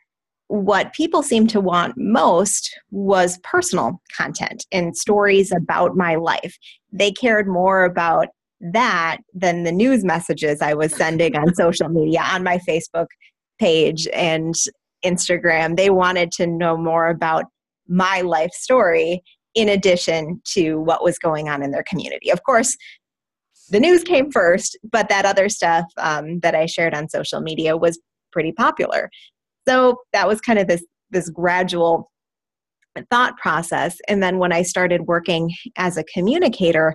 what 0.49 0.93
people 0.93 1.23
seemed 1.23 1.49
to 1.51 1.61
want 1.61 1.95
most 1.97 2.77
was 2.91 3.39
personal 3.45 4.03
content 4.15 4.67
and 4.73 4.97
stories 4.97 5.53
about 5.53 5.97
my 5.97 6.17
life. 6.17 6.57
They 6.91 7.13
cared 7.13 7.47
more 7.47 7.85
about 7.85 8.27
that 8.61 9.19
than 9.33 9.63
the 9.63 9.73
news 9.73 10.05
messages 10.05 10.61
I 10.61 10.75
was 10.75 10.95
sending 10.95 11.37
on 11.37 11.55
social 11.55 11.89
media, 11.89 12.23
on 12.33 12.43
my 12.43 12.59
Facebook 12.69 13.07
page 13.61 14.09
and 14.13 14.55
Instagram. 15.05 15.77
They 15.77 15.91
wanted 15.91 16.33
to 16.33 16.47
know 16.47 16.77
more 16.77 17.09
about 17.09 17.45
my 17.89 18.23
life 18.23 18.53
story 18.53 19.23
in 19.55 19.69
addition 19.69 20.41
to 20.45 20.77
what 20.81 21.03
was 21.03 21.19
going 21.19 21.49
on 21.49 21.63
in 21.63 21.71
their 21.71 21.85
community. 21.85 22.31
Of 22.31 22.43
course, 22.45 22.77
the 23.71 23.81
news 23.81 24.03
came 24.03 24.31
first, 24.31 24.79
but 24.91 25.09
that 25.09 25.25
other 25.25 25.49
stuff 25.49 25.85
um, 25.99 26.41
that 26.41 26.55
I 26.55 26.67
shared 26.67 26.95
on 26.95 27.09
social 27.09 27.41
media 27.41 27.77
was 27.77 27.99
pretty 28.33 28.53
popular. 28.53 29.11
So 29.69 29.99
that 30.13 30.27
was 30.27 30.41
kind 30.41 30.59
of 30.59 30.67
this 30.67 30.85
this 31.11 31.29
gradual 31.29 32.11
thought 33.11 33.37
process. 33.37 33.97
And 34.09 34.23
then 34.23 34.39
when 34.39 34.53
I 34.53 34.63
started 34.63 35.03
working 35.03 35.51
as 35.77 35.97
a 35.97 36.05
communicator, 36.05 36.95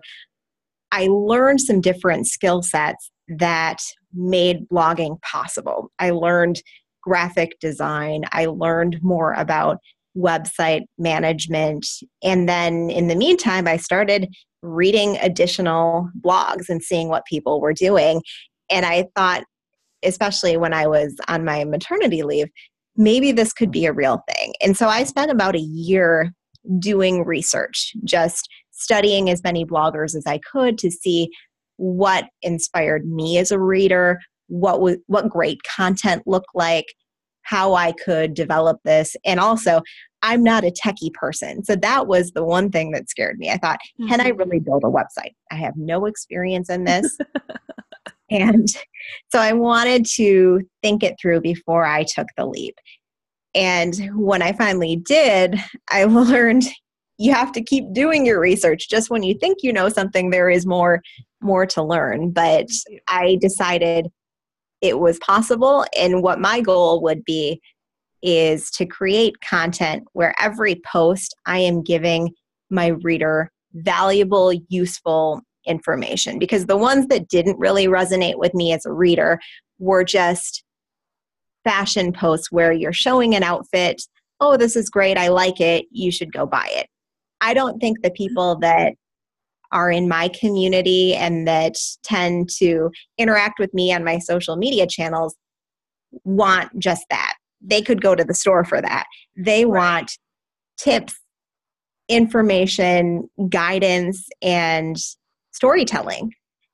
I 0.91 1.08
learned 1.08 1.62
some 1.62 1.82
different 1.82 2.28
skill 2.28 2.62
sets 2.62 3.12
that 3.39 3.78
made 4.14 4.68
blogging 4.70 5.22
possible. 5.22 5.91
I 5.99 6.12
learned 6.12 6.62
graphic 7.01 7.60
design. 7.60 8.24
I 8.32 8.45
learned 8.45 8.99
more 9.01 9.34
about 9.34 9.78
website 10.18 10.84
management. 10.97 11.88
And 12.24 12.49
then 12.49 12.89
in 12.89 13.07
the 13.07 13.15
meantime, 13.15 13.68
I 13.68 13.78
started 13.78 14.28
reading 14.61 15.18
additional 15.18 16.09
blogs 16.22 16.70
and 16.70 16.82
seeing 16.82 17.09
what 17.09 17.26
people 17.26 17.61
were 17.61 17.74
doing. 17.74 18.22
And 18.70 18.86
I 18.86 19.05
thought, 19.15 19.43
especially 20.03 20.57
when 20.57 20.74
I 20.74 20.88
was 20.88 21.15
on 21.28 21.45
my 21.45 21.63
maternity 21.63 22.24
leave, 22.24 22.47
maybe 22.95 23.32
this 23.32 23.53
could 23.53 23.72
be 23.72 23.86
a 23.86 23.93
real 23.93 24.24
thing. 24.30 24.53
And 24.61 24.76
so 24.76 24.88
I 24.88 25.03
spent 25.03 25.32
about 25.32 25.55
a 25.55 25.59
year 25.59 26.32
doing 26.80 27.24
research, 27.24 27.93
just 28.03 28.49
studying 28.72 29.30
as 29.30 29.43
many 29.43 29.65
bloggers 29.65 30.15
as 30.15 30.24
I 30.26 30.39
could 30.39 30.78
to 30.80 30.91
see 30.91 31.30
what 31.78 32.26
inspired 32.41 33.07
me 33.07 33.38
as 33.38 33.51
a 33.51 33.59
reader, 33.59 34.20
what 34.47 34.99
what 35.07 35.30
great 35.30 35.61
content 35.63 36.24
looked 36.26 36.53
like, 36.55 36.86
how 37.48 37.76
I 37.76 37.93
could 37.93 38.34
develop 38.34 38.80
this, 38.84 39.16
and 39.26 39.39
also 39.39 39.82
I'm 40.22 40.43
not 40.43 40.66
a 40.66 40.72
techie 40.72 41.14
person. 41.14 41.64
So 41.64 41.76
that 41.78 42.08
was 42.08 42.32
the 42.32 42.43
one 42.43 42.70
thing 42.72 42.91
that 42.91 43.10
scared 43.10 43.38
me. 43.38 43.50
I 43.50 43.58
thought, 43.58 43.80
mm-hmm. 44.00 44.10
can 44.10 44.20
I 44.20 44.32
mm-hmm. 44.32 44.39
really 44.39 44.60
build 44.60 44.84
a 44.84 44.88
website? 44.88 45.34
I 45.52 45.56
have 45.56 45.76
no 45.78 46.06
experience 46.06 46.70
in 46.70 46.84
this. 46.84 47.18
and 48.30 48.68
so 49.32 49.39
I 49.39 49.54
wanted 49.54 50.06
to 50.16 50.62
think 50.82 51.04
it 51.04 51.16
through 51.22 51.41
before 51.41 51.86
I 51.86 52.04
took 52.04 52.28
the 52.36 52.45
leap. 52.45 52.76
And 53.56 53.95
when 54.14 54.41
I 54.41 54.52
finally 54.52 54.98
did, 54.98 55.56
I 55.89 56.04
learned 56.06 56.64
you 57.18 57.34
have 57.34 57.52
to 57.54 57.64
keep 57.64 57.93
doing 57.93 58.26
your 58.26 58.39
research. 58.39 58.89
Just 58.89 59.10
when 59.10 59.24
you 59.24 59.36
think 59.39 59.60
you 59.62 59.72
know 59.72 59.89
something, 59.89 60.30
there 60.30 60.50
is 60.50 60.66
more 60.66 61.02
more 61.41 61.66
to 61.68 61.84
learn. 61.84 62.32
But 62.32 62.68
I 63.08 63.38
decided 63.39 64.08
it 64.82 65.00
was 65.00 65.20
possible 65.20 65.86
and 65.98 66.22
what 66.22 66.40
my 66.40 66.62
goal 66.62 67.02
would 67.02 67.24
be 67.24 67.62
is 68.22 68.70
to 68.72 68.86
create 68.86 69.40
content 69.42 70.04
where 70.14 70.34
every 70.40 70.82
post 70.92 71.36
I 71.46 71.60
am 71.60 71.84
giving 71.84 72.32
my 72.70 72.88
reader 72.88 73.52
valuable, 73.74 74.54
useful 74.70 75.42
information. 75.66 76.40
Because 76.40 76.66
the 76.66 76.78
ones 76.78 77.08
that 77.08 77.28
didn't 77.28 77.60
really 77.60 77.88
resonate 77.88 78.38
with 78.38 78.54
me 78.54 78.74
as 78.74 78.86
a 78.86 78.92
reader 78.92 79.40
were 79.80 80.04
just 80.04 80.64
fashion 81.64 82.14
posts 82.14 82.52
where 82.52 82.72
you're 82.72 82.94
showing 82.94 83.36
an 83.36 83.44
outfit. 83.44 84.02
Oh, 84.40 84.58
this 84.58 84.76
is 84.76 84.90
great. 84.90 85.18
I 85.18 85.28
like 85.28 85.60
it. 85.60 85.86
You 85.92 86.12
should 86.12 86.32
go 86.32 86.46
buy 86.46 86.68
it. 86.72 86.88
I 87.42 87.54
don't 87.54 87.80
think 87.80 88.02
the 88.02 88.12
people 88.12 88.58
that 88.60 88.94
are 89.72 89.91
in 89.91 90.07
my 90.07 90.30
community 90.30 91.13
and 91.13 91.47
that 91.47 91.76
tend 92.03 92.49
to 92.57 92.89
interact 93.18 93.59
with 93.59 93.74
me 93.74 93.93
on 93.93 94.03
my 94.03 94.20
social 94.20 94.55
media 94.55 94.88
channels 94.88 95.36
want 96.24 96.78
just 96.80 97.05
that 97.09 97.34
they 97.61 97.82
could 97.82 98.01
go 98.01 98.15
to 98.15 98.24
the 98.24 98.34
store 98.34 98.63
for 98.63 98.82
that. 98.82 99.05
They 99.36 99.65
right. 99.65 99.80
want 99.80 100.18
tips, 100.78 101.15
information, 102.07 103.30
guidance, 103.49 104.28
and 104.41 104.95
storytelling 105.51 106.32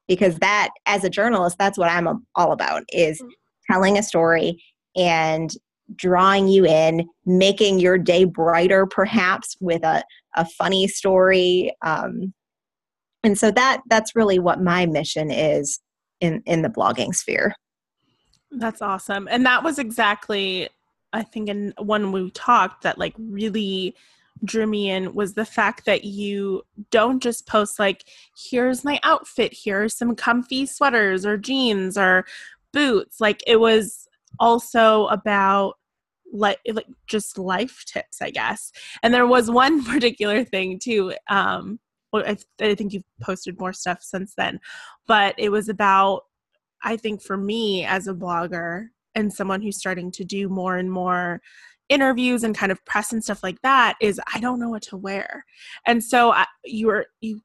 because 0.07 0.35
that 0.39 0.69
as 0.85 1.03
a 1.03 1.09
journalist 1.09 1.57
that's 1.57 1.77
what 1.77 1.89
i'm 1.89 2.25
all 2.35 2.51
about 2.51 2.83
is 2.89 3.21
mm. 3.21 3.29
telling 3.71 3.97
a 3.97 4.03
story 4.03 4.61
and 4.95 5.51
drawing 5.95 6.47
you 6.47 6.65
in 6.65 7.07
making 7.25 7.79
your 7.79 7.97
day 7.97 8.25
brighter 8.25 8.85
perhaps 8.85 9.55
with 9.61 9.83
a, 9.83 10.03
a 10.35 10.45
funny 10.45 10.87
story 10.87 11.71
um, 11.81 12.33
and 13.23 13.37
so 13.37 13.51
that 13.51 13.81
that's 13.87 14.15
really 14.15 14.39
what 14.39 14.61
my 14.61 14.85
mission 14.85 15.31
is 15.31 15.79
in 16.21 16.41
in 16.45 16.61
the 16.61 16.69
blogging 16.69 17.13
sphere 17.13 17.55
that's 18.57 18.81
awesome. 18.81 19.27
And 19.29 19.45
that 19.45 19.63
was 19.63 19.79
exactly, 19.79 20.69
I 21.11 21.23
think, 21.23 21.49
in 21.49 21.73
when 21.79 22.11
we 22.11 22.31
talked 22.31 22.83
that 22.83 22.97
like 22.97 23.13
really 23.17 23.95
drew 24.43 24.67
me 24.67 24.89
in 24.89 25.13
was 25.13 25.33
the 25.33 25.45
fact 25.45 25.85
that 25.85 26.03
you 26.03 26.63
don't 26.91 27.21
just 27.21 27.47
post 27.47 27.79
like, 27.79 28.05
here's 28.37 28.83
my 28.83 28.99
outfit, 29.03 29.53
here's 29.55 29.95
some 29.95 30.15
comfy 30.15 30.65
sweaters 30.65 31.25
or 31.25 31.37
jeans 31.37 31.97
or 31.97 32.25
boots. 32.71 33.21
Like 33.21 33.41
it 33.47 33.59
was 33.59 34.07
also 34.39 35.07
about 35.07 35.75
like 36.31 36.59
like 36.71 36.87
just 37.07 37.37
life 37.37 37.83
tips, 37.85 38.21
I 38.21 38.31
guess. 38.31 38.71
And 39.01 39.13
there 39.13 39.27
was 39.27 39.49
one 39.49 39.83
particular 39.91 40.43
thing 40.43 40.79
too. 40.79 41.13
Um, 41.29 41.79
well, 42.13 42.23
I, 42.25 42.37
I 42.61 42.75
think 42.75 42.93
you've 42.93 43.03
posted 43.21 43.59
more 43.59 43.73
stuff 43.73 43.99
since 44.01 44.33
then, 44.37 44.59
but 45.07 45.35
it 45.37 45.49
was 45.49 45.67
about 45.67 46.21
I 46.83 46.97
think 46.97 47.21
for 47.21 47.37
me 47.37 47.85
as 47.85 48.07
a 48.07 48.13
blogger 48.13 48.87
and 49.15 49.31
someone 49.31 49.61
who's 49.61 49.77
starting 49.77 50.11
to 50.11 50.23
do 50.23 50.49
more 50.49 50.77
and 50.77 50.91
more 50.91 51.41
interviews 51.93 52.43
and 52.43 52.57
kind 52.57 52.71
of 52.71 52.83
press 52.85 53.13
and 53.13 53.23
stuff 53.23 53.43
like 53.43 53.61
that 53.61 53.95
is 54.01 54.19
I 54.33 54.39
don't 54.39 54.59
know 54.59 54.69
what 54.69 54.81
to 54.83 54.97
wear. 54.97 55.45
And 55.85 56.03
so 56.03 56.31
I, 56.31 56.45
you 56.65 56.87
were 56.87 57.05
you 57.21 57.39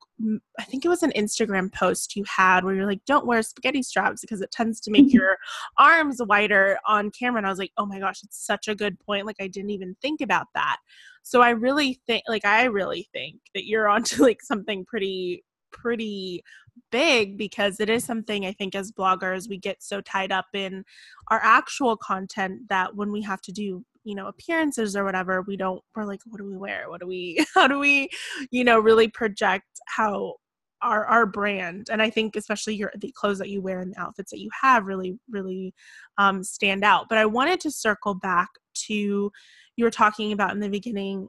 I 0.58 0.64
think 0.64 0.84
it 0.84 0.88
was 0.88 1.02
an 1.02 1.12
Instagram 1.12 1.72
post 1.72 2.16
you 2.16 2.24
had 2.24 2.64
where 2.64 2.74
you're 2.74 2.86
like 2.86 3.04
don't 3.04 3.26
wear 3.26 3.42
spaghetti 3.42 3.82
straps 3.82 4.22
because 4.22 4.40
it 4.40 4.50
tends 4.50 4.80
to 4.80 4.90
make 4.90 5.06
mm-hmm. 5.06 5.18
your 5.18 5.36
arms 5.78 6.20
wider 6.26 6.78
on 6.86 7.10
camera 7.10 7.38
and 7.38 7.46
I 7.46 7.50
was 7.50 7.58
like, 7.58 7.72
"Oh 7.76 7.86
my 7.86 7.98
gosh, 7.98 8.22
it's 8.24 8.44
such 8.44 8.68
a 8.68 8.74
good 8.74 8.98
point. 9.00 9.26
Like 9.26 9.36
I 9.40 9.48
didn't 9.48 9.70
even 9.70 9.94
think 10.00 10.20
about 10.20 10.46
that." 10.54 10.78
So 11.22 11.42
I 11.42 11.50
really 11.50 12.00
think 12.06 12.24
like 12.26 12.46
I 12.46 12.64
really 12.64 13.08
think 13.12 13.36
that 13.54 13.66
you're 13.66 13.88
onto 13.94 14.22
like 14.22 14.40
something 14.42 14.84
pretty 14.86 15.44
pretty 15.70 16.42
big 16.90 17.36
because 17.36 17.80
it 17.80 17.90
is 17.90 18.04
something 18.04 18.46
I 18.46 18.52
think 18.52 18.74
as 18.74 18.92
bloggers 18.92 19.48
we 19.48 19.58
get 19.58 19.82
so 19.82 20.00
tied 20.00 20.32
up 20.32 20.46
in 20.54 20.84
our 21.30 21.40
actual 21.42 21.96
content 21.96 22.68
that 22.68 22.96
when 22.96 23.12
we 23.12 23.20
have 23.22 23.42
to 23.42 23.52
do 23.52 23.84
you 24.08 24.14
know 24.14 24.26
appearances 24.26 24.96
or 24.96 25.04
whatever 25.04 25.42
we 25.42 25.54
don't 25.54 25.82
we're 25.94 26.04
like 26.04 26.20
what 26.24 26.38
do 26.38 26.46
we 26.46 26.56
wear? 26.56 26.88
What 26.88 27.00
do 27.00 27.06
we 27.06 27.44
how 27.54 27.68
do 27.68 27.78
we 27.78 28.08
you 28.50 28.64
know 28.64 28.80
really 28.80 29.08
project 29.08 29.66
how 29.86 30.36
our 30.80 31.04
our 31.04 31.26
brand? 31.26 31.88
And 31.92 32.00
i 32.00 32.08
think 32.08 32.34
especially 32.34 32.74
your 32.74 32.90
the 32.96 33.12
clothes 33.14 33.38
that 33.38 33.50
you 33.50 33.60
wear 33.60 33.80
and 33.80 33.94
the 33.94 34.00
outfits 34.00 34.30
that 34.30 34.40
you 34.40 34.48
have 34.62 34.86
really 34.86 35.18
really 35.30 35.74
um, 36.16 36.42
stand 36.42 36.84
out. 36.84 37.06
But 37.10 37.18
i 37.18 37.26
wanted 37.26 37.60
to 37.60 37.70
circle 37.70 38.14
back 38.14 38.48
to 38.86 39.30
you 39.76 39.84
were 39.84 39.90
talking 39.90 40.32
about 40.32 40.52
in 40.52 40.60
the 40.60 40.70
beginning 40.70 41.28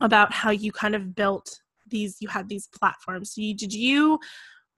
about 0.00 0.32
how 0.32 0.50
you 0.50 0.70
kind 0.70 0.94
of 0.94 1.16
built 1.16 1.60
these 1.88 2.18
you 2.20 2.28
had 2.28 2.48
these 2.48 2.68
platforms. 2.68 3.34
So 3.34 3.40
you, 3.40 3.54
did 3.54 3.72
you 3.72 4.20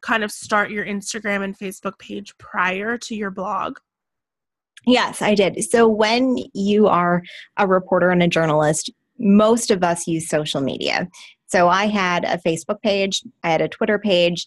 kind 0.02 0.22
of 0.22 0.30
start 0.30 0.70
your 0.70 0.84
instagram 0.84 1.42
and 1.42 1.58
facebook 1.58 1.98
page 1.98 2.36
prior 2.38 2.98
to 2.98 3.14
your 3.16 3.30
blog 3.30 3.78
yes 4.86 5.22
i 5.22 5.34
did 5.34 5.62
so 5.64 5.88
when 5.88 6.38
you 6.54 6.86
are 6.86 7.22
a 7.56 7.66
reporter 7.66 8.10
and 8.10 8.22
a 8.22 8.28
journalist 8.28 8.90
most 9.18 9.70
of 9.70 9.82
us 9.82 10.06
use 10.06 10.28
social 10.28 10.60
media 10.60 11.08
so 11.46 11.68
i 11.68 11.86
had 11.86 12.24
a 12.24 12.38
facebook 12.38 12.80
page 12.82 13.22
i 13.42 13.50
had 13.50 13.60
a 13.60 13.68
twitter 13.68 13.98
page 13.98 14.46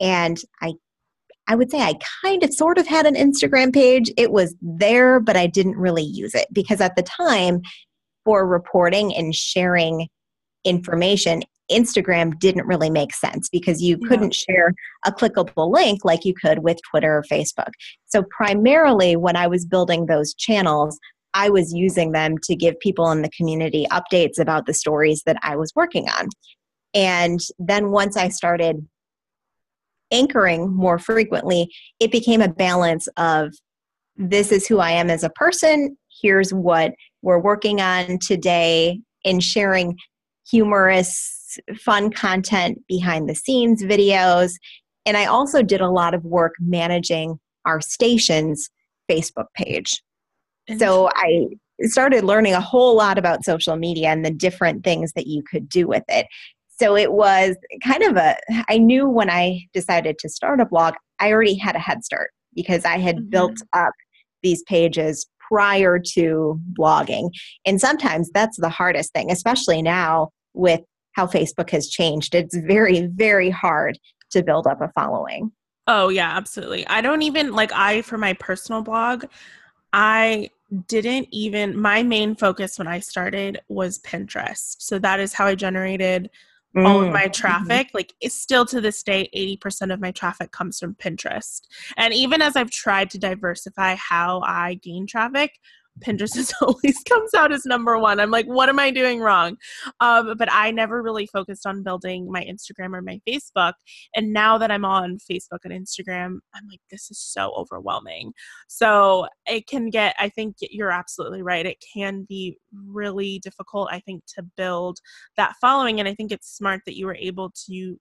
and 0.00 0.40
i 0.62 0.72
I 1.48 1.56
would 1.56 1.68
say 1.68 1.80
I 1.80 1.94
kind 2.22 2.44
of 2.44 2.54
sort 2.54 2.78
of 2.78 2.86
had 2.86 3.06
an 3.06 3.16
Instagram 3.16 3.74
page. 3.74 4.12
It 4.16 4.30
was 4.30 4.54
there, 4.62 5.18
but 5.18 5.36
I 5.36 5.48
didn't 5.48 5.76
really 5.76 6.04
use 6.04 6.32
it 6.32 6.46
because 6.52 6.80
at 6.80 6.94
the 6.94 7.02
time, 7.02 7.62
for 8.24 8.46
reporting 8.46 9.12
and 9.16 9.34
sharing 9.34 10.06
information, 10.64 11.42
Instagram 11.70 12.38
didn't 12.38 12.66
really 12.66 12.90
make 12.90 13.14
sense 13.14 13.48
because 13.48 13.82
you 13.82 13.98
couldn't 13.98 14.34
share 14.34 14.74
a 15.06 15.12
clickable 15.12 15.72
link 15.72 16.04
like 16.04 16.24
you 16.24 16.34
could 16.34 16.60
with 16.60 16.78
Twitter 16.90 17.18
or 17.18 17.24
Facebook. 17.30 17.70
So, 18.06 18.24
primarily, 18.36 19.16
when 19.16 19.36
I 19.36 19.46
was 19.46 19.64
building 19.64 20.06
those 20.06 20.34
channels, 20.34 20.98
I 21.34 21.48
was 21.48 21.72
using 21.72 22.12
them 22.12 22.36
to 22.44 22.56
give 22.56 22.78
people 22.80 23.10
in 23.10 23.22
the 23.22 23.30
community 23.30 23.86
updates 23.90 24.38
about 24.38 24.66
the 24.66 24.74
stories 24.74 25.22
that 25.26 25.36
I 25.42 25.56
was 25.56 25.72
working 25.76 26.08
on. 26.08 26.28
And 26.92 27.40
then 27.58 27.90
once 27.90 28.16
I 28.16 28.28
started 28.28 28.86
anchoring 30.10 30.74
more 30.74 30.98
frequently, 30.98 31.72
it 32.00 32.10
became 32.10 32.42
a 32.42 32.48
balance 32.48 33.06
of 33.16 33.52
this 34.16 34.50
is 34.52 34.66
who 34.66 34.80
I 34.80 34.90
am 34.90 35.08
as 35.08 35.22
a 35.22 35.30
person, 35.30 35.96
here's 36.20 36.52
what 36.52 36.92
we're 37.22 37.38
working 37.38 37.80
on 37.80 38.18
today, 38.18 39.00
in 39.24 39.40
sharing 39.40 39.96
humorous, 40.50 41.39
fun 41.78 42.10
content 42.10 42.78
behind 42.88 43.28
the 43.28 43.34
scenes 43.34 43.82
videos. 43.82 44.52
And 45.06 45.16
I 45.16 45.26
also 45.26 45.62
did 45.62 45.80
a 45.80 45.90
lot 45.90 46.14
of 46.14 46.24
work 46.24 46.54
managing 46.60 47.38
our 47.64 47.80
station's 47.80 48.68
Facebook 49.10 49.46
page. 49.54 50.02
So 50.78 51.10
I 51.14 51.46
started 51.82 52.24
learning 52.24 52.52
a 52.52 52.60
whole 52.60 52.96
lot 52.96 53.18
about 53.18 53.44
social 53.44 53.76
media 53.76 54.08
and 54.08 54.24
the 54.24 54.30
different 54.30 54.84
things 54.84 55.12
that 55.14 55.26
you 55.26 55.42
could 55.42 55.68
do 55.68 55.86
with 55.86 56.04
it. 56.08 56.26
So 56.68 56.96
it 56.96 57.12
was 57.12 57.56
kind 57.84 58.02
of 58.02 58.16
a, 58.16 58.36
I 58.68 58.78
knew 58.78 59.08
when 59.08 59.30
I 59.30 59.66
decided 59.74 60.18
to 60.18 60.28
start 60.28 60.60
a 60.60 60.66
blog, 60.66 60.94
I 61.18 61.32
already 61.32 61.56
had 61.56 61.76
a 61.76 61.80
head 61.80 62.04
start 62.04 62.30
because 62.54 62.84
I 62.84 62.98
had 62.98 63.16
mm-hmm. 63.16 63.30
built 63.30 63.62
up 63.74 63.92
these 64.42 64.62
pages 64.62 65.26
prior 65.50 65.98
to 66.14 66.60
blogging. 66.78 67.30
And 67.66 67.80
sometimes 67.80 68.30
that's 68.32 68.58
the 68.58 68.68
hardest 68.68 69.12
thing, 69.12 69.30
especially 69.30 69.82
now 69.82 70.30
with 70.54 70.80
how 71.12 71.26
Facebook 71.26 71.70
has 71.70 71.88
changed. 71.88 72.34
It's 72.34 72.56
very, 72.56 73.06
very 73.06 73.50
hard 73.50 73.98
to 74.30 74.42
build 74.42 74.66
up 74.66 74.80
a 74.80 74.90
following. 74.92 75.52
Oh, 75.86 76.08
yeah, 76.08 76.36
absolutely. 76.36 76.86
I 76.86 77.00
don't 77.00 77.22
even 77.22 77.52
like 77.52 77.72
I, 77.72 78.02
for 78.02 78.16
my 78.16 78.34
personal 78.34 78.82
blog, 78.82 79.24
I 79.92 80.50
didn't 80.86 81.28
even, 81.32 81.76
my 81.76 82.02
main 82.02 82.36
focus 82.36 82.78
when 82.78 82.86
I 82.86 83.00
started 83.00 83.60
was 83.68 83.98
Pinterest. 84.00 84.76
So 84.78 85.00
that 85.00 85.18
is 85.18 85.32
how 85.32 85.46
I 85.46 85.56
generated 85.56 86.30
Mm. 86.76 86.86
all 86.86 87.02
of 87.02 87.12
my 87.12 87.22
mm-hmm. 87.22 87.32
traffic 87.32 87.88
mm-hmm. 87.88 87.96
like 87.96 88.14
it's 88.20 88.36
still 88.36 88.64
to 88.66 88.80
this 88.80 89.02
day 89.02 89.28
80% 89.36 89.92
of 89.92 90.00
my 90.00 90.12
traffic 90.12 90.52
comes 90.52 90.78
from 90.78 90.94
pinterest 90.94 91.62
and 91.96 92.14
even 92.14 92.40
as 92.40 92.54
i've 92.54 92.70
tried 92.70 93.10
to 93.10 93.18
diversify 93.18 93.96
how 93.96 94.40
i 94.42 94.74
gain 94.74 95.04
traffic 95.04 95.58
Pinterest 96.04 96.52
always 96.62 96.98
comes 97.08 97.34
out 97.34 97.52
as 97.52 97.64
number 97.64 97.98
one. 97.98 98.20
I'm 98.20 98.30
like, 98.30 98.46
what 98.46 98.68
am 98.68 98.78
I 98.78 98.90
doing 98.90 99.20
wrong? 99.20 99.56
Um, 100.00 100.34
but 100.38 100.48
I 100.50 100.70
never 100.70 101.02
really 101.02 101.26
focused 101.26 101.66
on 101.66 101.82
building 101.82 102.30
my 102.30 102.44
Instagram 102.44 102.94
or 102.94 103.02
my 103.02 103.20
Facebook. 103.28 103.74
And 104.14 104.32
now 104.32 104.58
that 104.58 104.70
I'm 104.70 104.84
on 104.84 105.18
Facebook 105.30 105.58
and 105.64 105.72
Instagram, 105.72 106.38
I'm 106.54 106.68
like, 106.70 106.80
this 106.90 107.10
is 107.10 107.18
so 107.18 107.52
overwhelming. 107.56 108.32
So 108.68 109.26
it 109.46 109.66
can 109.66 109.90
get, 109.90 110.14
I 110.18 110.28
think 110.28 110.56
you're 110.60 110.92
absolutely 110.92 111.42
right. 111.42 111.66
It 111.66 111.82
can 111.94 112.24
be 112.28 112.58
really 112.72 113.40
difficult, 113.40 113.88
I 113.92 114.00
think, 114.00 114.24
to 114.36 114.42
build 114.56 114.98
that 115.36 115.54
following. 115.60 116.00
And 116.00 116.08
I 116.08 116.14
think 116.14 116.32
it's 116.32 116.56
smart 116.56 116.80
that 116.86 116.96
you 116.96 117.06
were 117.06 117.16
able 117.16 117.52
to 117.66 117.98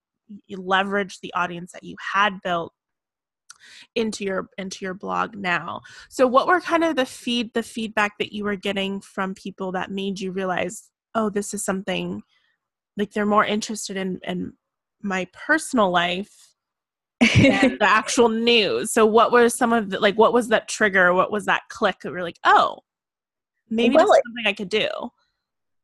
leverage 0.51 1.19
the 1.19 1.33
audience 1.33 1.71
that 1.71 1.83
you 1.83 1.95
had 2.13 2.39
built 2.43 2.73
into 3.95 4.24
your 4.24 4.49
into 4.57 4.86
your 4.86 4.93
blog 4.93 5.36
now. 5.36 5.82
So 6.10 6.28
what 6.28 6.47
were 6.47 6.62
kind 6.62 6.84
of 6.84 6.95
the 6.95 7.05
feed 7.05 7.53
the 7.53 7.64
feedback 7.64 8.18
that 8.20 8.34
you 8.34 8.43
were 8.43 8.55
getting 8.55 9.01
from 9.01 9.34
people 9.34 9.72
that 9.74 9.91
made 9.91 10.20
you 10.20 10.32
realize 10.32 10.89
oh 11.16 11.30
this 11.30 11.53
is 11.53 11.64
something 11.64 12.22
like 12.97 13.12
they're 13.12 13.26
more 13.26 13.45
interested 13.45 13.97
in 13.97 14.20
in 14.24 14.53
my 15.01 15.28
personal 15.34 15.89
life 15.89 16.49
than 17.20 17.78
the 17.80 17.89
actual 17.89 18.30
news? 18.30 18.93
So 18.93 19.05
what 19.05 19.32
were 19.32 19.49
some 19.49 19.74
of 19.74 19.89
the 19.89 19.99
like 19.99 20.16
what 20.16 20.34
was 20.34 20.49
that 20.49 20.68
trigger? 20.68 21.14
What 21.14 21.32
was 21.32 21.45
that 21.45 21.64
click 21.70 21.99
that 22.01 22.12
we're 22.12 22.24
like 22.24 22.39
oh 22.43 22.80
maybe 23.70 23.95
well, 23.95 24.07
that's 24.07 24.22
something 24.26 24.47
i 24.47 24.53
could 24.53 24.70
do? 24.70 24.89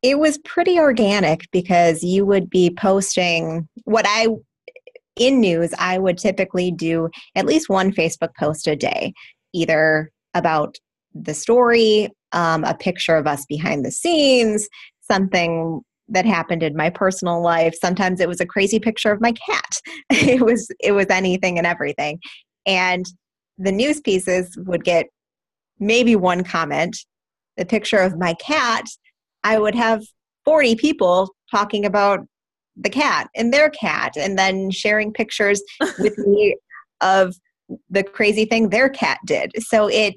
It 0.01 0.19
was 0.19 0.37
pretty 0.39 0.77
organic 0.77 1.49
because 1.51 2.03
you 2.03 2.25
would 2.25 2.49
be 2.49 2.69
posting 2.69 3.67
what 3.85 4.05
I 4.07 4.27
in 5.17 5.39
news, 5.39 5.73
I 5.77 5.97
would 5.97 6.17
typically 6.17 6.71
do 6.71 7.09
at 7.35 7.45
least 7.45 7.69
one 7.69 7.91
Facebook 7.91 8.35
post 8.37 8.67
a 8.67 8.75
day, 8.75 9.13
either 9.53 10.11
about 10.33 10.75
the 11.13 11.33
story, 11.33 12.09
um, 12.33 12.63
a 12.63 12.75
picture 12.75 13.15
of 13.15 13.27
us 13.27 13.45
behind 13.45 13.85
the 13.85 13.91
scenes, 13.91 14.67
something 15.01 15.81
that 16.09 16.25
happened 16.25 16.61
in 16.61 16.75
my 16.75 16.89
personal 16.89 17.41
life. 17.41 17.73
Sometimes 17.81 18.19
it 18.19 18.27
was 18.27 18.41
a 18.41 18.45
crazy 18.45 18.79
picture 18.79 19.11
of 19.11 19.21
my 19.21 19.31
cat. 19.31 19.79
it 20.09 20.41
was 20.41 20.69
it 20.79 20.91
was 20.91 21.07
anything 21.09 21.57
and 21.57 21.65
everything. 21.65 22.19
And 22.65 23.05
the 23.57 23.71
news 23.71 24.01
pieces 24.01 24.55
would 24.65 24.83
get 24.83 25.07
maybe 25.79 26.15
one 26.15 26.43
comment. 26.43 26.97
The 27.57 27.65
picture 27.65 27.99
of 27.99 28.17
my 28.17 28.33
cat, 28.35 28.85
I 29.43 29.57
would 29.57 29.75
have 29.75 30.03
40 30.43 30.75
people 30.75 31.29
talking 31.49 31.85
about 31.85 32.19
the 32.77 32.89
cat 32.89 33.29
and 33.35 33.53
their 33.53 33.69
cat 33.69 34.13
and 34.17 34.37
then 34.37 34.69
sharing 34.71 35.13
pictures 35.13 35.61
with 35.99 36.17
me 36.17 36.55
of 37.01 37.35
the 37.89 38.03
crazy 38.03 38.45
thing 38.45 38.69
their 38.69 38.89
cat 38.89 39.19
did. 39.25 39.51
So 39.59 39.87
it 39.87 40.15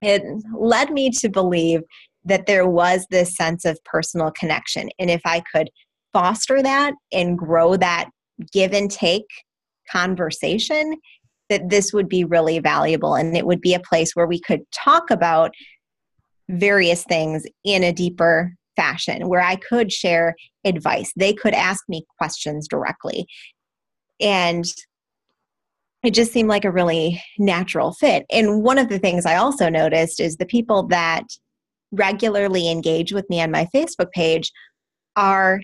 it 0.00 0.22
led 0.58 0.90
me 0.90 1.10
to 1.10 1.28
believe 1.28 1.82
that 2.24 2.46
there 2.46 2.68
was 2.68 3.06
this 3.10 3.36
sense 3.36 3.64
of 3.64 3.78
personal 3.84 4.30
connection. 4.32 4.88
And 4.98 5.10
if 5.10 5.20
i 5.24 5.42
could 5.52 5.70
foster 6.12 6.62
that 6.62 6.94
and 7.12 7.38
grow 7.38 7.76
that 7.76 8.10
give 8.52 8.72
and 8.72 8.90
take 8.90 9.26
conversation 9.90 10.96
that 11.48 11.68
this 11.68 11.92
would 11.92 12.08
be 12.08 12.24
really 12.24 12.58
valuable. 12.58 13.14
And 13.14 13.36
it 13.36 13.46
would 13.46 13.60
be 13.60 13.74
a 13.74 13.80
place 13.80 14.12
where 14.14 14.26
we 14.26 14.40
could 14.40 14.62
talk 14.72 15.10
about 15.10 15.52
various 16.48 17.04
things 17.04 17.44
in 17.64 17.82
a 17.82 17.92
deeper 17.92 18.54
fashion 18.76 19.28
where 19.28 19.42
I 19.42 19.56
could 19.56 19.92
share 19.92 20.34
advice. 20.64 21.12
They 21.16 21.32
could 21.32 21.54
ask 21.54 21.84
me 21.88 22.04
questions 22.18 22.68
directly. 22.68 23.26
And 24.20 24.64
it 26.02 26.14
just 26.14 26.32
seemed 26.32 26.48
like 26.48 26.64
a 26.64 26.70
really 26.70 27.22
natural 27.38 27.92
fit. 27.92 28.26
And 28.30 28.62
one 28.62 28.78
of 28.78 28.88
the 28.88 28.98
things 28.98 29.24
I 29.24 29.36
also 29.36 29.68
noticed 29.68 30.20
is 30.20 30.36
the 30.36 30.46
people 30.46 30.86
that 30.88 31.24
regularly 31.92 32.70
engage 32.70 33.12
with 33.12 33.28
me 33.30 33.40
on 33.40 33.50
my 33.50 33.68
Facebook 33.74 34.10
page 34.12 34.50
are 35.14 35.60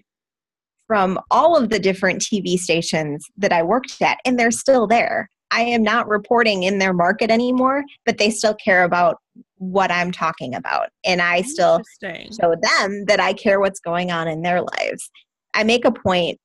from 0.86 1.18
all 1.30 1.56
of 1.56 1.70
the 1.70 1.78
different 1.78 2.22
TV 2.22 2.56
stations 2.56 3.26
that 3.36 3.52
I 3.52 3.62
worked 3.62 4.00
at, 4.00 4.18
and 4.24 4.38
they're 4.38 4.50
still 4.50 4.86
there. 4.86 5.28
I 5.50 5.62
am 5.62 5.82
not 5.82 6.08
reporting 6.08 6.64
in 6.64 6.78
their 6.78 6.92
market 6.92 7.30
anymore, 7.30 7.84
but 8.04 8.18
they 8.18 8.30
still 8.30 8.54
care 8.54 8.84
about 8.84 9.18
what 9.56 9.90
I'm 9.90 10.12
talking 10.12 10.54
about. 10.54 10.90
And 11.04 11.20
I 11.20 11.42
still 11.42 11.80
show 12.02 12.54
them 12.60 13.04
that 13.06 13.20
I 13.20 13.32
care 13.32 13.60
what's 13.60 13.80
going 13.80 14.10
on 14.10 14.28
in 14.28 14.42
their 14.42 14.60
lives. 14.60 15.10
I 15.54 15.64
make 15.64 15.84
a 15.84 15.92
point 15.92 16.38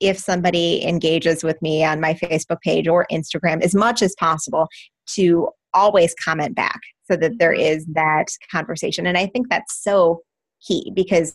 if 0.00 0.18
somebody 0.18 0.84
engages 0.84 1.44
with 1.44 1.60
me 1.62 1.84
on 1.84 2.00
my 2.00 2.14
Facebook 2.14 2.60
page 2.60 2.88
or 2.88 3.06
Instagram 3.10 3.62
as 3.62 3.74
much 3.74 4.02
as 4.02 4.14
possible 4.18 4.68
to 5.06 5.48
always 5.74 6.14
comment 6.22 6.54
back 6.54 6.80
so 7.10 7.16
that 7.16 7.38
there 7.38 7.52
mm-hmm. 7.52 7.58
that 7.94 8.26
conversation. 8.50 9.06
And 9.06 9.16
I 9.16 9.26
think 9.26 9.48
that's 9.48 9.82
so 9.82 10.20
key 10.66 10.92
because 10.94 11.34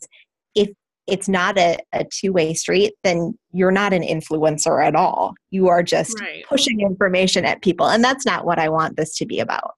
if 0.55 0.69
it's 1.07 1.29
not 1.29 1.57
a, 1.57 1.77
a 1.93 2.05
two-way 2.05 2.53
street 2.53 2.93
then 3.03 3.37
you're 3.51 3.71
not 3.71 3.93
an 3.93 4.03
influencer 4.03 4.85
at 4.85 4.95
all. 4.95 5.33
You 5.49 5.67
are 5.69 5.81
just 5.81 6.19
right. 6.19 6.45
pushing 6.47 6.81
information 6.81 7.45
at 7.45 7.61
people 7.61 7.87
and 7.87 8.03
that's 8.03 8.25
not 8.25 8.45
what 8.45 8.59
i 8.59 8.69
want 8.69 8.97
this 8.97 9.15
to 9.17 9.25
be 9.25 9.39
about. 9.39 9.71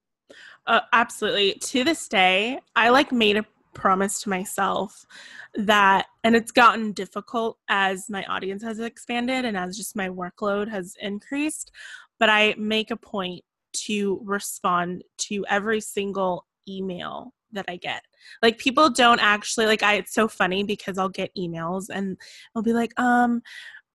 Uh, 0.67 0.81
absolutely. 0.93 1.53
To 1.53 1.83
this 1.83 2.07
day 2.07 2.59
i 2.75 2.89
like 2.89 3.11
made 3.11 3.37
a 3.37 3.45
promise 3.73 4.21
to 4.23 4.29
myself 4.29 5.05
that 5.55 6.07
and 6.23 6.35
it's 6.35 6.51
gotten 6.51 6.91
difficult 6.91 7.57
as 7.69 8.09
my 8.09 8.23
audience 8.25 8.63
has 8.63 8.79
expanded 8.79 9.45
and 9.45 9.55
as 9.55 9.77
just 9.77 9.95
my 9.95 10.09
workload 10.09 10.69
has 10.69 10.95
increased 11.01 11.71
but 12.19 12.29
i 12.29 12.53
make 12.57 12.91
a 12.91 12.97
point 12.97 13.41
to 13.73 14.19
respond 14.23 15.03
to 15.17 15.45
every 15.47 15.79
single 15.79 16.45
email 16.67 17.33
that 17.53 17.65
I 17.67 17.77
get. 17.77 18.01
Like 18.41 18.57
people 18.57 18.89
don't 18.89 19.21
actually 19.21 19.65
like 19.65 19.83
I 19.83 19.95
it's 19.95 20.13
so 20.13 20.27
funny 20.27 20.63
because 20.63 20.97
I'll 20.97 21.09
get 21.09 21.35
emails 21.37 21.85
and 21.89 22.17
I'll 22.55 22.63
be 22.63 22.73
like, 22.73 22.97
um, 22.99 23.41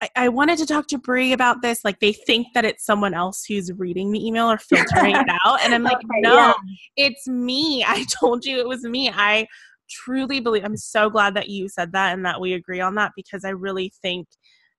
I, 0.01 0.09
I 0.15 0.29
wanted 0.29 0.57
to 0.59 0.65
talk 0.65 0.87
to 0.87 0.97
Brie 0.97 1.33
about 1.33 1.61
this. 1.61 1.83
Like 1.83 1.99
they 1.99 2.13
think 2.13 2.47
that 2.53 2.65
it's 2.65 2.85
someone 2.85 3.13
else 3.13 3.45
who's 3.45 3.71
reading 3.73 4.11
the 4.11 4.25
email 4.25 4.51
or 4.51 4.57
filtering 4.57 5.15
it 5.15 5.27
out. 5.45 5.61
And 5.61 5.73
I'm 5.73 5.83
like, 5.83 5.97
okay, 5.97 6.21
no, 6.21 6.35
yeah. 6.35 6.53
it's 6.97 7.27
me. 7.27 7.83
I 7.87 8.05
told 8.19 8.45
you 8.45 8.59
it 8.59 8.67
was 8.67 8.83
me. 8.83 9.09
I 9.09 9.47
truly 9.89 10.39
believe 10.39 10.65
I'm 10.65 10.77
so 10.77 11.09
glad 11.09 11.35
that 11.35 11.49
you 11.49 11.69
said 11.69 11.91
that 11.93 12.13
and 12.13 12.25
that 12.25 12.41
we 12.41 12.53
agree 12.53 12.81
on 12.81 12.95
that 12.95 13.11
because 13.15 13.45
I 13.45 13.49
really 13.49 13.93
think 14.01 14.27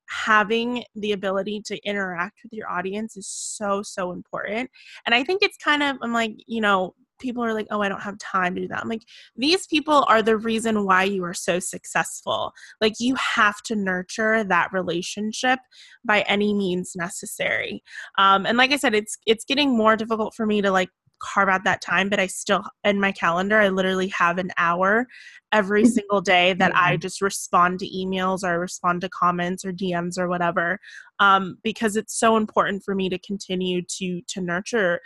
having 0.08 0.84
the 0.94 1.12
ability 1.12 1.60
to 1.66 1.78
interact 1.84 2.40
with 2.42 2.52
your 2.52 2.70
audience 2.70 3.16
is 3.16 3.26
so 3.26 3.82
so 3.82 4.12
important 4.12 4.70
and 5.04 5.14
i 5.14 5.24
think 5.24 5.42
it's 5.42 5.56
kind 5.56 5.82
of 5.82 5.96
i'm 6.00 6.12
like 6.12 6.32
you 6.46 6.60
know 6.60 6.94
people 7.18 7.44
are 7.44 7.54
like, 7.54 7.66
oh, 7.70 7.82
I 7.82 7.88
don't 7.88 8.02
have 8.02 8.18
time 8.18 8.54
to 8.54 8.60
do 8.62 8.68
that. 8.68 8.82
I'm 8.82 8.88
like, 8.88 9.04
these 9.36 9.66
people 9.66 10.04
are 10.08 10.22
the 10.22 10.36
reason 10.36 10.84
why 10.84 11.04
you 11.04 11.24
are 11.24 11.34
so 11.34 11.58
successful. 11.58 12.52
Like, 12.80 12.94
you 12.98 13.14
have 13.16 13.62
to 13.64 13.76
nurture 13.76 14.44
that 14.44 14.72
relationship 14.72 15.58
by 16.04 16.22
any 16.22 16.54
means 16.54 16.92
necessary. 16.96 17.82
Um, 18.18 18.46
and 18.46 18.58
like 18.58 18.72
I 18.72 18.76
said, 18.76 18.94
it's 18.94 19.16
it's 19.26 19.44
getting 19.44 19.76
more 19.76 19.96
difficult 19.96 20.34
for 20.34 20.46
me 20.46 20.62
to 20.62 20.70
like 20.70 20.90
carve 21.20 21.48
out 21.48 21.64
that 21.64 21.80
time, 21.80 22.08
but 22.08 22.20
I 22.20 22.26
still 22.26 22.62
in 22.84 23.00
my 23.00 23.12
calendar 23.12 23.58
I 23.58 23.68
literally 23.68 24.08
have 24.08 24.38
an 24.38 24.50
hour 24.58 25.06
every 25.52 25.82
mm-hmm. 25.82 25.90
single 25.90 26.20
day 26.20 26.52
that 26.54 26.72
yeah. 26.74 26.80
I 26.80 26.96
just 26.96 27.22
respond 27.22 27.78
to 27.80 27.88
emails 27.88 28.44
or 28.44 28.58
respond 28.58 29.00
to 29.02 29.08
comments 29.08 29.64
or 29.64 29.72
DMs 29.72 30.18
or 30.18 30.28
whatever, 30.28 30.78
um, 31.18 31.58
because 31.62 31.96
it's 31.96 32.18
so 32.18 32.36
important 32.36 32.82
for 32.84 32.94
me 32.94 33.08
to 33.08 33.18
continue 33.18 33.82
to 33.98 34.20
to 34.28 34.40
nurture 34.40 35.00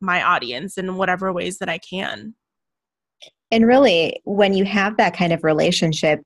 my 0.00 0.22
audience 0.22 0.78
in 0.78 0.96
whatever 0.96 1.32
ways 1.32 1.58
that 1.58 1.68
I 1.68 1.78
can. 1.78 2.34
And 3.50 3.66
really, 3.66 4.20
when 4.24 4.54
you 4.54 4.64
have 4.64 4.96
that 4.96 5.16
kind 5.16 5.32
of 5.32 5.44
relationship, 5.44 6.20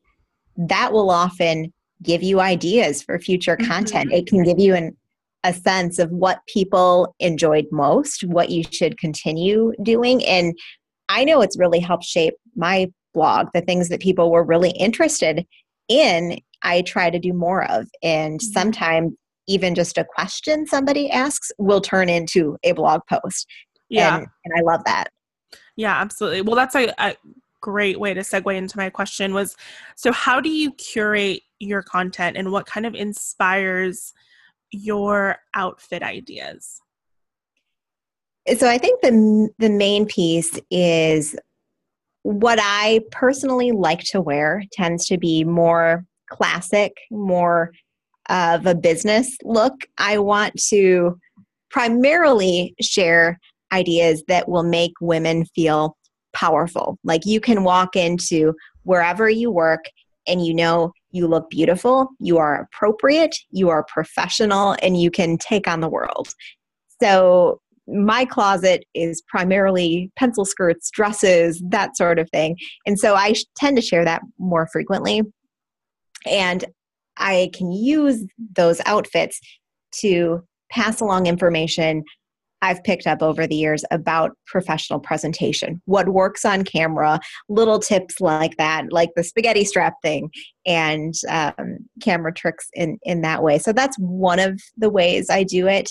that 0.56 0.92
will 0.92 1.10
often 1.10 1.72
give 2.02 2.22
you 2.22 2.40
ideas 2.40 3.02
for 3.02 3.18
future 3.18 3.56
content. 3.56 4.10
Mm-hmm. 4.10 4.18
It 4.18 4.26
can 4.26 4.42
give 4.42 4.58
you 4.58 4.74
an, 4.74 4.96
a 5.44 5.52
sense 5.52 5.98
of 5.98 6.10
what 6.10 6.40
people 6.46 7.14
enjoyed 7.20 7.66
most, 7.70 8.24
what 8.24 8.50
you 8.50 8.64
should 8.70 8.98
continue 8.98 9.72
doing. 9.82 10.24
And 10.24 10.56
I 11.08 11.24
know 11.24 11.42
it's 11.42 11.58
really 11.58 11.80
helped 11.80 12.04
shape 12.04 12.34
my 12.56 12.90
blog, 13.12 13.48
the 13.52 13.60
things 13.60 13.88
that 13.88 14.00
people 14.00 14.30
were 14.30 14.44
really 14.44 14.70
interested 14.70 15.46
in. 15.88 16.38
I 16.62 16.82
try 16.82 17.10
to 17.10 17.18
do 17.18 17.32
more 17.32 17.64
of. 17.70 17.86
And 18.02 18.40
mm-hmm. 18.40 18.52
sometimes 18.52 19.12
even 19.50 19.74
just 19.74 19.98
a 19.98 20.04
question 20.04 20.66
somebody 20.66 21.10
asks 21.10 21.50
will 21.58 21.80
turn 21.80 22.08
into 22.08 22.56
a 22.62 22.72
blog 22.72 23.00
post. 23.08 23.46
Yeah. 23.88 24.18
And, 24.18 24.26
and 24.44 24.54
I 24.56 24.62
love 24.62 24.82
that. 24.84 25.08
Yeah, 25.76 26.00
absolutely. 26.00 26.42
Well, 26.42 26.54
that's 26.54 26.76
a, 26.76 26.92
a 26.98 27.16
great 27.60 27.98
way 27.98 28.14
to 28.14 28.20
segue 28.20 28.54
into 28.54 28.76
my 28.76 28.88
question 28.88 29.34
was 29.34 29.56
so 29.96 30.12
how 30.12 30.40
do 30.40 30.48
you 30.48 30.72
curate 30.72 31.42
your 31.58 31.82
content 31.82 32.36
and 32.36 32.52
what 32.52 32.66
kind 32.66 32.86
of 32.86 32.94
inspires 32.94 34.14
your 34.70 35.36
outfit 35.54 36.02
ideas? 36.02 36.80
So 38.56 38.68
I 38.68 38.78
think 38.78 39.02
the 39.02 39.50
the 39.58 39.68
main 39.68 40.06
piece 40.06 40.58
is 40.70 41.36
what 42.22 42.58
I 42.60 43.00
personally 43.10 43.72
like 43.72 44.00
to 44.10 44.20
wear 44.20 44.62
tends 44.72 45.06
to 45.06 45.18
be 45.18 45.44
more 45.44 46.04
classic, 46.30 46.92
more 47.10 47.72
of 48.30 48.64
a 48.64 48.74
business 48.74 49.36
look. 49.44 49.74
I 49.98 50.18
want 50.18 50.54
to 50.68 51.18
primarily 51.70 52.74
share 52.80 53.38
ideas 53.72 54.24
that 54.28 54.48
will 54.48 54.62
make 54.62 54.92
women 55.00 55.44
feel 55.54 55.96
powerful. 56.32 56.98
Like 57.04 57.26
you 57.26 57.40
can 57.40 57.64
walk 57.64 57.96
into 57.96 58.54
wherever 58.84 59.28
you 59.28 59.50
work 59.50 59.84
and 60.26 60.46
you 60.46 60.54
know 60.54 60.92
you 61.10 61.26
look 61.26 61.50
beautiful, 61.50 62.08
you 62.20 62.38
are 62.38 62.62
appropriate, 62.62 63.36
you 63.50 63.68
are 63.68 63.84
professional, 63.84 64.76
and 64.80 65.00
you 65.00 65.10
can 65.10 65.36
take 65.38 65.66
on 65.66 65.80
the 65.80 65.88
world. 65.88 66.28
So, 67.02 67.60
my 67.88 68.24
closet 68.24 68.84
is 68.94 69.20
primarily 69.22 70.12
pencil 70.14 70.44
skirts, 70.44 70.90
dresses, 70.92 71.60
that 71.70 71.96
sort 71.96 72.20
of 72.20 72.30
thing. 72.30 72.56
And 72.86 73.00
so 73.00 73.16
I 73.16 73.34
tend 73.56 73.74
to 73.78 73.82
share 73.82 74.04
that 74.04 74.22
more 74.38 74.68
frequently. 74.72 75.22
And 76.24 76.64
I 77.16 77.50
can 77.54 77.72
use 77.72 78.24
those 78.56 78.80
outfits 78.86 79.40
to 80.00 80.42
pass 80.70 81.00
along 81.00 81.26
information 81.26 82.04
I've 82.62 82.82
picked 82.84 83.06
up 83.06 83.22
over 83.22 83.46
the 83.46 83.54
years 83.54 83.84
about 83.90 84.32
professional 84.46 85.00
presentation, 85.00 85.80
what 85.86 86.08
works 86.08 86.44
on 86.44 86.64
camera, 86.64 87.20
little 87.48 87.78
tips 87.78 88.20
like 88.20 88.56
that, 88.58 88.92
like 88.92 89.10
the 89.16 89.24
spaghetti 89.24 89.64
strap 89.64 89.94
thing, 90.02 90.30
and 90.66 91.14
um, 91.28 91.78
camera 92.02 92.32
tricks 92.32 92.68
in, 92.74 92.98
in 93.02 93.22
that 93.22 93.42
way. 93.42 93.58
So 93.58 93.72
that's 93.72 93.96
one 93.98 94.38
of 94.38 94.60
the 94.76 94.90
ways 94.90 95.30
I 95.30 95.42
do 95.42 95.66
it. 95.66 95.90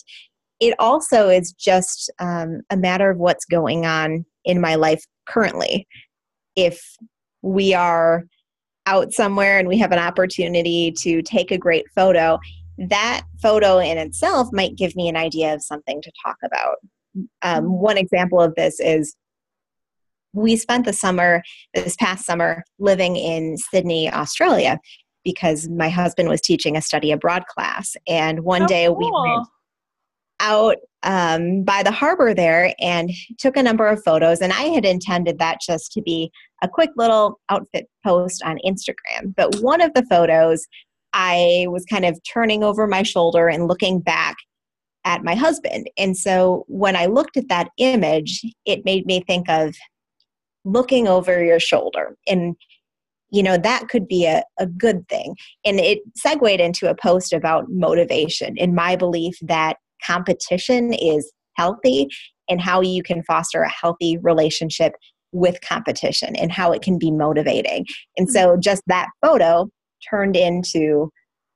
It 0.59 0.75
also 0.77 1.29
is 1.29 1.53
just 1.53 2.11
um, 2.19 2.61
a 2.69 2.77
matter 2.77 3.09
of 3.09 3.17
what's 3.17 3.45
going 3.45 3.85
on 3.85 4.25
in 4.45 4.61
my 4.61 4.75
life 4.75 5.03
currently. 5.25 5.87
If 6.55 6.81
we 7.41 7.73
are 7.73 8.25
out 8.89 9.13
somewhere 9.13 9.59
and 9.59 9.67
we 9.67 9.77
have 9.77 9.91
an 9.91 9.99
opportunity 9.99 10.91
to 10.99 11.21
take 11.21 11.51
a 11.51 11.57
great 11.57 11.85
photo, 11.95 12.39
that 12.77 13.23
photo 13.41 13.77
in 13.77 13.97
itself 13.97 14.49
might 14.51 14.75
give 14.75 14.95
me 14.95 15.07
an 15.07 15.15
idea 15.15 15.53
of 15.53 15.61
something 15.61 16.01
to 16.01 16.11
talk 16.25 16.37
about. 16.43 16.77
Um, 17.41 17.65
mm-hmm. 17.65 17.71
one 17.71 17.97
example 17.97 18.41
of 18.41 18.55
this 18.55 18.79
is 18.79 19.15
we 20.33 20.55
spent 20.55 20.85
the 20.85 20.93
summer, 20.93 21.41
this 21.73 21.95
past 21.97 22.25
summer, 22.25 22.63
living 22.77 23.15
in 23.15 23.57
Sydney, 23.57 24.11
Australia, 24.11 24.79
because 25.23 25.67
my 25.69 25.89
husband 25.89 26.29
was 26.29 26.41
teaching 26.41 26.75
a 26.75 26.81
study 26.81 27.11
abroad 27.11 27.45
class. 27.47 27.95
And 28.07 28.41
one 28.41 28.63
oh, 28.63 28.67
day 28.67 28.85
cool. 28.87 28.97
we 28.97 29.11
went 29.11 29.47
out 30.39 30.77
um, 31.03 31.63
by 31.63 31.83
the 31.83 31.91
harbor 31.91 32.33
there 32.33 32.73
and 32.79 33.11
took 33.37 33.55
a 33.55 33.63
number 33.63 33.87
of 33.87 34.03
photos. 34.03 34.41
And 34.41 34.51
I 34.51 34.63
had 34.63 34.85
intended 34.85 35.39
that 35.39 35.61
just 35.61 35.91
to 35.93 36.01
be 36.01 36.31
a 36.61 36.67
quick 36.67 36.89
little 36.97 37.39
outfit 37.49 37.87
post 38.05 38.43
on 38.43 38.59
Instagram. 38.65 39.33
But 39.35 39.55
one 39.61 39.81
of 39.81 39.93
the 39.93 40.05
photos 40.09 40.67
I 41.13 41.65
was 41.69 41.85
kind 41.85 42.05
of 42.05 42.19
turning 42.31 42.63
over 42.63 42.85
my 42.87 43.03
shoulder 43.03 43.47
and 43.47 43.67
looking 43.67 43.99
back 43.99 44.35
at 45.05 45.23
my 45.23 45.35
husband. 45.35 45.89
And 45.97 46.15
so 46.17 46.65
when 46.67 46.95
I 46.95 47.05
looked 47.07 47.37
at 47.37 47.47
that 47.47 47.69
image, 47.77 48.41
it 48.65 48.85
made 48.85 49.05
me 49.05 49.23
think 49.25 49.49
of 49.49 49.75
looking 50.65 51.07
over 51.07 51.43
your 51.43 51.59
shoulder. 51.59 52.15
And, 52.27 52.55
you 53.31 53.41
know, 53.41 53.57
that 53.57 53.87
could 53.87 54.07
be 54.07 54.25
a, 54.25 54.43
a 54.59 54.67
good 54.67 55.07
thing. 55.07 55.35
And 55.65 55.79
it 55.79 55.99
segued 56.15 56.59
into 56.59 56.89
a 56.89 56.95
post 56.95 57.33
about 57.33 57.69
motivation 57.69 58.57
and 58.59 58.75
my 58.75 58.95
belief 58.95 59.37
that 59.41 59.77
competition 60.05 60.93
is 60.93 61.31
healthy 61.55 62.07
and 62.49 62.61
how 62.61 62.81
you 62.81 63.03
can 63.03 63.23
foster 63.23 63.61
a 63.61 63.69
healthy 63.69 64.17
relationship 64.17 64.93
with 65.31 65.61
competition 65.61 66.35
and 66.35 66.51
how 66.51 66.71
it 66.71 66.81
can 66.81 66.97
be 66.97 67.11
motivating. 67.11 67.85
And 68.17 68.29
so 68.29 68.49
mm-hmm. 68.49 68.61
just 68.61 68.81
that 68.87 69.09
photo 69.23 69.69
turned 70.09 70.35
into 70.35 71.11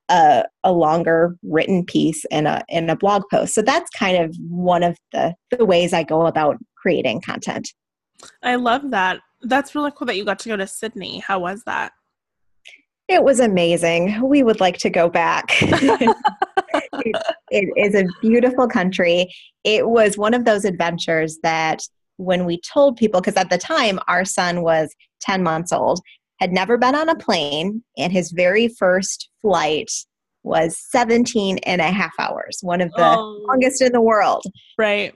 a, 0.10 0.46
a 0.64 0.72
longer 0.72 1.36
written 1.44 1.86
piece 1.86 2.24
and 2.26 2.48
a, 2.48 2.64
and 2.70 2.92
a 2.92 2.96
blog 2.96 3.24
post. 3.32 3.56
So 3.56 3.62
that's 3.62 3.90
kind 3.92 4.18
of 4.18 4.36
one 4.48 4.84
of 4.84 4.98
the, 5.12 5.34
the 5.58 5.66
ways 5.66 5.94
I 5.94 6.04
go 6.04 6.28
about 6.28 6.58
creating 6.76 7.22
content. 7.22 7.70
I 8.44 8.56
love 8.56 8.92
that. 8.92 9.22
That's 9.42 9.76
really 9.76 9.92
cool 9.92 10.06
that 10.08 10.18
you 10.18 10.26
got 10.26 10.40
to 10.40 10.50
go 10.50 10.58
to 10.58 10.68
Sydney. 10.68 11.20
How 11.20 11.40
was 11.40 11.64
that? 11.66 11.94
It 13.08 13.24
was 13.24 13.40
amazing. 13.40 14.22
We 14.28 14.44
would 14.44 14.60
like 14.60 14.78
to 14.80 14.90
go 14.90 15.10
back. 15.10 15.52
it, 17.06 17.16
it 17.52 17.70
is 17.78 17.96
a 17.96 18.08
beautiful 18.22 18.68
country. 18.68 19.34
It 19.64 19.88
was 19.88 20.18
one 20.18 20.34
of 20.34 20.46
those 20.46 20.66
adventures 20.66 21.40
that 21.44 21.82
when 22.18 22.46
we 22.46 22.60
told 22.62 22.98
people, 22.98 23.22
because 23.22 23.38
at 23.38 23.50
the 23.50 23.58
time 23.58 24.00
our 24.08 24.26
son 24.26 24.62
was 24.62 24.94
10 25.22 25.44
months 25.44 25.72
old, 25.72 26.00
had 26.40 26.52
never 26.52 26.78
been 26.78 26.96
on 26.96 27.10
a 27.10 27.16
plane, 27.16 27.84
and 27.98 28.12
his 28.12 28.32
very 28.32 28.68
first 28.68 29.30
flight 29.42 29.90
was 30.44 30.78
17 30.92 31.60
and 31.60 31.82
a 31.82 31.86
half 31.86 32.12
hours, 32.20 32.60
one 32.62 32.82
of 32.82 32.92
the 32.92 33.16
oh. 33.18 33.46
longest 33.48 33.82
in 33.82 33.92
the 33.94 34.02
world. 34.02 34.44
Right. 34.78 35.16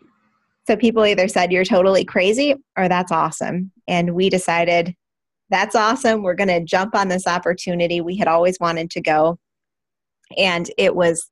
So 0.68 0.76
people 0.76 1.06
either 1.06 1.28
said, 1.28 1.52
You're 1.52 1.66
totally 1.66 2.06
crazy, 2.06 2.56
or 2.78 2.88
that's 2.88 3.12
awesome. 3.12 3.72
And 3.88 4.16
we 4.16 4.30
decided, 4.30 4.96
That's 5.50 5.76
awesome. 5.76 6.24
We're 6.24 6.34
going 6.34 6.48
to 6.48 6.64
jump 6.64 6.96
on 6.96 7.08
this 7.08 7.28
opportunity. 7.28 8.02
We 8.02 8.18
had 8.18 8.28
always 8.28 8.58
wanted 8.60 8.90
to 8.92 9.02
go. 9.02 9.38
And 10.38 10.70
it 10.78 10.96
was 10.96 11.30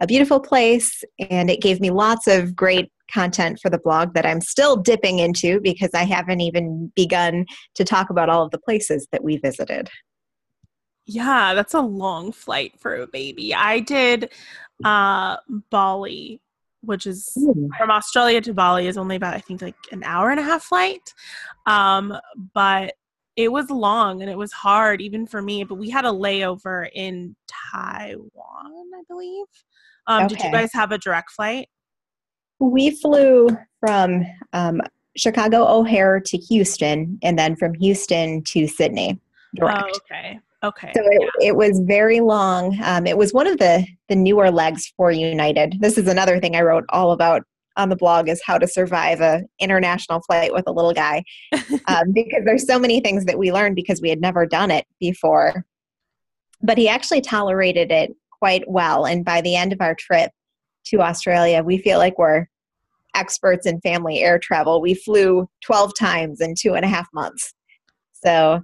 a 0.00 0.06
beautiful 0.06 0.40
place, 0.40 1.04
and 1.18 1.50
it 1.50 1.60
gave 1.60 1.80
me 1.80 1.90
lots 1.90 2.26
of 2.26 2.56
great 2.56 2.90
content 3.12 3.58
for 3.60 3.70
the 3.70 3.78
blog 3.78 4.14
that 4.14 4.24
I'm 4.24 4.40
still 4.40 4.76
dipping 4.76 5.18
into 5.18 5.60
because 5.60 5.90
I 5.94 6.04
haven't 6.04 6.40
even 6.40 6.92
begun 6.94 7.44
to 7.74 7.84
talk 7.84 8.10
about 8.10 8.28
all 8.28 8.44
of 8.44 8.50
the 8.50 8.58
places 8.58 9.06
that 9.12 9.22
we 9.22 9.36
visited. 9.36 9.90
Yeah, 11.06 11.54
that's 11.54 11.74
a 11.74 11.80
long 11.80 12.30
flight 12.32 12.78
for 12.78 12.94
a 12.96 13.06
baby. 13.06 13.54
I 13.54 13.80
did 13.80 14.30
uh 14.84 15.36
Bali, 15.70 16.40
which 16.82 17.06
is 17.06 17.28
Ooh. 17.38 17.68
from 17.76 17.90
Australia 17.90 18.40
to 18.42 18.54
Bali 18.54 18.86
is 18.86 18.96
only 18.96 19.16
about 19.16 19.34
I 19.34 19.40
think 19.40 19.60
like 19.60 19.74
an 19.92 20.02
hour 20.04 20.30
and 20.30 20.38
a 20.38 20.44
half 20.44 20.62
flight. 20.62 21.12
Um 21.66 22.16
but 22.54 22.94
it 23.36 23.50
was 23.50 23.70
long 23.70 24.22
and 24.22 24.30
it 24.30 24.38
was 24.38 24.52
hard 24.52 25.00
even 25.00 25.26
for 25.26 25.42
me, 25.42 25.64
but 25.64 25.76
we 25.76 25.90
had 25.90 26.04
a 26.04 26.08
layover 26.08 26.88
in 26.94 27.34
Taiwan, 27.48 28.30
I 28.94 29.02
believe. 29.08 29.46
Um, 30.10 30.24
okay. 30.24 30.34
Did 30.34 30.44
you 30.44 30.52
guys 30.52 30.70
have 30.72 30.90
a 30.90 30.98
direct 30.98 31.30
flight? 31.30 31.68
We 32.58 32.90
flew 32.90 33.48
from 33.78 34.26
um, 34.52 34.82
Chicago 35.16 35.64
O'Hare 35.66 36.20
to 36.20 36.36
Houston, 36.36 37.18
and 37.22 37.38
then 37.38 37.54
from 37.54 37.74
Houston 37.74 38.42
to 38.44 38.66
Sydney. 38.66 39.20
Direct. 39.54 39.84
Oh, 39.84 39.98
okay. 40.12 40.40
Okay. 40.62 40.92
So 40.94 41.02
it, 41.04 41.30
yeah. 41.40 41.48
it 41.48 41.56
was 41.56 41.80
very 41.84 42.20
long. 42.20 42.78
Um, 42.82 43.06
it 43.06 43.16
was 43.16 43.32
one 43.32 43.46
of 43.46 43.58
the 43.58 43.86
the 44.08 44.16
newer 44.16 44.50
legs 44.50 44.92
for 44.96 45.12
United. 45.12 45.76
This 45.80 45.96
is 45.96 46.08
another 46.08 46.40
thing 46.40 46.56
I 46.56 46.62
wrote 46.62 46.84
all 46.88 47.12
about 47.12 47.44
on 47.76 47.88
the 47.88 47.96
blog 47.96 48.28
is 48.28 48.42
how 48.44 48.58
to 48.58 48.66
survive 48.66 49.20
a 49.20 49.42
international 49.60 50.20
flight 50.22 50.52
with 50.52 50.64
a 50.66 50.72
little 50.72 50.92
guy, 50.92 51.22
um, 51.86 52.10
because 52.12 52.44
there's 52.44 52.66
so 52.66 52.80
many 52.80 53.00
things 53.00 53.26
that 53.26 53.38
we 53.38 53.52
learned 53.52 53.76
because 53.76 54.00
we 54.02 54.10
had 54.10 54.20
never 54.20 54.44
done 54.44 54.72
it 54.72 54.86
before. 54.98 55.64
But 56.62 56.78
he 56.78 56.88
actually 56.88 57.20
tolerated 57.20 57.92
it 57.92 58.14
quite 58.40 58.68
well, 58.68 59.06
and 59.06 59.24
by 59.24 59.40
the 59.40 59.54
end 59.54 59.72
of 59.72 59.80
our 59.80 59.94
trip, 59.94 60.32
to 60.86 61.00
Australia, 61.00 61.62
we 61.62 61.78
feel 61.78 61.98
like 61.98 62.18
we're 62.18 62.46
experts 63.14 63.66
in 63.66 63.80
family 63.80 64.20
air 64.20 64.38
travel. 64.38 64.80
We 64.80 64.94
flew 64.94 65.48
12 65.64 65.92
times 65.98 66.40
in 66.40 66.54
two 66.58 66.74
and 66.74 66.84
a 66.84 66.88
half 66.88 67.08
months. 67.12 67.54
So 68.12 68.62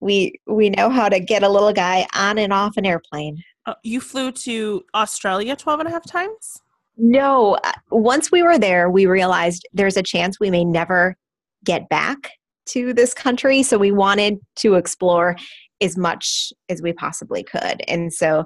we 0.00 0.34
we 0.46 0.70
know 0.70 0.90
how 0.90 1.08
to 1.08 1.20
get 1.20 1.42
a 1.42 1.48
little 1.48 1.72
guy 1.72 2.06
on 2.14 2.38
and 2.38 2.52
off 2.52 2.76
an 2.76 2.86
airplane. 2.86 3.42
Uh, 3.64 3.74
you 3.82 4.00
flew 4.00 4.30
to 4.30 4.84
Australia 4.94 5.56
12 5.56 5.80
and 5.80 5.88
a 5.88 5.92
half 5.92 6.06
times? 6.06 6.58
No, 6.98 7.58
uh, 7.64 7.72
once 7.90 8.30
we 8.30 8.42
were 8.42 8.58
there, 8.58 8.90
we 8.90 9.06
realized 9.06 9.66
there's 9.72 9.96
a 9.96 10.02
chance 10.02 10.38
we 10.38 10.50
may 10.50 10.64
never 10.64 11.16
get 11.64 11.88
back 11.88 12.30
to 12.66 12.92
this 12.92 13.14
country. 13.14 13.62
So 13.62 13.78
we 13.78 13.90
wanted 13.90 14.38
to 14.56 14.74
explore 14.74 15.36
as 15.80 15.96
much 15.96 16.52
as 16.68 16.80
we 16.80 16.92
possibly 16.92 17.42
could. 17.42 17.82
And 17.86 18.12
so 18.12 18.44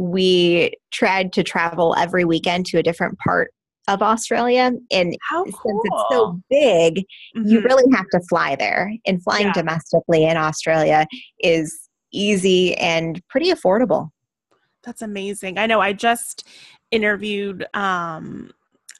we 0.00 0.72
tried 0.90 1.30
to 1.34 1.42
travel 1.42 1.94
every 1.98 2.24
weekend 2.24 2.64
to 2.64 2.78
a 2.78 2.82
different 2.82 3.18
part 3.18 3.52
of 3.86 4.00
Australia. 4.00 4.72
And 4.90 5.14
cool. 5.30 5.44
since 5.44 5.80
it's 5.84 6.04
so 6.10 6.40
big, 6.48 7.04
mm-hmm. 7.36 7.46
you 7.46 7.60
really 7.60 7.84
have 7.92 8.06
to 8.12 8.20
fly 8.20 8.56
there. 8.56 8.94
And 9.04 9.22
flying 9.22 9.48
yeah. 9.48 9.52
domestically 9.52 10.24
in 10.24 10.38
Australia 10.38 11.06
is 11.40 11.88
easy 12.12 12.74
and 12.76 13.20
pretty 13.28 13.50
affordable. 13.50 14.08
That's 14.84 15.02
amazing. 15.02 15.58
I 15.58 15.66
know 15.66 15.80
I 15.80 15.92
just 15.92 16.48
interviewed 16.90 17.66
um 17.74 18.50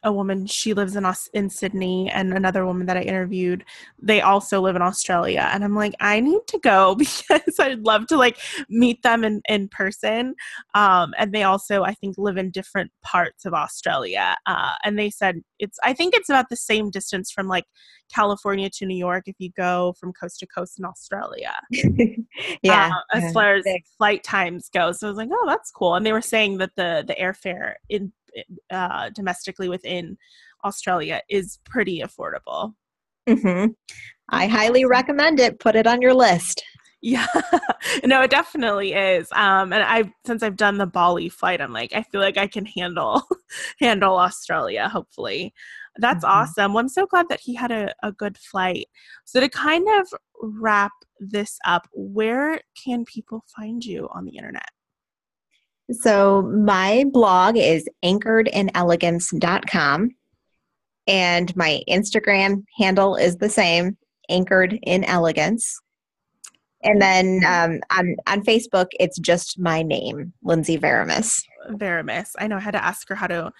a 0.02 0.12
woman 0.12 0.46
she 0.46 0.72
lives 0.74 0.96
in 0.96 1.04
us 1.04 1.28
in 1.34 1.50
Sydney 1.50 2.10
and 2.10 2.32
another 2.32 2.64
woman 2.64 2.86
that 2.86 2.96
I 2.96 3.02
interviewed 3.02 3.64
they 4.02 4.20
also 4.20 4.60
live 4.60 4.76
in 4.76 4.82
Australia. 4.82 5.48
And 5.52 5.62
I'm 5.62 5.74
like 5.74 5.94
I 6.00 6.20
need 6.20 6.46
to 6.48 6.58
go 6.58 6.94
because 6.98 7.58
I'd 7.58 7.80
love 7.80 8.06
to 8.08 8.16
like 8.16 8.38
meet 8.68 9.02
them 9.02 9.24
in 9.24 9.42
in 9.48 9.68
person. 9.68 10.34
Um, 10.74 11.12
and 11.18 11.32
they 11.32 11.42
also 11.42 11.82
I 11.82 11.94
think 11.94 12.16
live 12.18 12.36
in 12.36 12.50
different 12.50 12.90
parts 13.02 13.44
of 13.44 13.54
Australia. 13.54 14.36
Uh, 14.46 14.72
and 14.84 14.98
they 14.98 15.10
said 15.10 15.42
it's 15.58 15.78
I 15.84 15.92
think 15.92 16.14
it's 16.14 16.28
about 16.28 16.48
the 16.48 16.56
same 16.56 16.90
distance 16.90 17.30
from 17.30 17.46
like 17.46 17.64
California 18.12 18.68
to 18.70 18.86
New 18.86 18.96
York 18.96 19.24
if 19.26 19.36
you 19.38 19.50
go 19.56 19.94
from 20.00 20.12
coast 20.12 20.40
to 20.40 20.46
coast 20.46 20.78
in 20.78 20.84
Australia. 20.84 21.54
Yeah 22.62 22.90
uh, 22.90 23.18
as 23.18 23.32
far 23.32 23.54
as 23.54 23.64
flight 23.98 24.22
times 24.24 24.70
go. 24.72 24.92
So 24.92 25.06
I 25.06 25.10
was 25.10 25.18
like 25.18 25.28
oh 25.32 25.44
that's 25.46 25.70
cool. 25.70 25.94
And 25.94 26.06
they 26.06 26.12
were 26.12 26.22
saying 26.22 26.58
that 26.58 26.74
the 26.76 27.04
the 27.06 27.14
airfare 27.14 27.74
in 27.88 28.12
uh, 28.70 29.10
domestically 29.10 29.68
within 29.68 30.16
Australia 30.64 31.20
is 31.28 31.58
pretty 31.64 32.00
affordable. 32.00 32.74
Mm-hmm. 33.28 33.72
I 34.30 34.46
highly 34.46 34.84
recommend 34.84 35.40
it. 35.40 35.58
Put 35.58 35.76
it 35.76 35.86
on 35.86 36.00
your 36.00 36.14
list. 36.14 36.62
Yeah, 37.02 37.26
no, 38.04 38.22
it 38.22 38.30
definitely 38.30 38.92
is. 38.92 39.30
Um, 39.32 39.72
and 39.72 39.82
I, 39.82 40.12
since 40.26 40.42
I've 40.42 40.56
done 40.56 40.76
the 40.76 40.86
Bali 40.86 41.30
flight, 41.30 41.60
I'm 41.60 41.72
like, 41.72 41.94
I 41.94 42.02
feel 42.02 42.20
like 42.20 42.36
I 42.36 42.46
can 42.46 42.66
handle 42.66 43.22
handle 43.80 44.18
Australia. 44.18 44.88
Hopefully, 44.88 45.54
that's 45.96 46.24
mm-hmm. 46.24 46.40
awesome. 46.40 46.74
Well, 46.74 46.82
I'm 46.82 46.88
so 46.88 47.06
glad 47.06 47.26
that 47.30 47.40
he 47.40 47.54
had 47.54 47.70
a, 47.70 47.94
a 48.02 48.12
good 48.12 48.36
flight. 48.36 48.86
So 49.24 49.40
to 49.40 49.48
kind 49.48 49.86
of 49.98 50.08
wrap 50.42 50.92
this 51.18 51.58
up, 51.64 51.88
where 51.94 52.60
can 52.82 53.04
people 53.06 53.44
find 53.56 53.82
you 53.84 54.08
on 54.12 54.26
the 54.26 54.36
internet? 54.36 54.68
So 55.92 56.42
my 56.42 57.04
blog 57.12 57.56
is 57.56 57.88
anchoredinelegance.com 58.04 60.10
and 61.06 61.56
my 61.56 61.82
Instagram 61.88 62.64
handle 62.78 63.16
is 63.16 63.36
the 63.36 63.48
same, 63.48 63.96
anchored 64.28 64.78
in 64.82 65.04
elegance. 65.04 65.80
And 66.82 67.00
then 67.02 67.44
um, 67.44 67.80
on 67.90 68.16
on 68.26 68.42
Facebook, 68.42 68.86
it's 68.98 69.18
just 69.18 69.58
my 69.58 69.82
name, 69.82 70.32
Lindsay 70.42 70.78
Veramis. 70.78 71.42
Veramis. 71.72 72.30
I 72.38 72.46
know 72.46 72.56
I 72.56 72.60
had 72.60 72.70
to 72.72 72.82
ask 72.82 73.06
her 73.08 73.14
how 73.14 73.26
to 73.26 73.52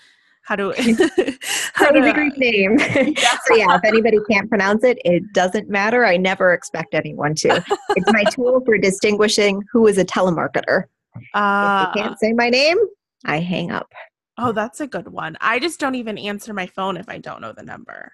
how 0.43 0.57
to 0.57 0.73
how 1.75 1.91
to 1.91 2.13
Greek 2.13 2.39
name. 2.39 2.79
Yeah. 2.79 3.37
so 3.47 3.57
yeah, 3.57 3.77
if 3.77 3.85
anybody 3.85 4.19
can't 4.31 4.49
pronounce 4.49 4.85
it, 4.85 4.99
it 5.05 5.33
doesn't 5.33 5.69
matter. 5.69 6.07
I 6.07 6.17
never 6.17 6.55
expect 6.55 6.95
anyone 6.95 7.35
to. 7.37 7.63
it's 7.91 8.13
my 8.13 8.25
tool 8.31 8.63
for 8.65 8.79
distinguishing 8.79 9.63
who 9.73 9.87
is 9.87 9.99
a 9.99 10.05
telemarketer. 10.05 10.85
Uh, 11.35 11.87
if 11.89 11.97
you 11.97 12.03
can't 12.03 12.19
say 12.19 12.33
my 12.33 12.51
name, 12.51 12.79
I 13.25 13.39
hang 13.39 13.71
up. 13.71 13.93
Oh, 14.39 14.53
that's 14.53 14.81
a 14.81 14.87
good 14.87 15.09
one. 15.09 15.37
I 15.41 15.59
just 15.59 15.81
don't 15.81 15.95
even 15.95 16.17
answer 16.17 16.55
my 16.55 16.67
phone 16.67 16.97
if 16.97 17.09
I 17.09 17.19
don't 17.19 17.41
know 17.41 17.53
the 17.53 17.63
number. 17.63 18.13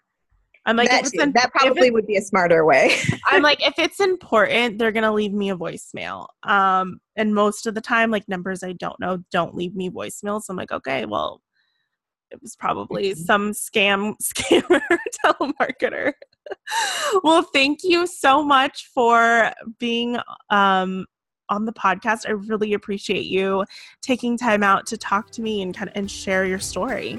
I'm 0.67 0.75
like, 0.75 0.91
that, 0.91 1.15
in, 1.15 1.33
that 1.33 1.53
probably 1.53 1.93
would 1.93 2.09
be 2.09 2.17
a 2.17 2.21
smarter 2.21 2.65
way. 2.65 2.97
I'm 3.27 3.43
like, 3.43 3.65
if 3.65 3.79
it's 3.79 4.01
important, 4.01 4.79
they're 4.79 4.91
gonna 4.91 5.13
leave 5.13 5.33
me 5.33 5.51
a 5.51 5.57
voicemail. 5.57 6.27
Um, 6.43 6.99
and 7.15 7.33
most 7.33 7.67
of 7.67 7.77
the 7.77 7.81
time, 7.81 8.11
like 8.11 8.29
numbers 8.29 8.65
I 8.65 8.73
don't 8.73 8.99
know 8.99 9.23
don't 9.31 9.55
leave 9.55 9.77
me 9.77 9.91
voicemails. 9.91 10.43
I'm 10.49 10.57
like, 10.57 10.73
okay, 10.73 11.07
well, 11.07 11.41
it 12.33 12.43
was 12.43 12.57
probably 12.57 13.13
mm-hmm. 13.13 13.23
some 13.23 13.53
scam 13.53 14.15
scammer 14.23 14.81
telemarketer. 15.25 16.13
well, 17.23 17.43
thank 17.55 17.81
you 17.85 18.09
so 18.09 18.43
much 18.43 18.91
for 18.93 19.53
being 19.79 20.19
um 20.51 21.07
on 21.49 21.65
the 21.65 21.73
podcast. 21.73 22.27
I 22.27 22.33
really 22.33 22.75
appreciate 22.75 23.27
you 23.27 23.65
taking 24.03 24.37
time 24.37 24.63
out 24.63 24.87
to 24.87 24.97
talk 24.97 25.31
to 25.33 25.43
me 25.43 25.63
and 25.63 25.75
kind 25.75 25.89
of 25.89 25.97
and 25.97 26.11
share 26.11 26.45
your 26.45 26.59
story. 26.59 27.19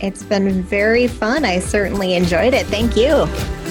It's 0.00 0.22
been 0.22 0.62
very 0.62 1.06
fun. 1.06 1.44
I 1.44 1.58
certainly 1.58 2.14
enjoyed 2.14 2.54
it. 2.54 2.66
Thank 2.66 2.96
you. 2.96 3.61